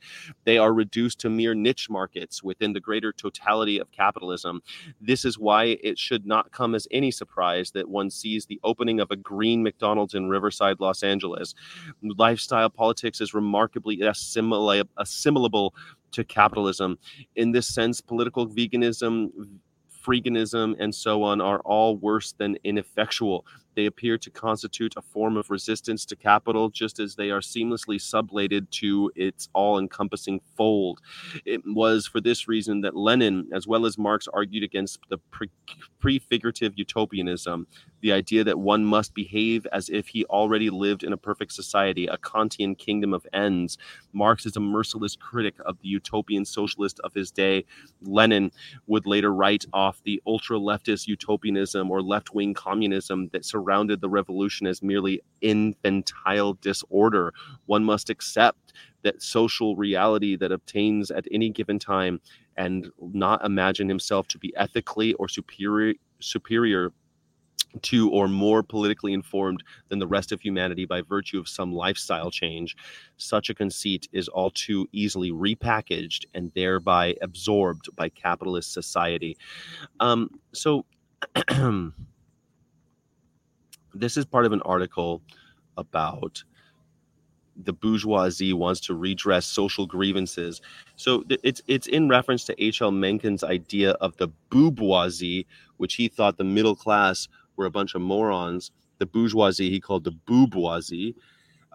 They 0.44 0.58
are 0.58 0.74
reduced 0.74 1.20
to 1.20 1.30
mere 1.30 1.54
niche 1.54 1.88
markets 1.88 2.42
within 2.42 2.74
the 2.74 2.80
greater 2.80 3.14
totality 3.14 3.78
of 3.78 3.92
capitalism. 3.92 4.64
This 5.00 5.24
is 5.24 5.38
why 5.38 5.78
it 5.84 6.00
should 6.00 6.26
not 6.26 6.52
come 6.52 6.74
as 6.74 6.88
any 6.89 7.12
surprise 7.12 7.70
that 7.74 7.89
one 7.89 8.10
sees 8.10 8.48
the 8.48 8.60
opening 8.64 9.00
of 9.00 9.12
a 9.12 9.16
green 9.16 9.62
McDonald's 9.62 10.16
in 10.16 10.30
Riverside, 10.30 10.80
Los 10.80 11.04
Angeles. 11.04 11.54
Lifestyle 12.02 12.72
politics 12.72 13.22
is 13.22 13.36
remarkably 13.36 14.02
assimilable 14.02 15.76
to 16.12 16.24
capitalism. 16.24 16.97
In 17.36 17.51
this 17.51 17.68
sense, 17.68 18.01
political 18.01 18.47
veganism, 18.47 19.30
freeganism, 20.05 20.76
and 20.80 20.93
so 20.93 21.24
on 21.24 21.41
are 21.41 21.59
all 21.59 21.97
worse 21.97 22.34
than 22.34 22.57
ineffectual. 22.64 23.45
They 23.76 23.86
appear 23.86 24.17
to 24.17 24.30
constitute 24.30 24.93
a 24.97 25.01
form 25.01 25.38
of 25.38 25.49
resistance 25.49 26.05
to 26.05 26.15
capital, 26.15 26.69
just 26.69 26.99
as 26.99 27.15
they 27.15 27.32
are 27.32 27.39
seamlessly 27.39 27.97
sublated 27.97 28.69
to 28.72 29.11
its 29.15 29.49
all 29.53 29.80
encompassing 29.80 30.41
fold. 30.55 30.99
It 31.45 31.61
was 31.65 32.07
for 32.07 32.22
this 32.22 32.47
reason 32.47 32.82
that 32.82 32.95
Lenin, 32.95 33.49
as 33.53 33.67
well 33.67 33.86
as 33.86 33.97
Marx, 33.97 34.28
argued 34.28 34.63
against 34.63 34.99
the 35.09 35.17
pre- 35.17 35.49
prefigurative 35.99 36.74
utopianism, 36.76 37.67
the 38.01 38.11
idea 38.11 38.43
that 38.43 38.59
one 38.59 38.84
must 38.84 39.13
behave 39.13 39.67
as 39.72 39.89
if 39.89 40.07
he 40.09 40.26
already 40.26 40.69
lived 40.69 41.03
in 41.03 41.13
a 41.13 41.17
perfect 41.17 41.53
society, 41.53 42.07
a 42.07 42.17
Kantian 42.17 42.78
kingdom 42.78 43.13
of 43.13 43.26
ends. 43.34 43.78
Marx 44.11 44.45
is 44.45 44.55
a 44.55 44.59
merciless 44.59 45.15
critic 45.15 45.55
of 45.65 45.78
the 45.82 45.88
utopian 45.88 46.45
socialist 46.45 46.99
of 47.03 47.13
his 47.13 47.32
day. 47.32 47.65
Lenin 48.01 48.51
would 48.88 49.05
later 49.05 49.34
write 49.34 49.65
off 49.74 50.01
the 50.03 50.22
ultra 50.26 50.57
leftist 50.57 51.07
utopianism 51.07 51.89
or 51.91 52.01
left 52.01 52.34
wing 52.34 52.53
communism 52.53 53.30
that 53.32 53.45
the 53.62 54.09
revolution 54.09 54.68
as 54.68 54.82
merely 54.82 55.22
infantile 55.41 56.53
disorder. 56.53 57.34
One 57.66 57.84
must 57.84 58.09
accept 58.09 58.74
that 59.03 59.22
social 59.22 59.76
reality 59.76 60.36
that 60.36 60.51
obtains 60.51 61.12
at 61.12 61.26
any 61.32 61.49
given 61.49 61.80
time 61.80 62.22
and 62.57 62.89
not 62.99 63.43
imagine 63.43 63.89
himself 63.89 64.28
to 64.30 64.38
be 64.38 64.53
ethically 64.55 65.14
or 65.14 65.28
superior 65.28 65.93
superior 66.20 66.91
to 67.82 68.09
or 68.12 68.28
more 68.28 68.64
politically 68.64 69.14
informed 69.14 69.64
than 69.89 69.99
the 69.99 70.07
rest 70.07 70.32
of 70.32 70.41
humanity 70.41 70.86
by 70.86 71.01
virtue 71.01 71.39
of 71.39 71.47
some 71.47 71.74
lifestyle 71.74 72.30
change. 72.30 72.76
Such 73.18 73.49
a 73.49 73.53
conceit 73.53 74.07
is 74.12 74.28
all 74.28 74.51
too 74.51 74.88
easily 74.91 75.32
repackaged 75.32 76.26
and 76.34 76.51
thereby 76.53 77.16
absorbed 77.22 77.95
by 77.95 78.09
capitalist 78.09 78.74
society. 78.74 79.38
Um, 79.99 80.30
so, 80.53 80.86
this 83.94 84.18
is 84.18 84.26
part 84.26 84.46
of 84.46 84.52
an 84.52 84.62
article 84.64 85.22
about 85.78 86.44
the 87.64 87.74
bourgeoisie 87.74 88.54
wants 88.54 88.80
to 88.82 88.94
redress 88.94 89.46
social 89.46 89.86
grievances. 89.86 90.62
So 90.96 91.24
it's 91.44 91.62
it's 91.68 91.88
in 91.88 92.10
reference 92.10 92.44
to 92.46 92.64
H.L. 92.64 92.92
Mencken's 92.92 93.44
idea 93.44 93.92
of 93.94 94.18
the 94.18 94.30
bourgeoisie, 94.50 95.46
which 95.78 95.96
he 95.96 96.08
thought 96.08 96.38
the 96.38 96.44
middle 96.44 96.76
class 96.76 97.28
were 97.56 97.66
a 97.66 97.72
bunch 97.72 97.96
of 97.96 98.02
morons. 98.02 98.72
The 99.00 99.06
bourgeoisie 99.06 99.70
he 99.70 99.80
called 99.80 100.04
the 100.04 100.12
bourgeoisie 100.12 101.16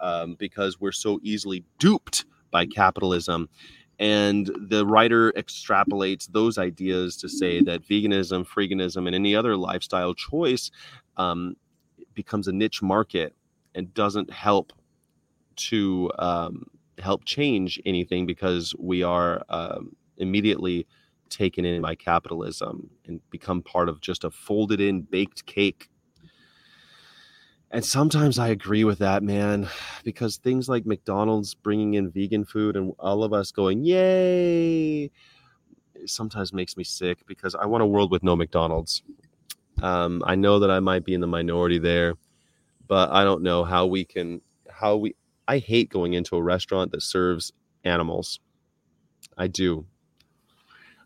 um, 0.01 0.35
because 0.35 0.81
we're 0.81 0.93
so 0.93 1.21
easily 1.23 1.65
duped 1.79 2.25
by 2.51 2.67
capitalism. 2.67 3.49
And 3.99 4.51
the 4.69 4.85
writer 4.85 5.33
extrapolates 5.33 6.31
those 6.31 6.59
ideas 6.59 7.17
to 7.19 7.29
say 7.31 7.63
that 7.63 7.83
veganism, 7.83 8.47
freeganism, 8.47 9.07
and 9.07 9.15
any 9.15 9.35
other 9.35 9.57
lifestyle 9.57 10.13
choice 10.13 10.71
um, 11.17 11.57
becomes 12.17 12.49
a 12.49 12.53
niche 12.53 12.83
market 12.83 13.37
and 13.77 13.95
doesn't 13.95 14.33
help 14.33 14.73
to 15.55 16.11
um, 16.19 16.65
help 16.99 17.25
change 17.25 17.81
anything 17.87 18.27
because 18.27 18.75
we 18.79 19.05
are 19.05 19.45
um, 19.49 19.95
immediately 20.17 20.87
taken 21.29 21.65
in 21.65 21.83
by 21.83 21.95
capitalism 21.95 22.91
and 23.07 23.21
become 23.31 23.63
part 23.63 23.89
of 23.89 24.01
just 24.01 24.25
a 24.25 24.31
folded 24.31 24.81
in 24.81 25.03
baked 25.03 25.47
cake. 25.47 25.89
And 27.71 27.85
sometimes 27.85 28.39
I 28.39 28.49
agree 28.49 28.85
with 28.85 29.01
that, 29.01 29.23
man, 29.23 29.69
because 30.05 30.37
things 30.37 30.69
like 30.69 30.87
McDonald's 30.87 31.55
bringing 31.55 31.95
in 31.95 32.11
vegan 32.11 32.45
food 32.45 32.77
and 32.77 32.95
all 32.99 33.25
of 33.25 33.33
us 33.33 33.51
going, 33.51 33.85
yay, 33.85 35.11
sometimes 36.07 36.53
makes 36.53 36.77
me 36.77 36.85
sick 36.85 37.27
because 37.27 37.55
I 37.55 37.67
want 37.67 37.83
a 37.83 37.87
world 37.87 38.11
with 38.13 38.23
no 38.23 38.37
McDonald's. 38.37 39.03
Um, 39.83 40.23
I 40.27 40.35
know 40.35 40.59
that 40.61 40.71
I 40.71 40.81
might 40.81 41.05
be 41.05 41.15
in 41.15 41.21
the 41.21 41.27
minority 41.27 41.79
there, 41.79 42.15
but 42.89 43.11
I 43.11 43.25
don't 43.25 43.43
know 43.43 43.65
how 43.65 43.87
we 43.87 44.05
can, 44.05 44.41
how 44.71 44.97
we, 44.97 45.15
I 45.49 45.59
hate 45.59 45.91
going 45.91 46.15
into 46.15 46.37
a 46.37 46.43
restaurant 46.43 46.93
that 46.93 47.03
serves 47.03 47.53
animals. 47.85 48.41
I 49.37 49.49
do. 49.49 49.87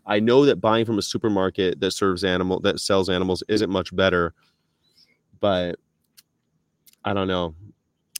I 0.05 0.19
know 0.19 0.45
that 0.45 0.57
buying 0.61 0.85
from 0.85 0.97
a 0.97 1.03
supermarket 1.03 1.79
that 1.79 1.91
serves 1.91 2.23
animal 2.23 2.59
that 2.61 2.79
sells 2.79 3.09
animals 3.09 3.43
isn't 3.47 3.69
much 3.69 3.95
better, 3.95 4.33
but 5.39 5.77
I 7.03 7.13
don't 7.13 7.27
know. 7.27 7.55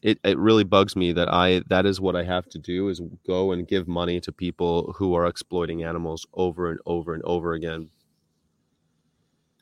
It 0.01 0.19
it 0.23 0.37
really 0.37 0.63
bugs 0.63 0.95
me 0.95 1.11
that 1.13 1.31
I 1.31 1.61
that 1.69 1.85
is 1.85 2.01
what 2.01 2.15
I 2.15 2.23
have 2.23 2.47
to 2.49 2.59
do 2.59 2.89
is 2.89 3.01
go 3.25 3.51
and 3.51 3.67
give 3.67 3.87
money 3.87 4.19
to 4.21 4.31
people 4.31 4.93
who 4.97 5.13
are 5.15 5.25
exploiting 5.27 5.83
animals 5.83 6.25
over 6.33 6.69
and 6.69 6.79
over 6.85 7.13
and 7.13 7.23
over 7.23 7.53
again. 7.53 7.89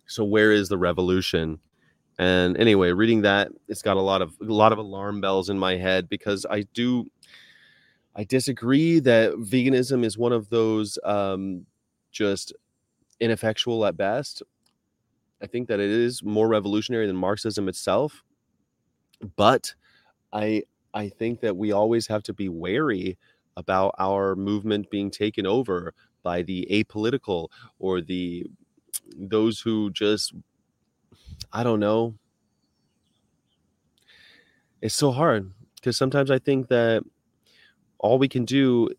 So 0.10 0.26
where 0.26 0.52
is 0.52 0.70
the 0.70 0.78
revolution? 0.78 1.60
And 2.18 2.58
anyway, 2.58 2.92
reading 2.92 3.22
that, 3.22 3.50
it's 3.68 3.84
got 3.84 3.96
a 3.96 4.02
lot 4.02 4.22
of 4.22 4.36
a 4.42 4.46
lot 4.52 4.74
of 4.74 4.80
alarm 4.80 5.22
bells 5.22 5.50
in 5.50 5.58
my 5.58 5.78
head 5.78 6.10
because 6.10 6.46
I 6.50 6.64
do 6.74 7.06
I 8.16 8.24
disagree 8.24 9.00
that 9.00 9.34
veganism 9.34 10.04
is 10.04 10.18
one 10.18 10.34
of 10.34 10.50
those 10.50 10.98
um, 11.06 11.66
just 12.12 12.54
ineffectual 13.20 13.86
at 13.86 13.96
best. 13.96 14.44
I 15.42 15.48
think 15.48 15.68
that 15.70 15.80
it 15.80 15.90
is 15.90 16.24
more 16.24 16.48
revolutionary 16.50 17.08
than 17.08 17.16
Marxism 17.16 17.70
itself, 17.70 18.24
but 19.38 19.74
I 20.34 20.64
I 20.94 21.10
think 21.10 21.40
that 21.42 21.56
we 21.56 21.72
always 21.72 22.08
have 22.08 22.24
to 22.24 22.34
be 22.34 22.50
wary 22.50 23.18
about 23.56 23.94
our 24.00 24.36
movement 24.36 24.90
being 24.90 25.12
taken 25.12 25.46
over 25.46 25.94
by 26.24 26.42
the 26.42 26.68
apolitical 26.72 27.50
or 27.78 28.02
the 28.02 28.48
those 29.16 29.62
who 29.62 29.92
just 29.92 30.34
I 31.52 31.64
don't 31.64 31.80
know. 31.80 32.16
It's 34.82 34.96
so 34.96 35.12
hard 35.12 35.52
because 35.76 35.98
sometimes 35.98 36.32
I 36.32 36.40
think 36.40 36.68
that 36.70 37.04
all 38.00 38.18
we 38.18 38.28
can 38.28 38.46
do 38.46 38.90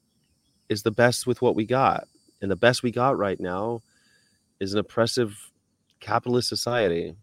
is 0.69 0.83
the 0.83 0.91
best 0.91 1.27
with 1.27 1.43
what 1.43 1.55
we 1.57 1.65
got. 1.65 2.09
And 2.43 2.51
the 2.51 2.57
best 2.57 2.83
we 2.83 2.91
got 2.91 3.19
right 3.19 3.39
now 3.41 3.81
is 4.61 4.73
an 4.73 4.79
oppressive 4.79 5.51
capitalist 6.01 6.49
society. 6.49 7.17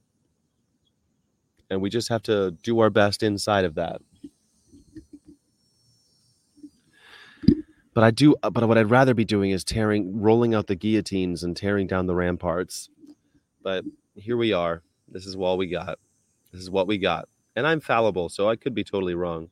And 1.69 1.81
we 1.81 1.89
just 1.89 2.09
have 2.09 2.23
to 2.23 2.51
do 2.63 2.79
our 2.79 2.89
best 2.89 3.23
inside 3.23 3.65
of 3.65 3.75
that. 3.75 4.01
But 7.97 8.03
I 8.03 8.11
do, 8.11 8.35
uh, 8.43 8.51
but 8.51 8.67
what 8.67 8.77
I'd 8.77 8.91
rather 8.91 9.15
be 9.15 9.25
doing 9.25 9.49
is 9.49 9.63
tearing, 9.63 10.21
rolling 10.21 10.53
out 10.53 10.67
the 10.67 10.75
guillotines 10.75 11.41
and 11.41 11.57
tearing 11.57 11.87
down 11.87 12.05
the 12.05 12.13
ramparts. 12.13 12.89
But 13.63 13.85
here 14.13 14.37
we 14.37 14.53
are. 14.53 14.83
This 15.07 15.25
is 15.25 15.35
all 15.35 15.57
we 15.57 15.65
got. 15.65 15.97
This 16.51 16.61
is 16.61 16.69
what 16.69 16.85
we 16.85 16.99
got. 16.99 17.27
And 17.55 17.65
I'm 17.65 17.79
fallible, 17.79 18.29
so 18.29 18.47
I 18.47 18.55
could 18.55 18.75
be 18.75 18.83
totally 18.83 19.15
wrong. 19.15 19.49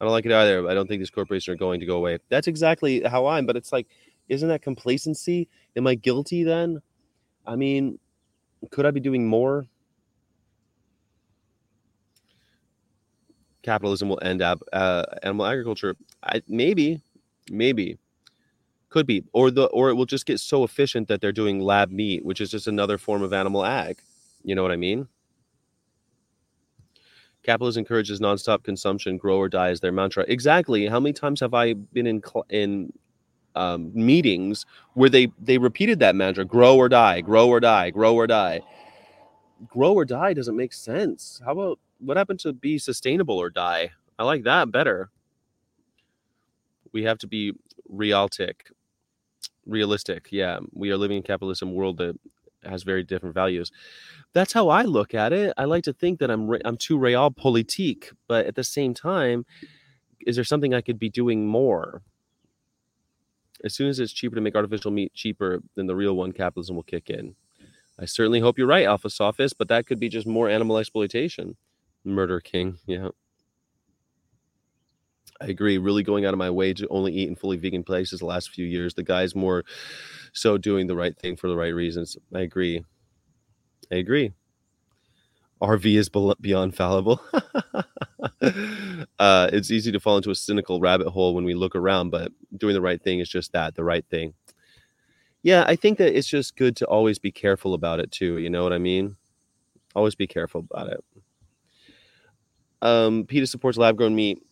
I 0.00 0.06
don't 0.06 0.12
like 0.12 0.24
it 0.24 0.32
either. 0.32 0.66
I 0.70 0.72
don't 0.72 0.88
think 0.88 1.02
these 1.02 1.10
corporations 1.10 1.52
are 1.52 1.58
going 1.58 1.80
to 1.80 1.86
go 1.86 1.98
away. 1.98 2.16
That's 2.30 2.46
exactly 2.46 3.02
how 3.02 3.26
I'm, 3.26 3.44
but 3.44 3.58
it's 3.58 3.74
like, 3.74 3.86
isn't 4.30 4.48
that 4.48 4.62
complacency? 4.62 5.50
Am 5.76 5.86
I 5.86 5.96
guilty 5.96 6.44
then? 6.44 6.80
I 7.46 7.56
mean, 7.56 7.98
could 8.70 8.86
I 8.86 8.90
be 8.90 9.00
doing 9.00 9.28
more? 9.28 9.66
Capitalism 13.70 14.08
will 14.08 14.18
end 14.20 14.42
up 14.42 14.60
uh, 14.72 15.04
animal 15.22 15.46
agriculture. 15.46 15.94
I, 16.24 16.42
maybe, 16.48 17.00
maybe, 17.52 17.98
could 18.88 19.06
be, 19.06 19.22
or 19.32 19.52
the 19.52 19.66
or 19.66 19.90
it 19.90 19.94
will 19.94 20.06
just 20.06 20.26
get 20.26 20.40
so 20.40 20.64
efficient 20.64 21.06
that 21.06 21.20
they're 21.20 21.30
doing 21.30 21.60
lab 21.60 21.92
meat, 21.92 22.24
which 22.24 22.40
is 22.40 22.50
just 22.50 22.66
another 22.66 22.98
form 22.98 23.22
of 23.22 23.32
animal 23.32 23.64
ag. 23.64 23.98
You 24.42 24.56
know 24.56 24.64
what 24.64 24.72
I 24.72 24.76
mean? 24.76 25.06
Capitalism 27.44 27.82
encourages 27.82 28.18
nonstop 28.18 28.64
consumption. 28.64 29.16
Grow 29.16 29.36
or 29.38 29.48
die 29.48 29.70
is 29.70 29.78
their 29.78 29.92
mantra. 29.92 30.24
Exactly. 30.26 30.88
How 30.88 30.98
many 30.98 31.12
times 31.12 31.38
have 31.38 31.54
I 31.54 31.74
been 31.74 32.08
in 32.08 32.20
cl- 32.24 32.46
in 32.50 32.92
um, 33.54 33.92
meetings 33.94 34.66
where 34.94 35.10
they 35.10 35.28
they 35.40 35.58
repeated 35.58 36.00
that 36.00 36.16
mantra: 36.16 36.44
grow 36.44 36.76
or 36.76 36.88
die, 36.88 37.20
grow 37.20 37.46
or 37.46 37.60
die, 37.60 37.90
grow 37.90 38.16
or 38.16 38.26
die. 38.26 38.62
Grow 39.68 39.92
or 39.94 40.04
die 40.04 40.34
doesn't 40.34 40.56
make 40.56 40.72
sense. 40.72 41.40
How 41.44 41.52
about 41.52 41.78
what 42.00 42.16
happened 42.16 42.40
to 42.40 42.52
be 42.52 42.78
sustainable 42.78 43.38
or 43.38 43.50
die? 43.50 43.92
I 44.18 44.24
like 44.24 44.44
that 44.44 44.70
better. 44.70 45.10
We 46.92 47.04
have 47.04 47.18
to 47.18 47.26
be 47.26 47.52
realistic. 47.88 48.66
Realistic, 49.66 50.28
yeah. 50.30 50.58
We 50.72 50.90
are 50.90 50.96
living 50.96 51.18
in 51.18 51.22
capitalism 51.22 51.74
world 51.74 51.98
that 51.98 52.18
has 52.64 52.82
very 52.82 53.02
different 53.02 53.34
values. 53.34 53.70
That's 54.32 54.52
how 54.52 54.68
I 54.68 54.82
look 54.82 55.14
at 55.14 55.32
it. 55.32 55.54
I 55.56 55.64
like 55.64 55.84
to 55.84 55.92
think 55.92 56.18
that 56.18 56.30
I'm 56.30 56.50
I'm 56.64 56.76
too 56.76 56.98
realpolitik, 56.98 58.12
but 58.28 58.46
at 58.46 58.54
the 58.54 58.64
same 58.64 58.94
time, 58.94 59.46
is 60.26 60.36
there 60.36 60.44
something 60.44 60.74
I 60.74 60.80
could 60.80 60.98
be 60.98 61.08
doing 61.10 61.46
more? 61.46 62.02
As 63.62 63.74
soon 63.74 63.88
as 63.88 64.00
it's 64.00 64.12
cheaper 64.12 64.34
to 64.34 64.40
make 64.40 64.56
artificial 64.56 64.90
meat 64.90 65.12
cheaper 65.14 65.60
than 65.74 65.86
the 65.86 65.96
real 65.96 66.16
one, 66.16 66.32
capitalism 66.32 66.76
will 66.76 66.82
kick 66.82 67.10
in. 67.10 67.34
I 67.98 68.06
certainly 68.06 68.40
hope 68.40 68.56
you're 68.56 68.66
right, 68.66 68.86
Alpha 68.86 69.10
Sophist, 69.10 69.58
but 69.58 69.68
that 69.68 69.86
could 69.86 70.00
be 70.00 70.08
just 70.08 70.26
more 70.26 70.48
animal 70.48 70.78
exploitation. 70.78 71.56
Murder 72.04 72.40
King, 72.40 72.78
yeah. 72.86 73.08
I 75.40 75.46
agree. 75.46 75.78
Really 75.78 76.02
going 76.02 76.26
out 76.26 76.34
of 76.34 76.38
my 76.38 76.50
way 76.50 76.74
to 76.74 76.86
only 76.88 77.14
eat 77.14 77.28
in 77.28 77.34
fully 77.34 77.56
vegan 77.56 77.82
places 77.82 78.20
the 78.20 78.26
last 78.26 78.50
few 78.50 78.66
years. 78.66 78.94
The 78.94 79.02
guy's 79.02 79.34
more 79.34 79.64
so 80.32 80.58
doing 80.58 80.86
the 80.86 80.96
right 80.96 81.16
thing 81.16 81.36
for 81.36 81.48
the 81.48 81.56
right 81.56 81.74
reasons. 81.74 82.16
I 82.34 82.40
agree. 82.40 82.84
I 83.90 83.96
agree. 83.96 84.32
RV 85.62 85.98
is 85.98 86.08
beyond 86.40 86.74
fallible. 86.74 87.20
uh, 89.18 89.50
it's 89.52 89.70
easy 89.70 89.92
to 89.92 90.00
fall 90.00 90.16
into 90.16 90.30
a 90.30 90.34
cynical 90.34 90.80
rabbit 90.80 91.08
hole 91.08 91.34
when 91.34 91.44
we 91.44 91.54
look 91.54 91.76
around, 91.76 92.10
but 92.10 92.32
doing 92.56 92.74
the 92.74 92.80
right 92.80 93.02
thing 93.02 93.20
is 93.20 93.28
just 93.28 93.52
that 93.52 93.74
the 93.74 93.84
right 93.84 94.04
thing. 94.10 94.34
Yeah, 95.42 95.64
I 95.66 95.76
think 95.76 95.98
that 95.98 96.16
it's 96.16 96.28
just 96.28 96.56
good 96.56 96.76
to 96.76 96.86
always 96.86 97.18
be 97.18 97.32
careful 97.32 97.74
about 97.74 98.00
it 98.00 98.10
too. 98.10 98.38
You 98.38 98.50
know 98.50 98.62
what 98.62 98.72
I 98.72 98.78
mean? 98.78 99.16
Always 99.94 100.14
be 100.14 100.26
careful 100.26 100.66
about 100.70 100.88
it. 100.88 101.04
Um, 102.82 103.24
PETA 103.24 103.46
supports 103.46 103.78
lab 103.78 103.96
grown 103.96 104.14
meat. 104.14 104.42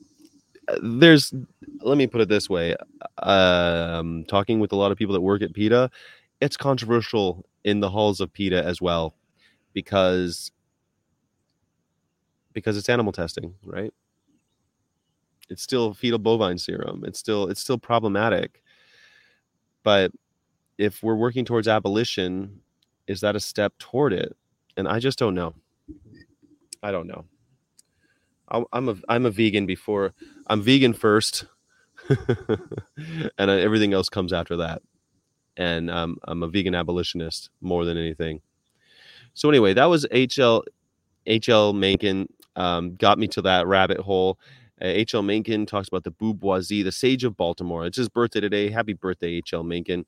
There's, 0.83 1.33
let 1.81 1.97
me 1.97 2.07
put 2.07 2.21
it 2.21 2.29
this 2.29 2.51
way. 2.51 2.77
Um, 3.23 4.25
talking 4.29 4.61
with 4.61 4.73
a 4.73 4.77
lot 4.77 4.93
of 4.93 4.99
people 4.99 5.15
that 5.15 5.21
work 5.23 5.43
at 5.43 5.55
PETA, 5.55 5.91
it's 6.41 6.57
controversial 6.57 7.47
in 7.65 7.81
the 7.81 7.91
halls 7.91 8.21
of 8.21 8.33
PETA 8.33 8.65
as 8.65 8.81
well, 8.81 9.15
because 9.73 10.53
because 12.53 12.77
it's 12.77 12.89
animal 12.89 13.13
testing, 13.13 13.55
right? 13.65 13.93
It's 15.49 15.63
still 15.63 15.95
fetal 15.95 16.19
bovine 16.19 16.59
serum. 16.59 17.05
It's 17.07 17.19
still 17.19 17.49
it's 17.49 17.61
still 17.61 17.79
problematic. 17.79 18.63
But 19.85 20.13
if 20.77 21.03
we're 21.03 21.15
working 21.15 21.45
towards 21.45 21.69
abolition, 21.69 22.61
is 23.07 23.21
that 23.23 23.37
a 23.37 23.41
step 23.41 23.73
toward 23.79 24.13
it? 24.13 24.37
And 24.77 24.87
I 24.87 24.99
just 24.99 25.19
don't 25.19 25.35
know. 25.35 25.55
I 26.83 26.91
don't 26.91 27.07
know. 27.07 27.25
I'm 28.51 28.89
a 28.89 28.97
I'm 29.09 29.27
a 29.27 29.31
vegan 29.31 29.67
before 29.67 30.15
I'm 30.47 30.63
vegan 30.63 30.93
first, 30.93 31.45
and 32.09 33.51
everything 33.51 33.93
else 33.93 34.09
comes 34.09 34.33
after 34.33 34.57
that. 34.57 34.83
And 35.57 35.91
um, 35.91 36.19
I'm 36.25 36.43
a 36.43 36.49
vegan 36.49 36.75
abolitionist 36.75 37.51
more 37.61 37.85
than 37.85 37.97
anything. 37.97 38.41
So 39.35 39.49
anyway, 39.49 39.75
that 39.75 39.87
was 39.87 40.07
HL 40.07 40.63
HL 41.27 41.75
Mencken 41.77 42.29
um, 42.57 42.97
got 42.97 43.19
me 43.19 43.29
to 43.29 43.43
that 43.43 43.67
rabbit 43.67 43.99
hole. 43.99 44.39
H.L. 44.81 45.23
Mencken 45.23 45.67
talks 45.67 45.89
about 45.89 46.05
the 46.05 46.11
bourgeoisie, 46.11 46.83
the 46.83 46.93
sage 46.93 47.25
of 47.25 47.37
Baltimore. 47.37 47.87
It's 47.87 47.97
his 47.97 48.09
birthday 48.09 48.41
today. 48.41 48.71
Happy 48.71 48.93
birthday, 48.93 49.35
H.L. 49.35 49.63
Mencken. 49.63 50.07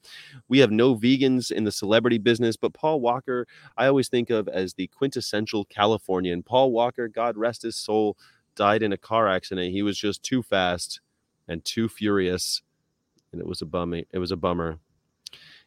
We 0.49 0.59
have 0.61 0.71
no 0.71 0.95
vegans 0.95 1.51
in 1.51 1.65
the 1.65 1.73
celebrity 1.73 2.19
business, 2.19 2.57
but 2.57 2.75
Paul 2.75 3.01
Walker, 3.01 3.47
I 3.77 3.87
always 3.87 4.09
think 4.09 4.31
of 4.31 4.49
as 4.49 4.75
the 4.75 4.87
quintessential 4.89 5.65
Californian. 5.65 6.43
Paul 6.43 6.73
Walker, 6.73 7.09
God 7.09 7.37
rest 7.37 7.63
his 7.63 7.77
soul, 7.77 8.17
died 8.55 8.83
in 8.83 8.93
a 8.93 8.99
car 8.99 9.29
accident. 9.29 9.73
He 9.73 9.83
was 9.83 9.99
just 9.99 10.23
too 10.23 10.43
fast 10.43 11.01
and 11.49 11.65
too 11.65 11.89
furious, 11.89 12.63
and 13.33 13.41
it 13.41 13.47
was 13.47 13.63
a 13.63 13.67
bum. 13.67 13.95
It 13.95 14.19
was 14.19 14.31
a 14.31 14.37
bummer. 14.37 14.79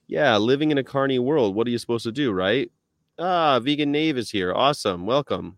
Yeah, 0.07 0.37
living 0.37 0.71
in 0.71 0.77
a 0.77 0.83
carny 0.83 1.19
world. 1.19 1.55
What 1.55 1.67
are 1.67 1.71
you 1.71 1.77
supposed 1.77 2.03
to 2.03 2.11
do, 2.11 2.31
right? 2.31 2.71
Ah, 3.19 3.59
vegan 3.59 3.91
Nave 3.91 4.17
is 4.17 4.31
here. 4.31 4.53
Awesome. 4.53 5.05
Welcome. 5.05 5.57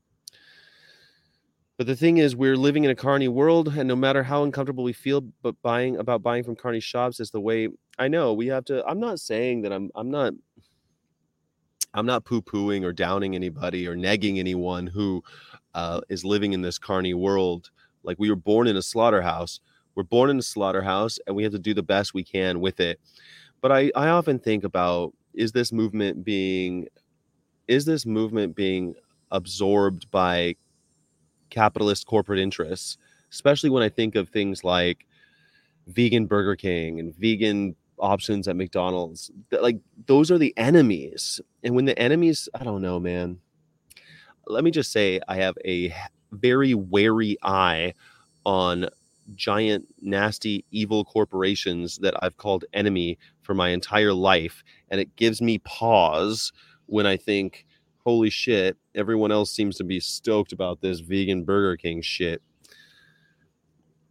But 1.78 1.88
the 1.88 1.96
thing 1.96 2.18
is, 2.18 2.38
we're 2.38 2.56
living 2.56 2.86
in 2.86 2.92
a 2.92 2.96
carny 2.96 3.28
world, 3.28 3.68
and 3.78 3.88
no 3.88 3.98
matter 3.98 4.24
how 4.24 4.44
uncomfortable 4.44 4.86
we 4.86 4.94
feel, 4.94 5.22
but 5.42 5.62
buying 5.62 5.98
about 5.98 6.24
buying 6.24 6.44
from 6.44 6.56
carny 6.56 6.80
shops 6.80 7.20
is 7.20 7.32
the 7.32 7.42
way. 7.42 7.68
I 8.00 8.08
know 8.08 8.34
we 8.34 8.48
have 8.48 8.64
to. 8.66 8.86
I'm 8.86 9.00
not 9.00 9.20
saying 9.20 9.64
that 9.64 9.74
I'm. 9.74 9.92
I'm 9.96 10.10
not. 10.10 10.34
I'm 11.94 12.06
not 12.06 12.26
poo 12.26 12.42
pooing 12.42 12.84
or 12.84 12.92
downing 12.94 13.36
anybody 13.36 13.88
or 13.88 13.96
negging 13.96 14.38
anyone 14.38 14.88
who 14.88 15.24
uh, 15.74 16.02
is 16.10 16.26
living 16.26 16.54
in 16.54 16.62
this 16.62 16.78
carny 16.78 17.14
world. 17.14 17.72
Like 18.04 18.18
we 18.20 18.30
were 18.30 18.36
born 18.36 18.68
in 18.68 18.78
a 18.78 18.82
slaughterhouse. 18.82 19.60
We're 19.96 20.04
born 20.04 20.30
in 20.30 20.40
a 20.40 20.44
slaughterhouse, 20.44 21.20
and 21.28 21.36
we 21.36 21.44
have 21.44 21.54
to 21.54 21.60
do 21.60 21.74
the 21.74 21.84
best 21.84 22.14
we 22.14 22.24
can 22.24 22.60
with 22.60 22.80
it. 22.80 23.00
But 23.62 23.72
I, 23.72 23.92
I 23.96 24.10
often 24.10 24.40
think 24.40 24.64
about 24.64 25.14
is 25.34 25.52
this 25.52 25.72
movement 25.72 26.24
being, 26.24 26.88
is 27.68 27.84
this 27.86 28.06
movement 28.06 28.56
being 28.56 28.96
absorbed 29.32 30.10
by 30.12 30.56
capitalist 31.50 32.06
corporate 32.06 32.40
interests, 32.40 32.98
especially 33.32 33.70
when 33.70 33.84
I 33.84 33.90
think 33.90 34.16
of 34.16 34.30
things 34.30 34.64
like 34.64 35.06
vegan 35.88 36.26
Burger 36.26 36.56
King 36.56 37.00
and 37.00 37.16
vegan 37.16 37.76
options 38.00 38.48
at 38.48 38.56
McDonald's. 38.56 39.32
Like 39.52 39.78
those 40.08 40.32
are 40.32 40.38
the 40.38 40.54
enemies. 40.58 41.40
And 41.64 41.76
when 41.76 41.86
the 41.86 41.98
enemies, 41.98 42.50
I 42.54 42.64
don't 42.64 42.82
know, 42.82 43.00
man. 43.00 43.40
Let 44.48 44.64
me 44.64 44.72
just 44.72 44.92
say 44.92 45.20
I 45.28 45.38
have 45.38 45.56
a 45.66 45.94
very 46.32 46.74
wary 46.74 47.38
eye 47.42 47.94
on 48.46 48.88
giant 49.34 49.88
nasty 50.02 50.64
evil 50.70 51.04
corporations 51.04 51.98
that 51.98 52.14
I've 52.22 52.38
called 52.38 52.66
enemy 52.74 53.18
for 53.42 53.56
my 53.56 53.70
entire 53.70 54.14
life 54.14 54.64
and 54.90 55.02
it 55.02 55.16
gives 55.16 55.42
me 55.42 55.58
pause 55.60 56.52
when 56.86 57.08
I 57.08 57.18
think 57.18 57.65
holy 58.06 58.30
shit, 58.30 58.78
everyone 58.94 59.32
else 59.32 59.52
seems 59.52 59.78
to 59.78 59.84
be 59.84 60.00
stoked 60.00 60.54
about 60.54 60.80
this 60.80 61.00
vegan 61.00 61.44
Burger 61.44 61.76
King 61.76 62.02
shit. 62.02 62.42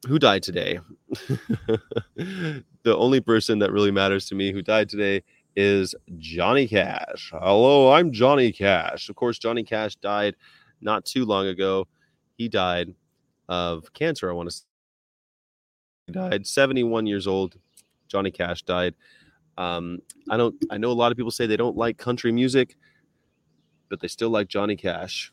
Who 0.09 0.19
died 0.19 0.43
today? 0.43 0.81
the 2.17 2.65
only 2.87 3.21
person 3.21 3.61
that 3.61 3.73
really 3.73 3.93
matters 3.93 4.27
to 4.27 4.35
me 4.35 4.53
who 4.53 4.61
died 4.61 4.89
today 4.89 5.23
is 5.57 5.95
Johnny 6.19 6.67
Cash. 6.67 7.31
Hello, 7.33 7.93
I'm 7.93 8.13
Johnny 8.13 8.51
Cash. 8.53 9.09
Of 9.09 9.15
course, 9.15 9.39
Johnny 9.39 9.63
Cash 9.63 9.95
died 9.97 10.35
not 10.81 11.05
too 11.05 11.25
long 11.25 11.47
ago. 11.47 11.87
He 12.37 12.49
died 12.49 12.95
of 13.49 13.93
cancer, 13.95 14.29
I 14.29 14.35
want 14.35 14.51
to 14.51 14.57
say. 14.57 14.65
He 16.09 16.13
died 16.13 16.47
71 16.47 17.07
years 17.07 17.27
old. 17.27 17.55
Johnny 18.09 18.33
Cash 18.33 18.65
died. 18.65 18.95
Um, 19.57 20.01
I 20.29 20.37
don't 20.37 20.57
I 20.71 20.79
know 20.79 20.91
a 20.91 20.93
lot 20.93 21.13
of 21.13 21.17
people 21.17 21.31
say 21.31 21.47
they 21.47 21.57
don't 21.57 21.77
like 21.77 21.97
country 21.97 22.33
music 22.33 22.77
but 23.95 24.01
they 24.01 24.09
still 24.09 24.31
like 24.31 24.49
Johnny 24.49 24.75
Cash. 24.75 25.33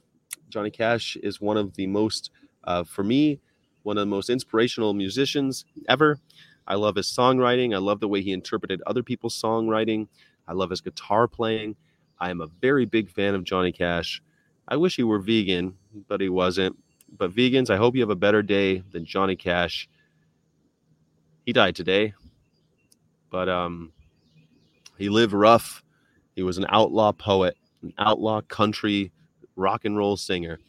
Johnny 0.50 0.70
Cash 0.70 1.18
is 1.24 1.42
one 1.42 1.58
of 1.58 1.74
the 1.74 1.88
most, 1.88 2.30
uh, 2.66 2.84
for 2.84 3.04
me, 3.04 3.40
one 3.82 3.98
of 3.98 4.02
the 4.04 4.06
most 4.06 4.30
inspirational 4.30 4.94
musicians 4.94 5.66
ever. 5.90 6.20
I 6.68 6.76
love 6.76 6.96
his 6.96 7.08
songwriting. 7.08 7.74
I 7.74 7.80
love 7.80 8.02
the 8.02 8.08
way 8.08 8.22
he 8.22 8.34
interpreted 8.34 8.84
other 8.86 9.02
people's 9.02 9.42
songwriting. 9.42 10.08
I 10.48 10.54
love 10.54 10.70
his 10.70 10.80
guitar 10.80 11.28
playing. 11.28 11.76
I 12.20 12.30
am 12.30 12.40
a 12.40 12.46
very 12.62 12.86
big 12.86 13.10
fan 13.10 13.34
of 13.34 13.44
Johnny 13.44 13.72
Cash. 13.72 14.22
I 14.68 14.76
wish 14.76 14.96
he 14.96 15.02
were 15.02 15.18
vegan, 15.18 15.76
but 16.08 16.22
he 16.22 16.30
wasn't. 16.30 16.78
But 17.18 17.32
vegans, 17.32 17.72
I 17.72 17.78
hope 17.78 17.96
you 17.96 18.02
have 18.02 18.12
a 18.12 18.16
better 18.16 18.44
day 18.44 18.84
than 18.92 19.06
Johnny 19.06 19.36
Cash. 19.36 19.90
He 21.48 21.52
died 21.52 21.76
today, 21.76 22.14
but 23.32 23.50
um, 23.50 23.92
he 25.00 25.10
lived 25.10 25.34
rough. 25.34 25.84
He 26.36 26.44
was 26.44 26.60
an 26.60 26.68
outlaw 26.70 27.12
poet 27.12 27.58
an 27.82 27.94
outlaw 27.98 28.42
country 28.42 29.12
rock 29.56 29.86
and 29.86 29.98
roll 29.98 30.18
singer. 30.18 30.60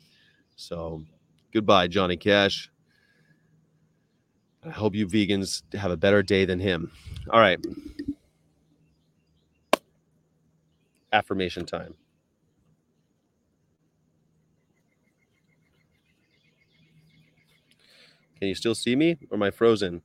So 0.56 1.02
goodbye, 1.52 1.88
Johnny 1.88 2.16
Cash. 2.16 2.70
I 4.64 4.70
hope 4.70 4.94
you 4.94 5.06
vegans 5.06 5.62
have 5.74 5.90
a 5.90 5.96
better 5.96 6.22
day 6.22 6.44
than 6.44 6.60
him. 6.60 6.92
All 7.30 7.40
right. 7.40 7.58
Affirmation 11.12 11.66
time. 11.66 11.94
Can 18.38 18.48
you 18.48 18.54
still 18.54 18.74
see 18.74 18.96
me 18.96 19.18
or 19.30 19.36
am 19.36 19.42
I 19.42 19.50
frozen? 19.50 20.02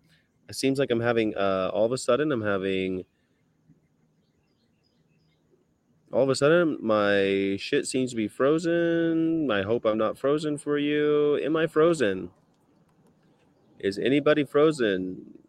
It 0.50 0.56
seems 0.56 0.80
like 0.80 0.92
I'm 0.92 1.00
having, 1.02 1.36
uh, 1.36 1.72
all 1.74 1.86
of 1.86 1.92
a 1.92 1.98
sudden, 1.98 2.32
I'm 2.32 2.42
having 2.42 3.04
all 6.12 6.24
of 6.24 6.30
a 6.30 6.36
sudden 6.36 6.78
my 6.82 7.58
shit 7.60 7.86
seems 7.86 8.12
to 8.12 8.16
be 8.16 8.28
frozen. 8.28 9.52
I 9.52 9.64
hope 9.64 9.86
i'm 9.86 9.98
not 9.98 10.18
frozen 10.18 10.58
for 10.58 10.78
you. 10.78 11.38
Am 11.38 11.56
i 11.56 11.68
frozen? 11.68 12.32
Is 13.80 13.98
anybody 13.98 14.44
frozen? 14.44 15.40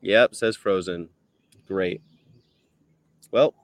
Yep 0.00 0.34
says 0.34 0.56
frozen. 0.56 1.08
Great. 1.66 2.02
Well. 3.30 3.54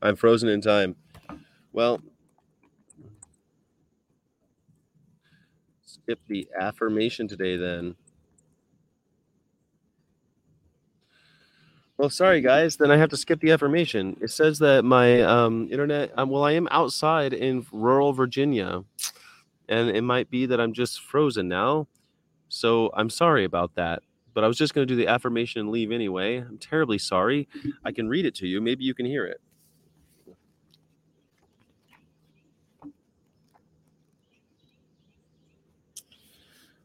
I'm 0.00 0.16
frozen 0.16 0.48
in 0.48 0.60
time. 0.60 0.96
Well. 1.72 2.02
Skip 5.84 6.18
the 6.26 6.48
affirmation 6.60 7.28
today 7.28 7.56
then 7.56 7.94
Well, 12.02 12.10
sorry 12.10 12.40
guys, 12.40 12.78
then 12.78 12.90
I 12.90 12.96
have 12.96 13.10
to 13.10 13.16
skip 13.16 13.38
the 13.38 13.52
affirmation. 13.52 14.16
It 14.20 14.32
says 14.32 14.58
that 14.58 14.84
my 14.84 15.22
um, 15.22 15.68
internet. 15.70 16.10
Um, 16.16 16.30
well, 16.30 16.42
I 16.42 16.50
am 16.50 16.66
outside 16.72 17.32
in 17.32 17.64
rural 17.70 18.12
Virginia, 18.12 18.82
and 19.68 19.88
it 19.88 20.02
might 20.02 20.28
be 20.28 20.46
that 20.46 20.60
I'm 20.60 20.72
just 20.72 21.00
frozen 21.00 21.46
now. 21.46 21.86
So 22.48 22.90
I'm 22.94 23.08
sorry 23.08 23.44
about 23.44 23.76
that. 23.76 24.02
But 24.34 24.42
I 24.42 24.48
was 24.48 24.58
just 24.58 24.74
going 24.74 24.84
to 24.84 24.92
do 24.92 24.96
the 24.96 25.06
affirmation 25.06 25.60
and 25.60 25.70
leave 25.70 25.92
anyway. 25.92 26.38
I'm 26.38 26.58
terribly 26.58 26.98
sorry. 26.98 27.46
I 27.84 27.92
can 27.92 28.08
read 28.08 28.26
it 28.26 28.34
to 28.36 28.48
you. 28.48 28.60
Maybe 28.60 28.82
you 28.82 28.94
can 28.94 29.06
hear 29.06 29.24
it. 29.24 29.40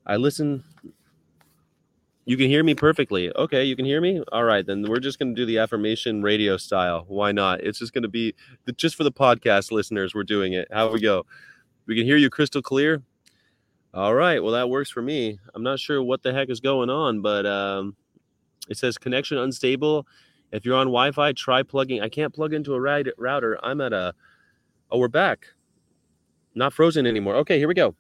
I 0.06 0.18
listen 0.18 0.64
you 2.28 2.36
can 2.36 2.50
hear 2.50 2.62
me 2.62 2.76
perfectly. 2.76 3.34
Okay, 3.38 3.64
you 3.64 3.74
can 3.78 3.86
hear 3.86 4.02
me? 4.02 4.22
All 4.34 4.44
right, 4.44 4.66
then 4.66 4.84
we're 4.86 5.00
just 5.00 5.18
going 5.18 5.34
to 5.34 5.42
do 5.42 5.46
the 5.46 5.60
affirmation 5.60 6.22
radio 6.22 6.58
style. 6.58 7.06
Why 7.08 7.32
not? 7.32 7.62
It's 7.62 7.80
just 7.80 7.94
going 7.94 8.02
to 8.02 8.10
be 8.10 8.36
just 8.76 8.98
for 8.98 9.06
the 9.06 9.14
podcast 9.14 9.72
listeners, 9.72 10.14
we're 10.14 10.26
doing 10.26 10.52
it. 10.52 10.68
How 10.70 10.92
we 10.92 11.00
go? 11.00 11.26
We 11.86 11.96
can 11.96 12.04
hear 12.04 12.18
you 12.18 12.30
crystal 12.30 12.62
clear. 12.62 13.02
All 13.94 14.14
right, 14.14 14.44
well, 14.44 14.52
that 14.52 14.70
works 14.70 14.90
for 14.90 15.02
me. 15.02 15.40
I'm 15.56 15.64
not 15.64 15.80
sure 15.80 16.04
what 16.04 16.22
the 16.22 16.34
heck 16.34 16.50
is 16.50 16.60
going 16.60 16.90
on, 16.90 17.22
but 17.22 17.46
um, 17.46 17.96
it 18.68 18.78
says 18.78 18.98
connection 18.98 19.38
unstable. 19.38 20.06
If 20.52 20.66
you're 20.66 20.76
on 20.76 20.88
Wi 20.88 21.12
Fi, 21.14 21.32
try 21.32 21.64
plugging. 21.64 22.02
I 22.02 22.10
can't 22.10 22.34
plug 22.34 22.54
into 22.54 22.74
a 22.74 22.82
router. 22.82 23.58
I'm 23.64 23.80
at 23.80 23.94
a. 23.94 24.14
Oh, 24.92 25.00
we're 25.00 25.08
back. 25.08 25.48
Not 26.56 26.74
frozen 26.74 27.08
anymore. 27.08 27.36
Okay, 27.36 27.58
here 27.58 27.70
we 27.70 27.74
go. 27.74 27.96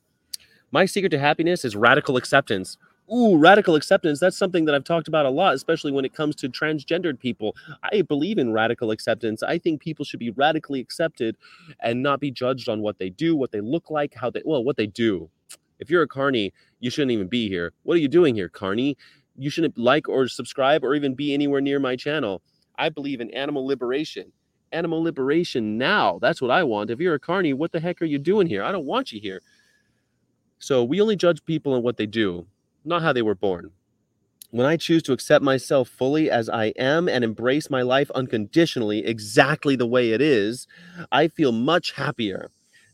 My 0.74 0.86
secret 0.86 1.12
to 1.12 1.20
happiness 1.20 1.64
is 1.64 1.78
radical 1.78 2.18
acceptance. 2.18 2.78
Ooh, 3.14 3.38
radical 3.38 3.76
acceptance. 3.76 4.20
That's 4.20 4.38
something 4.38 4.66
that 4.66 4.76
I've 4.76 4.84
talked 4.84 5.08
about 5.08 5.26
a 5.26 5.30
lot, 5.30 5.54
especially 5.54 5.94
when 5.94 6.04
it 6.04 6.14
comes 6.14 6.36
to 6.38 6.50
transgendered 6.50 7.20
people. 7.20 7.56
I 7.84 8.02
believe 8.02 8.38
in 8.38 8.52
radical 8.52 8.92
acceptance. 8.92 9.42
I 9.42 9.58
think 9.58 9.82
people 9.82 10.04
should 10.04 10.20
be 10.20 10.32
radically 10.32 10.82
accepted 10.82 11.38
and 11.80 12.04
not 12.04 12.20
be 12.20 12.32
judged 12.32 12.68
on 12.68 12.82
what 12.82 13.00
they 13.00 13.10
do, 13.10 13.36
what 13.36 13.52
they 13.52 13.62
look 13.62 13.90
like, 13.90 14.14
how 14.14 14.30
they, 14.30 14.42
well, 14.44 14.64
what 14.64 14.76
they 14.76 14.88
do. 14.88 15.30
If 15.80 15.90
you're 15.90 16.02
a 16.02 16.08
carny, 16.08 16.54
you 16.80 16.90
shouldn't 16.90 17.12
even 17.12 17.28
be 17.28 17.48
here. 17.48 17.72
What 17.84 17.96
are 17.96 18.02
you 18.02 18.10
doing 18.10 18.36
here, 18.36 18.50
carny? 18.50 18.98
You 19.38 19.50
shouldn't 19.50 19.78
like 19.78 20.10
or 20.10 20.28
subscribe 20.28 20.84
or 20.84 20.94
even 20.94 21.16
be 21.16 21.34
anywhere 21.34 21.62
near 21.62 21.80
my 21.80 21.96
channel. 21.96 22.42
I 22.78 22.90
believe 22.90 23.22
in 23.22 23.30
animal 23.32 23.66
liberation. 23.66 24.34
Animal 24.74 25.02
liberation 25.02 25.78
now. 25.78 26.20
That's 26.20 26.42
what 26.42 26.52
I 26.52 26.64
want. 26.64 26.90
If 26.90 27.00
you're 27.00 27.14
a 27.14 27.20
carny, 27.20 27.54
what 27.54 27.72
the 27.72 27.80
heck 27.80 28.02
are 28.02 28.06
you 28.06 28.20
doing 28.20 28.48
here? 28.48 28.64
I 28.64 28.74
don't 28.74 28.86
want 28.86 29.14
you 29.14 29.22
here. 29.22 29.42
So 30.60 30.84
we 30.84 31.00
only 31.00 31.16
judge 31.16 31.46
people 31.46 31.74
on 31.74 31.84
what 31.84 31.98
they 31.98 32.08
do, 32.08 32.48
not 32.88 33.02
how 33.02 33.14
they 33.14 33.22
were 33.22 33.36
born. 33.36 33.72
When 34.52 34.66
I 34.66 34.78
choose 34.78 35.04
to 35.04 35.14
accept 35.14 35.44
myself 35.44 35.90
fully 35.90 36.30
as 36.32 36.50
I 36.50 36.68
am 36.78 37.10
and 37.10 37.24
embrace 37.24 37.70
my 37.70 37.82
life 37.82 38.10
unconditionally, 38.12 39.06
exactly 39.06 39.76
the 39.76 39.88
way 39.88 40.12
it 40.12 40.22
is, 40.22 40.68
I 41.12 41.28
feel 41.28 41.52
much 41.52 41.94
happier. 41.94 42.50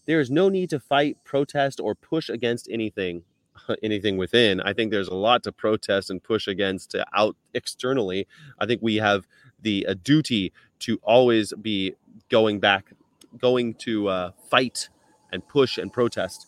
There 0.07 0.19
is 0.19 0.31
no 0.31 0.49
need 0.49 0.69
to 0.71 0.79
fight, 0.79 1.17
protest, 1.23 1.79
or 1.79 1.95
push 1.95 2.29
against 2.29 2.67
anything. 2.71 3.23
Anything 3.83 4.17
within. 4.17 4.61
I 4.61 4.73
think 4.73 4.91
there's 4.91 5.07
a 5.07 5.13
lot 5.13 5.43
to 5.43 5.51
protest 5.51 6.09
and 6.09 6.23
push 6.23 6.47
against 6.47 6.95
out 7.15 7.37
externally. 7.53 8.27
I 8.59 8.65
think 8.65 8.81
we 8.81 8.95
have 8.97 9.27
the 9.61 9.85
uh, 9.87 9.93
duty 10.03 10.51
to 10.79 10.99
always 11.03 11.53
be 11.61 11.95
going 12.29 12.59
back, 12.59 12.91
going 13.39 13.75
to 13.75 14.09
uh, 14.09 14.31
fight 14.49 14.89
and 15.31 15.47
push 15.47 15.77
and 15.77 15.93
protest 15.93 16.47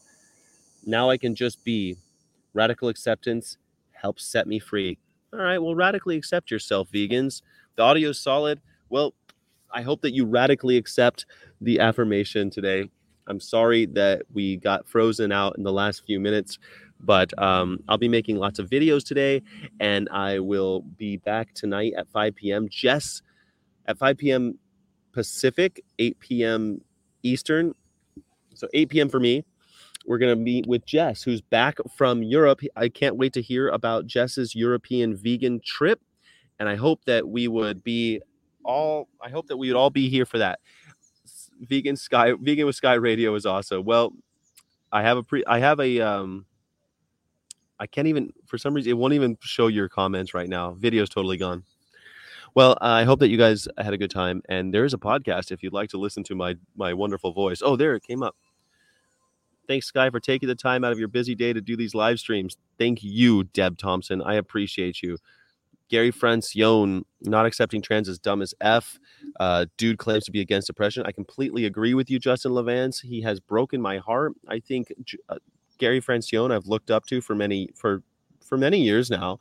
now 0.86 1.10
I 1.10 1.18
can 1.18 1.36
just 1.36 1.64
be. 1.64 1.98
Radical 2.56 2.88
acceptance 2.88 3.58
helps 3.92 4.26
set 4.26 4.48
me 4.48 4.60
free. 4.60 4.98
All 5.34 5.40
right, 5.40 5.60
well, 5.62 5.76
radically 5.76 6.16
accept 6.16 6.50
yourself, 6.50 6.90
vegans. 6.92 7.42
The 7.76 7.84
audio's 7.84 8.20
solid. 8.20 8.62
Well, 8.90 9.14
I 9.72 9.82
hope 9.82 10.02
that 10.02 10.14
you 10.14 10.26
radically 10.26 10.78
accept 10.78 11.26
the 11.60 11.82
affirmation 11.82 12.50
today. 12.50 12.90
I'm 13.28 13.42
sorry 13.42 13.86
that 13.88 14.22
we 14.34 14.58
got 14.58 14.88
frozen 14.88 15.32
out 15.32 15.58
in 15.58 15.64
the 15.64 15.74
last 15.74 16.06
few 16.06 16.20
minutes, 16.20 16.58
but 17.02 17.38
um, 17.42 17.84
I'll 17.90 17.98
be 17.98 18.08
making 18.08 18.38
lots 18.38 18.60
of 18.60 18.70
videos 18.70 19.06
today, 19.06 19.42
and 19.82 20.08
I 20.10 20.40
will 20.40 20.82
be 20.82 21.18
back 21.18 21.54
tonight 21.54 21.94
at 21.98 22.08
5 22.10 22.36
p.m. 22.36 22.70
Jess 22.70 23.22
at 23.88 23.98
5 23.98 24.18
p.m. 24.18 24.58
Pacific, 25.12 25.84
8 26.00 26.20
p.m. 26.20 26.82
Eastern. 27.24 27.74
So 28.54 28.70
8 28.74 28.90
p.m. 28.90 29.10
for 29.10 29.20
me, 29.20 29.44
we're 30.06 30.18
going 30.18 30.36
to 30.36 30.42
meet 30.42 30.68
with 30.68 30.86
Jess, 30.86 31.24
who's 31.24 31.42
back 31.42 31.78
from 31.96 32.24
Europe. 32.24 32.62
I 32.76 32.90
can't 32.90 33.18
wait 33.18 33.34
to 33.34 33.42
hear 33.42 33.70
about 33.70 34.06
Jess's 34.06 34.56
European 34.56 35.16
vegan 35.16 35.62
trip. 35.66 36.02
And 36.60 36.70
I 36.70 36.76
hope 36.76 37.04
that 37.06 37.28
we 37.28 37.48
would 37.48 37.84
be 37.84 38.22
all, 38.64 39.10
I 39.22 39.30
hope 39.30 39.48
that 39.48 39.58
we 39.58 39.68
would 39.68 39.78
all 39.78 39.90
be 39.90 40.10
here 40.10 40.26
for 40.26 40.38
that. 40.38 40.60
Vegan 41.62 41.96
Sky, 41.96 42.34
Vegan 42.40 42.66
with 42.66 42.76
Sky 42.76 42.94
Radio 42.94 43.36
is 43.36 43.46
awesome. 43.46 43.84
Well, 43.84 44.14
I 44.92 45.02
have 45.02 45.18
a 45.18 45.24
pre, 45.24 45.44
I 45.46 45.60
have 45.60 45.80
a, 45.80 46.00
um, 46.02 46.46
I 47.80 47.88
can't 47.88 48.08
even, 48.08 48.32
for 48.46 48.58
some 48.58 48.74
reason, 48.74 48.92
it 48.92 48.98
won't 48.98 49.14
even 49.14 49.38
show 49.42 49.68
your 49.68 49.90
comments 49.90 50.34
right 50.34 50.48
now. 50.48 50.72
Video's 50.74 51.10
totally 51.10 51.38
gone. 51.38 51.64
Well, 52.54 52.78
I 52.80 53.04
hope 53.04 53.20
that 53.20 53.28
you 53.28 53.38
guys 53.38 53.68
had 53.78 53.94
a 53.94 53.98
good 53.98 54.12
time. 54.12 54.42
And 54.48 54.74
there 54.74 54.86
is 54.86 54.94
a 54.94 54.98
podcast 54.98 55.52
if 55.52 55.62
you'd 55.62 55.74
like 55.74 55.90
to 55.90 55.98
listen 55.98 56.24
to 56.26 56.36
my 56.36 56.56
my 56.78 56.94
wonderful 56.94 57.34
voice. 57.34 57.62
Oh, 57.62 57.76
there 57.76 57.96
it 57.96 58.04
came 58.04 58.24
up. 58.24 58.36
Thanks, 59.68 59.88
Sky, 59.88 60.10
for 60.10 60.20
taking 60.20 60.48
the 60.48 60.56
time 60.56 60.84
out 60.84 60.92
of 60.92 61.00
your 61.00 61.08
busy 61.08 61.36
day 61.36 61.54
to 61.54 61.62
do 61.62 61.76
these 61.76 61.96
live 61.96 62.20
streams. 62.20 62.58
Thank 62.78 63.04
you, 63.04 63.46
Deb 63.46 63.78
Thompson. 63.78 64.22
I 64.22 64.36
appreciate 64.36 65.02
you. 65.02 65.18
Gary 65.90 66.12
Francione, 66.12 67.04
not 67.22 67.46
accepting 67.46 67.82
trans 67.82 68.10
is 68.10 68.18
dumb 68.18 68.42
as 68.42 68.54
F. 68.60 69.00
Uh, 69.40 69.66
dude 69.78 69.98
claims 69.98 70.26
to 70.26 70.32
be 70.32 70.42
against 70.42 70.70
oppression. 70.70 71.04
I 71.06 71.12
completely 71.12 71.66
agree 71.66 71.94
with 71.94 72.10
you, 72.10 72.18
Justin 72.18 72.54
Levans. 72.54 73.02
He 73.02 73.22
has 73.22 73.40
broken 73.40 73.82
my 73.82 74.00
heart. 74.00 74.34
I 74.48 74.60
think 74.60 74.92
uh, 75.30 75.38
Gary 75.78 76.02
Francione, 76.02 76.52
I've 76.52 76.66
looked 76.66 76.90
up 76.90 77.06
to 77.08 77.22
for 77.22 77.36
many 77.36 77.70
for 77.76 78.02
for 78.44 78.58
many 78.58 78.82
years 78.82 79.10
now, 79.10 79.40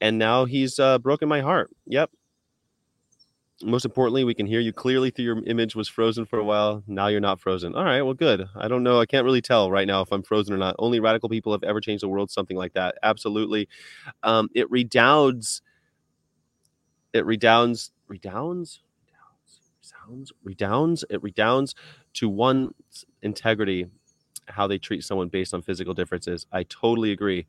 and 0.00 0.18
now 0.18 0.44
he's 0.44 0.78
uh, 0.78 0.98
broken 0.98 1.28
my 1.28 1.40
heart. 1.40 1.70
Yep, 1.86 2.10
most 3.62 3.84
importantly, 3.84 4.24
we 4.24 4.34
can 4.34 4.46
hear 4.46 4.60
you 4.60 4.72
clearly 4.72 5.10
through 5.10 5.24
your 5.24 5.44
image 5.44 5.74
was 5.74 5.88
frozen 5.88 6.24
for 6.24 6.38
a 6.38 6.44
while. 6.44 6.82
Now 6.86 7.08
you're 7.08 7.20
not 7.20 7.40
frozen. 7.40 7.74
All 7.74 7.84
right, 7.84 8.02
well, 8.02 8.14
good. 8.14 8.46
I 8.56 8.68
don't 8.68 8.82
know. 8.82 9.00
I 9.00 9.06
can't 9.06 9.24
really 9.24 9.40
tell 9.42 9.70
right 9.70 9.86
now 9.86 10.00
if 10.02 10.12
I'm 10.12 10.22
frozen 10.22 10.54
or 10.54 10.58
not. 10.58 10.76
Only 10.78 11.00
radical 11.00 11.28
people 11.28 11.52
have 11.52 11.64
ever 11.64 11.80
changed 11.80 12.02
the 12.02 12.08
world, 12.08 12.30
something 12.30 12.56
like 12.56 12.74
that. 12.74 12.96
Absolutely. 13.02 13.68
Um, 14.22 14.48
it 14.54 14.70
redounds. 14.70 15.62
It 17.12 17.26
redounds. 17.26 17.90
Redounds? 18.06 18.80
Redounds? 19.82 20.32
Redounds? 20.44 21.04
It 21.10 21.22
redounds 21.22 21.74
to 22.14 22.28
one's 22.28 23.04
integrity, 23.22 23.86
how 24.46 24.66
they 24.66 24.78
treat 24.78 25.04
someone 25.04 25.28
based 25.28 25.52
on 25.52 25.62
physical 25.62 25.94
differences. 25.94 26.46
I 26.52 26.62
totally 26.64 27.12
agree. 27.12 27.46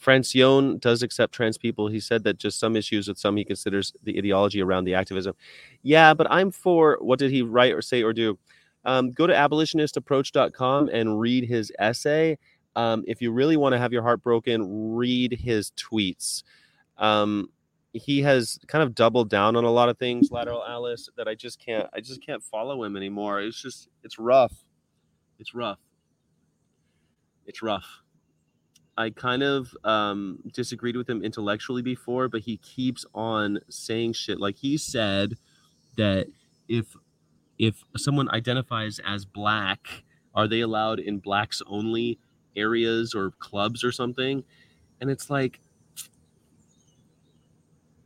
Francione 0.00 0.80
does 0.80 1.02
accept 1.02 1.34
trans 1.34 1.58
people. 1.58 1.88
He 1.88 2.00
said 2.00 2.24
that 2.24 2.38
just 2.38 2.58
some 2.58 2.76
issues 2.76 3.08
with 3.08 3.18
some 3.18 3.36
he 3.36 3.44
considers 3.44 3.92
the 4.04 4.16
ideology 4.16 4.62
around 4.62 4.84
the 4.84 4.94
activism. 4.94 5.34
Yeah, 5.82 6.14
but 6.14 6.30
I'm 6.30 6.50
for 6.50 6.98
what 7.00 7.18
did 7.18 7.30
he 7.30 7.42
write 7.42 7.74
or 7.74 7.82
say 7.82 8.02
or 8.02 8.12
do? 8.12 8.38
Um, 8.84 9.10
go 9.10 9.26
to 9.26 9.32
abolitionistapproach.com 9.32 10.88
and 10.90 11.18
read 11.18 11.44
his 11.44 11.72
essay. 11.78 12.38
Um, 12.76 13.02
if 13.08 13.20
you 13.20 13.32
really 13.32 13.56
want 13.56 13.72
to 13.72 13.78
have 13.78 13.92
your 13.92 14.02
heart 14.02 14.22
broken, 14.22 14.94
read 14.94 15.32
his 15.32 15.72
tweets. 15.72 16.44
Um, 16.96 17.50
he 17.92 18.22
has 18.22 18.58
kind 18.68 18.84
of 18.84 18.94
doubled 18.94 19.30
down 19.30 19.56
on 19.56 19.64
a 19.64 19.70
lot 19.70 19.88
of 19.88 19.98
things, 19.98 20.30
lateral 20.30 20.64
Alice, 20.64 21.08
that 21.16 21.26
I 21.26 21.34
just 21.34 21.58
can't 21.58 21.88
I 21.92 22.00
just 22.00 22.24
can't 22.24 22.42
follow 22.42 22.84
him 22.84 22.96
anymore. 22.96 23.40
It's 23.40 23.60
just 23.60 23.88
it's 24.04 24.18
rough. 24.18 24.52
It's 25.38 25.54
rough. 25.54 25.80
It's 27.46 27.62
rough. 27.62 28.02
I 28.98 29.10
kind 29.10 29.44
of 29.44 29.72
um, 29.84 30.40
disagreed 30.52 30.96
with 30.96 31.08
him 31.08 31.22
intellectually 31.22 31.82
before, 31.82 32.28
but 32.28 32.40
he 32.40 32.56
keeps 32.58 33.06
on 33.14 33.60
saying 33.70 34.14
shit. 34.14 34.40
Like 34.40 34.56
he 34.56 34.76
said 34.76 35.38
that 35.96 36.26
if 36.68 36.96
if 37.60 37.82
someone 37.96 38.28
identifies 38.30 39.00
as 39.06 39.24
black, 39.24 40.02
are 40.34 40.48
they 40.48 40.60
allowed 40.60 40.98
in 40.98 41.18
blacks 41.18 41.62
only 41.68 42.18
areas 42.56 43.14
or 43.14 43.30
clubs 43.38 43.84
or 43.84 43.92
something? 43.92 44.42
And 45.00 45.10
it's 45.10 45.30
like, 45.30 45.60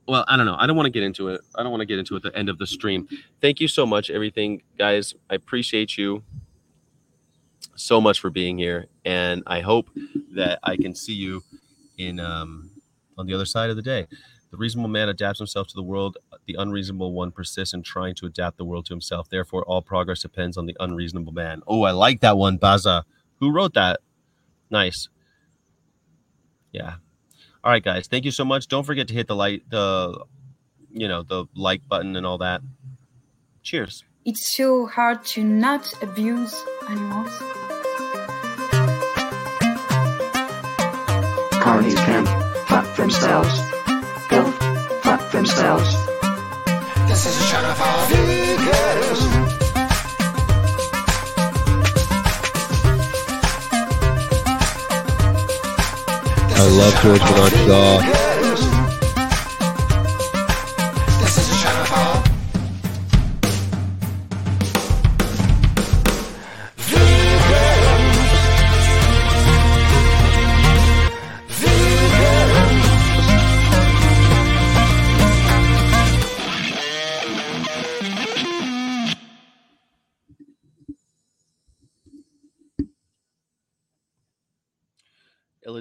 well, 0.06 0.26
I 0.28 0.36
don't 0.36 0.46
know. 0.46 0.56
I 0.58 0.66
don't 0.66 0.76
want 0.76 0.86
to 0.86 0.90
get 0.90 1.02
into 1.02 1.28
it. 1.28 1.40
I 1.54 1.62
don't 1.62 1.70
want 1.72 1.80
to 1.80 1.86
get 1.86 1.98
into 1.98 2.16
it 2.16 2.24
at 2.24 2.32
the 2.32 2.38
end 2.38 2.50
of 2.50 2.58
the 2.58 2.66
stream. 2.66 3.08
Thank 3.40 3.60
you 3.60 3.68
so 3.68 3.86
much, 3.86 4.10
everything, 4.10 4.62
guys. 4.76 5.14
I 5.30 5.36
appreciate 5.36 5.96
you 5.96 6.22
so 7.74 8.00
much 8.00 8.20
for 8.20 8.30
being 8.30 8.58
here, 8.58 8.86
and 9.04 9.42
I 9.46 9.60
hope 9.60 9.88
that 10.34 10.58
I 10.62 10.76
can 10.76 10.94
see 10.94 11.14
you 11.14 11.42
in 11.98 12.20
um, 12.20 12.70
on 13.18 13.26
the 13.26 13.34
other 13.34 13.46
side 13.46 13.70
of 13.70 13.76
the 13.76 13.82
day. 13.82 14.06
The 14.50 14.58
reasonable 14.58 14.90
man 14.90 15.08
adapts 15.08 15.38
himself 15.38 15.68
to 15.68 15.74
the 15.74 15.82
world. 15.82 16.18
The 16.46 16.56
unreasonable 16.58 17.12
one 17.12 17.32
persists 17.32 17.72
in 17.72 17.82
trying 17.82 18.14
to 18.16 18.26
adapt 18.26 18.58
the 18.58 18.64
world 18.64 18.84
to 18.86 18.92
himself. 18.92 19.30
Therefore, 19.30 19.64
all 19.64 19.80
progress 19.80 20.20
depends 20.20 20.58
on 20.58 20.66
the 20.66 20.76
unreasonable 20.78 21.32
man. 21.32 21.62
Oh, 21.66 21.84
I 21.84 21.92
like 21.92 22.20
that 22.20 22.36
one, 22.36 22.58
Baza. 22.58 23.06
Who 23.40 23.50
wrote 23.50 23.74
that? 23.74 24.00
Nice. 24.70 25.08
Yeah. 26.70 26.96
All 27.64 27.70
right, 27.70 27.82
guys. 27.82 28.08
Thank 28.08 28.26
you 28.26 28.30
so 28.30 28.44
much. 28.44 28.68
Don't 28.68 28.84
forget 28.84 29.08
to 29.08 29.14
hit 29.14 29.26
the 29.26 29.36
light, 29.36 29.62
the 29.70 30.22
you 30.90 31.08
know, 31.08 31.22
the 31.22 31.46
like 31.54 31.86
button 31.88 32.16
and 32.16 32.26
all 32.26 32.38
that. 32.38 32.60
Cheers. 33.62 34.04
It's 34.24 34.54
so 34.54 34.86
hard 34.86 35.24
to 35.26 35.42
not 35.42 35.92
abuse 36.02 36.62
animals. 36.88 37.61
Carnies 41.62 41.94
can 41.94 42.26
fuck 42.66 42.96
themselves. 42.96 43.60
Go 44.28 44.50
fuck 45.02 45.30
themselves. 45.30 45.94
This 47.06 47.26
is 47.26 47.40
a 47.40 47.44
channel 47.50 47.74
for 47.74 47.84
vegans. 48.12 49.22
I 56.56 56.66
love 56.66 56.94
George 57.00 57.20
Bernard 57.20 57.52
Shaw. 57.52 58.21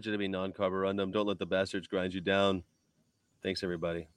legitimately 0.02 0.28
non 0.28 0.52
carborundum. 0.52 1.12
Don't 1.12 1.28
let 1.28 1.38
the 1.38 1.46
bastards 1.46 1.88
grind 1.88 2.12
you 2.14 2.22
down. 2.22 2.64
Thanks, 3.44 3.64
everybody. 3.64 4.08